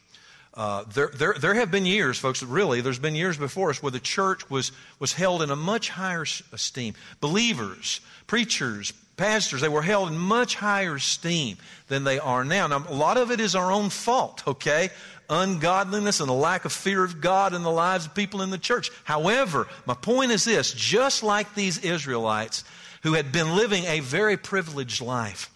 Uh, 0.55 0.83
there, 0.93 1.11
there, 1.13 1.35
there 1.39 1.53
have 1.53 1.69
been 1.69 1.85
years, 1.85 2.17
folks, 2.17 2.41
really, 2.41 2.81
there's 2.81 2.97
been 2.97 3.13
years 3.13 3.37
before 3.37 3.69
us 3.69 3.83
where 3.83 3.91
the 3.91 3.99
church 3.99 4.49
was, 4.49 4.71
was 4.97 5.13
held 5.13 5.43
in 5.43 5.51
a 5.51 5.55
much 5.55 5.89
higher 5.89 6.25
esteem. 6.51 6.95
Believers, 7.21 8.01
preachers, 8.25 8.93
pastors, 9.19 9.61
they 9.61 9.69
were 9.69 9.81
held 9.81 10.09
in 10.09 10.17
much 10.17 10.55
higher 10.55 10.95
esteem 10.95 11.57
than 11.89 12.05
they 12.05 12.17
are 12.17 12.43
now. 12.43 12.65
Now, 12.65 12.83
a 12.87 12.93
lot 12.93 13.17
of 13.17 13.29
it 13.29 13.39
is 13.39 13.53
our 13.53 13.71
own 13.71 13.89
fault, 13.89 14.47
okay? 14.47 14.89
Ungodliness 15.29 16.21
and 16.21 16.29
a 16.29 16.33
lack 16.33 16.65
of 16.65 16.71
fear 16.71 17.03
of 17.03 17.21
God 17.21 17.53
in 17.53 17.61
the 17.61 17.69
lives 17.69 18.05
of 18.05 18.15
people 18.15 18.41
in 18.41 18.49
the 18.49 18.57
church. 18.57 18.89
However, 19.03 19.67
my 19.85 19.93
point 19.93 20.31
is 20.31 20.45
this 20.45 20.73
just 20.73 21.21
like 21.21 21.53
these 21.53 21.77
Israelites 21.79 22.63
who 23.03 23.13
had 23.13 23.31
been 23.31 23.55
living 23.55 23.83
a 23.83 23.99
very 23.99 24.37
privileged 24.37 25.01
life, 25.01 25.51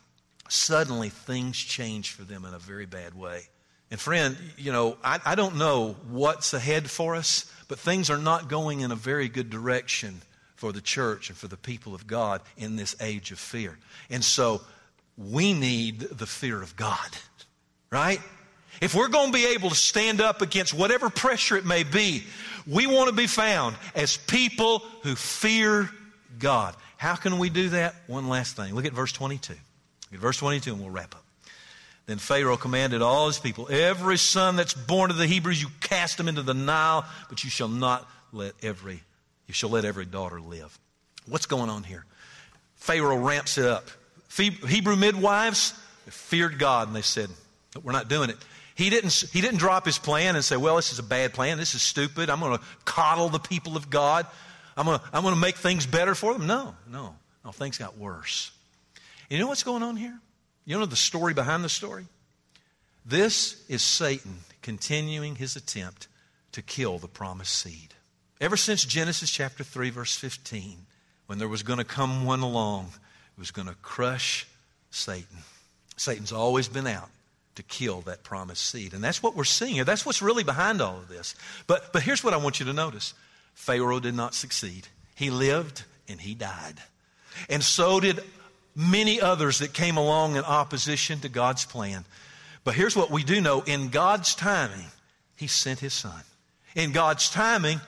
suddenly 0.49 1.09
things 1.09 1.57
changed 1.57 2.11
for 2.11 2.23
them 2.23 2.45
in 2.45 2.53
a 2.53 2.59
very 2.59 2.85
bad 2.85 3.15
way. 3.15 3.47
And 3.89 3.99
friend, 3.99 4.37
you 4.57 4.71
know, 4.71 4.97
I, 5.03 5.19
I 5.25 5.35
don't 5.35 5.55
know 5.55 5.95
what's 6.09 6.53
ahead 6.53 6.89
for 6.89 7.15
us, 7.15 7.51
but 7.69 7.79
things 7.79 8.09
are 8.09 8.17
not 8.17 8.49
going 8.49 8.81
in 8.81 8.91
a 8.91 8.95
very 8.95 9.29
good 9.29 9.49
direction 9.49 10.21
for 10.63 10.71
the 10.71 10.79
church 10.79 11.27
and 11.27 11.37
for 11.37 11.49
the 11.49 11.57
people 11.57 11.93
of 11.93 12.07
God 12.07 12.39
in 12.55 12.77
this 12.77 12.95
age 13.01 13.33
of 13.33 13.37
fear. 13.37 13.77
And 14.09 14.23
so 14.23 14.61
we 15.17 15.51
need 15.51 15.99
the 15.99 16.25
fear 16.25 16.61
of 16.61 16.77
God, 16.77 17.09
right? 17.91 18.21
If 18.79 18.95
we're 18.95 19.09
going 19.09 19.33
to 19.33 19.37
be 19.37 19.47
able 19.47 19.71
to 19.71 19.75
stand 19.75 20.21
up 20.21 20.41
against 20.41 20.73
whatever 20.73 21.09
pressure 21.09 21.57
it 21.57 21.65
may 21.65 21.83
be, 21.83 22.23
we 22.65 22.87
want 22.87 23.09
to 23.09 23.13
be 23.13 23.27
found 23.27 23.75
as 23.93 24.15
people 24.15 24.79
who 25.01 25.15
fear 25.15 25.89
God. 26.39 26.77
How 26.95 27.15
can 27.15 27.39
we 27.39 27.49
do 27.49 27.67
that? 27.71 27.95
One 28.07 28.29
last 28.29 28.55
thing. 28.55 28.73
Look 28.73 28.85
at 28.85 28.93
verse 28.93 29.11
22. 29.11 29.51
Look 29.51 29.59
at 30.13 30.19
verse 30.19 30.37
22 30.37 30.71
and 30.71 30.79
we'll 30.81 30.91
wrap 30.91 31.13
up. 31.13 31.25
Then 32.05 32.19
Pharaoh 32.19 32.55
commanded 32.55 33.01
all 33.01 33.27
his 33.27 33.37
people, 33.37 33.67
Every 33.69 34.17
son 34.17 34.55
that's 34.55 34.73
born 34.73 35.11
of 35.11 35.17
the 35.17 35.27
Hebrews, 35.27 35.61
you 35.61 35.67
cast 35.81 36.17
him 36.17 36.29
into 36.29 36.41
the 36.41 36.53
Nile, 36.53 37.03
but 37.27 37.43
you 37.43 37.49
shall 37.49 37.67
not 37.67 38.09
let 38.31 38.53
every, 38.63 39.03
you 39.47 39.53
shall 39.53 39.69
let 39.69 39.85
every 39.85 40.05
daughter 40.05 40.39
live. 40.39 40.77
What's 41.27 41.45
going 41.45 41.69
on 41.69 41.83
here? 41.83 42.05
Pharaoh 42.75 43.17
ramps 43.17 43.57
it 43.57 43.65
up. 43.65 43.87
Hebrew 44.35 44.95
midwives 44.95 45.73
feared 46.07 46.59
God 46.59 46.87
and 46.87 46.95
they 46.95 47.01
said, 47.01 47.29
We're 47.81 47.91
not 47.91 48.09
doing 48.09 48.29
it. 48.29 48.37
He 48.75 48.89
didn't, 48.89 49.13
he 49.31 49.41
didn't 49.41 49.59
drop 49.59 49.85
his 49.85 49.99
plan 49.99 50.35
and 50.35 50.43
say, 50.43 50.57
Well, 50.57 50.75
this 50.75 50.91
is 50.91 50.99
a 50.99 51.03
bad 51.03 51.33
plan. 51.33 51.57
This 51.57 51.75
is 51.75 51.81
stupid. 51.81 52.29
I'm 52.29 52.39
going 52.39 52.57
to 52.57 52.63
coddle 52.85 53.29
the 53.29 53.39
people 53.39 53.77
of 53.77 53.89
God. 53.89 54.25
I'm 54.75 54.85
going 54.85 54.99
to, 54.99 55.05
I'm 55.13 55.21
going 55.21 55.35
to 55.35 55.39
make 55.39 55.55
things 55.55 55.85
better 55.85 56.15
for 56.15 56.33
them. 56.33 56.47
No, 56.47 56.75
no, 56.89 57.15
no. 57.45 57.51
Things 57.51 57.77
got 57.77 57.97
worse. 57.97 58.51
You 59.29 59.37
know 59.37 59.47
what's 59.47 59.63
going 59.63 59.83
on 59.83 59.95
here? 59.95 60.19
You 60.65 60.79
know 60.79 60.85
the 60.85 60.95
story 60.95 61.33
behind 61.33 61.63
the 61.63 61.69
story? 61.69 62.05
This 63.05 63.63
is 63.69 63.81
Satan 63.81 64.39
continuing 64.61 65.35
his 65.35 65.55
attempt 65.55 66.07
to 66.53 66.61
kill 66.61 66.97
the 66.97 67.07
promised 67.07 67.53
seed. 67.53 67.93
Ever 68.43 68.57
since 68.57 68.83
Genesis 68.83 69.31
chapter 69.31 69.63
3, 69.63 69.89
verse 69.91 70.17
15, 70.17 70.75
when 71.27 71.39
there 71.39 71.47
was 71.47 71.63
going 71.63 71.79
to 71.79 71.85
come 71.85 72.25
one 72.25 72.41
along 72.41 72.87
who 73.35 73.41
was 73.41 73.51
going 73.51 73.69
to 73.69 73.75
crush 73.75 74.45
Satan, 74.91 75.37
Satan's 75.95 76.33
always 76.33 76.67
been 76.67 76.85
out 76.85 77.09
to 77.55 77.63
kill 77.63 78.01
that 78.01 78.25
promised 78.25 78.65
seed. 78.65 78.93
And 78.93 79.01
that's 79.01 79.23
what 79.23 79.33
we're 79.33 79.45
seeing 79.45 79.75
here. 79.75 79.85
That's 79.85 80.05
what's 80.05 80.21
really 80.21 80.43
behind 80.43 80.81
all 80.81 80.97
of 80.97 81.07
this. 81.07 81.35
But, 81.67 81.93
but 81.93 82.03
here's 82.03 82.21
what 82.21 82.33
I 82.33 82.37
want 82.37 82.59
you 82.59 82.65
to 82.65 82.73
notice 82.73 83.13
Pharaoh 83.53 84.01
did 84.01 84.13
not 84.13 84.35
succeed, 84.35 84.89
he 85.15 85.29
lived 85.29 85.85
and 86.09 86.19
he 86.19 86.35
died. 86.35 86.81
And 87.47 87.63
so 87.63 88.01
did 88.01 88.19
many 88.75 89.21
others 89.21 89.59
that 89.59 89.71
came 89.71 89.95
along 89.95 90.35
in 90.35 90.43
opposition 90.43 91.21
to 91.21 91.29
God's 91.29 91.63
plan. 91.63 92.03
But 92.65 92.75
here's 92.75 92.97
what 92.97 93.09
we 93.09 93.23
do 93.23 93.39
know 93.39 93.61
in 93.61 93.87
God's 93.87 94.35
timing, 94.35 94.87
He 95.37 95.47
sent 95.47 95.79
His 95.79 95.93
Son. 95.93 96.23
In 96.75 96.91
God's 96.91 97.29
timing, 97.29 97.79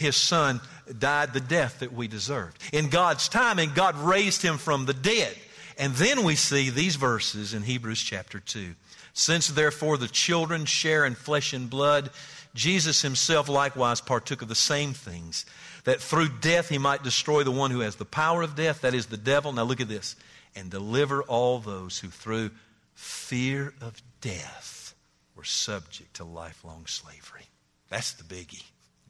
His 0.00 0.16
Son 0.16 0.60
died 0.98 1.32
the 1.32 1.40
death 1.40 1.80
that 1.80 1.92
we 1.92 2.08
deserved. 2.08 2.58
In 2.72 2.88
God's 2.88 3.28
timing, 3.28 3.72
God 3.74 3.96
raised 3.96 4.42
Him 4.42 4.58
from 4.58 4.86
the 4.86 4.94
dead. 4.94 5.36
And 5.78 5.94
then 5.94 6.24
we 6.24 6.36
see 6.36 6.70
these 6.70 6.96
verses 6.96 7.54
in 7.54 7.62
Hebrews 7.62 8.00
chapter 8.00 8.40
2. 8.40 8.74
Since 9.12 9.48
therefore 9.48 9.98
the 9.98 10.08
children 10.08 10.64
share 10.64 11.04
in 11.04 11.14
flesh 11.14 11.52
and 11.52 11.68
blood, 11.68 12.10
Jesus 12.54 13.02
himself 13.02 13.48
likewise 13.48 14.00
partook 14.00 14.42
of 14.42 14.48
the 14.48 14.54
same 14.54 14.92
things, 14.92 15.46
that 15.84 16.00
through 16.00 16.28
death 16.40 16.68
he 16.68 16.78
might 16.78 17.02
destroy 17.02 17.44
the 17.44 17.50
one 17.50 17.70
who 17.70 17.80
has 17.80 17.96
the 17.96 18.04
power 18.04 18.42
of 18.42 18.56
death, 18.56 18.80
that 18.80 18.94
is 18.94 19.06
the 19.06 19.16
devil. 19.16 19.52
Now 19.52 19.64
look 19.64 19.80
at 19.80 19.88
this 19.88 20.16
and 20.56 20.70
deliver 20.70 21.22
all 21.22 21.58
those 21.58 21.98
who 21.98 22.08
through 22.08 22.50
fear 22.94 23.72
of 23.80 24.02
death 24.20 24.94
were 25.36 25.44
subject 25.44 26.14
to 26.14 26.24
lifelong 26.24 26.86
slavery. 26.86 27.44
That's 27.88 28.12
the 28.12 28.24
biggie. 28.24 28.64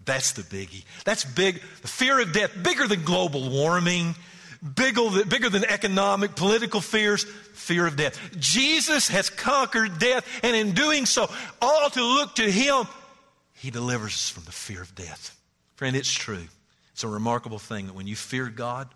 That's 0.04 0.32
the 0.32 0.42
biggie. 0.42 0.84
That's 1.04 1.24
big. 1.24 1.60
The 1.82 1.88
fear 1.88 2.20
of 2.20 2.32
death, 2.32 2.50
bigger 2.62 2.86
than 2.86 3.04
global 3.04 3.50
warming, 3.50 4.14
bigger, 4.74 5.48
than 5.50 5.64
economic, 5.64 6.36
political 6.36 6.80
fears, 6.80 7.24
fear 7.54 7.86
of 7.86 7.96
death. 7.96 8.18
Jesus 8.38 9.08
has 9.08 9.30
conquered 9.30 9.98
death, 9.98 10.26
and 10.42 10.56
in 10.56 10.72
doing 10.72 11.06
so, 11.06 11.30
all 11.60 11.90
to 11.90 12.02
look 12.02 12.36
to 12.36 12.50
Him, 12.50 12.86
He 13.54 13.70
delivers 13.70 14.12
us 14.12 14.30
from 14.30 14.44
the 14.44 14.52
fear 14.52 14.82
of 14.82 14.94
death. 14.94 15.36
Friend, 15.76 15.94
it's 15.94 16.12
true. 16.12 16.46
It's 16.92 17.04
a 17.04 17.08
remarkable 17.08 17.58
thing 17.58 17.86
that 17.86 17.94
when 17.94 18.06
you 18.06 18.16
fear 18.16 18.48
God, 18.48 18.88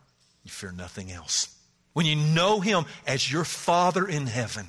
you 0.42 0.50
fear 0.50 0.72
nothing 0.72 1.11
else. 1.11 1.55
When 1.92 2.07
you 2.07 2.16
know 2.16 2.61
Him 2.61 2.84
as 3.07 3.30
your 3.30 3.44
Father 3.44 4.07
in 4.07 4.26
heaven, 4.26 4.68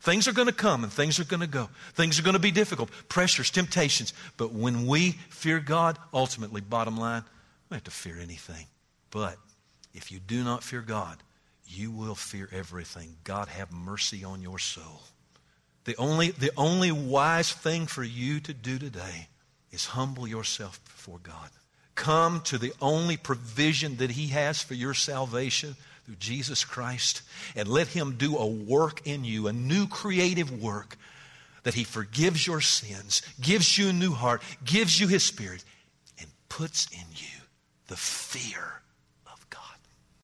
things 0.00 0.26
are 0.28 0.32
going 0.32 0.48
to 0.48 0.54
come 0.54 0.84
and 0.84 0.92
things 0.92 1.20
are 1.20 1.24
going 1.24 1.40
to 1.40 1.46
go. 1.46 1.68
Things 1.94 2.18
are 2.18 2.22
going 2.22 2.34
to 2.34 2.40
be 2.40 2.50
difficult, 2.50 2.90
pressures, 3.08 3.50
temptations. 3.50 4.12
But 4.36 4.52
when 4.52 4.86
we 4.86 5.12
fear 5.30 5.60
God, 5.60 5.98
ultimately, 6.12 6.60
bottom 6.60 6.96
line, 6.96 7.24
we 7.68 7.76
have 7.76 7.84
to 7.84 7.90
fear 7.90 8.18
anything. 8.18 8.66
But 9.10 9.36
if 9.94 10.10
you 10.10 10.18
do 10.20 10.44
not 10.44 10.62
fear 10.62 10.82
God, 10.82 11.18
you 11.66 11.90
will 11.90 12.14
fear 12.14 12.48
everything. 12.52 13.16
God 13.24 13.48
have 13.48 13.72
mercy 13.72 14.24
on 14.24 14.42
your 14.42 14.58
soul. 14.58 15.02
The 15.84 15.96
only, 15.96 16.30
the 16.32 16.50
only 16.56 16.92
wise 16.92 17.52
thing 17.52 17.86
for 17.86 18.02
you 18.02 18.40
to 18.40 18.52
do 18.52 18.78
today 18.78 19.28
is 19.70 19.86
humble 19.86 20.26
yourself 20.26 20.82
before 20.84 21.18
God. 21.22 21.50
Come 21.94 22.40
to 22.42 22.58
the 22.58 22.72
only 22.80 23.16
provision 23.16 23.96
that 23.96 24.10
He 24.10 24.28
has 24.28 24.62
for 24.62 24.74
your 24.74 24.94
salvation 24.94 25.76
through 26.10 26.16
Jesus 26.16 26.64
Christ 26.64 27.22
and 27.54 27.68
let 27.68 27.86
Him 27.86 28.16
do 28.16 28.36
a 28.36 28.44
work 28.44 29.06
in 29.06 29.22
you, 29.22 29.46
a 29.46 29.52
new 29.52 29.86
creative 29.86 30.60
work 30.60 30.96
that 31.62 31.74
He 31.74 31.84
forgives 31.84 32.44
your 32.44 32.60
sins, 32.60 33.22
gives 33.40 33.78
you 33.78 33.90
a 33.90 33.92
new 33.92 34.10
heart, 34.10 34.42
gives 34.64 34.98
you 34.98 35.06
His 35.06 35.22
Spirit, 35.22 35.62
and 36.18 36.28
puts 36.48 36.88
in 36.90 37.06
you 37.14 37.44
the 37.86 37.96
fear 37.96 38.80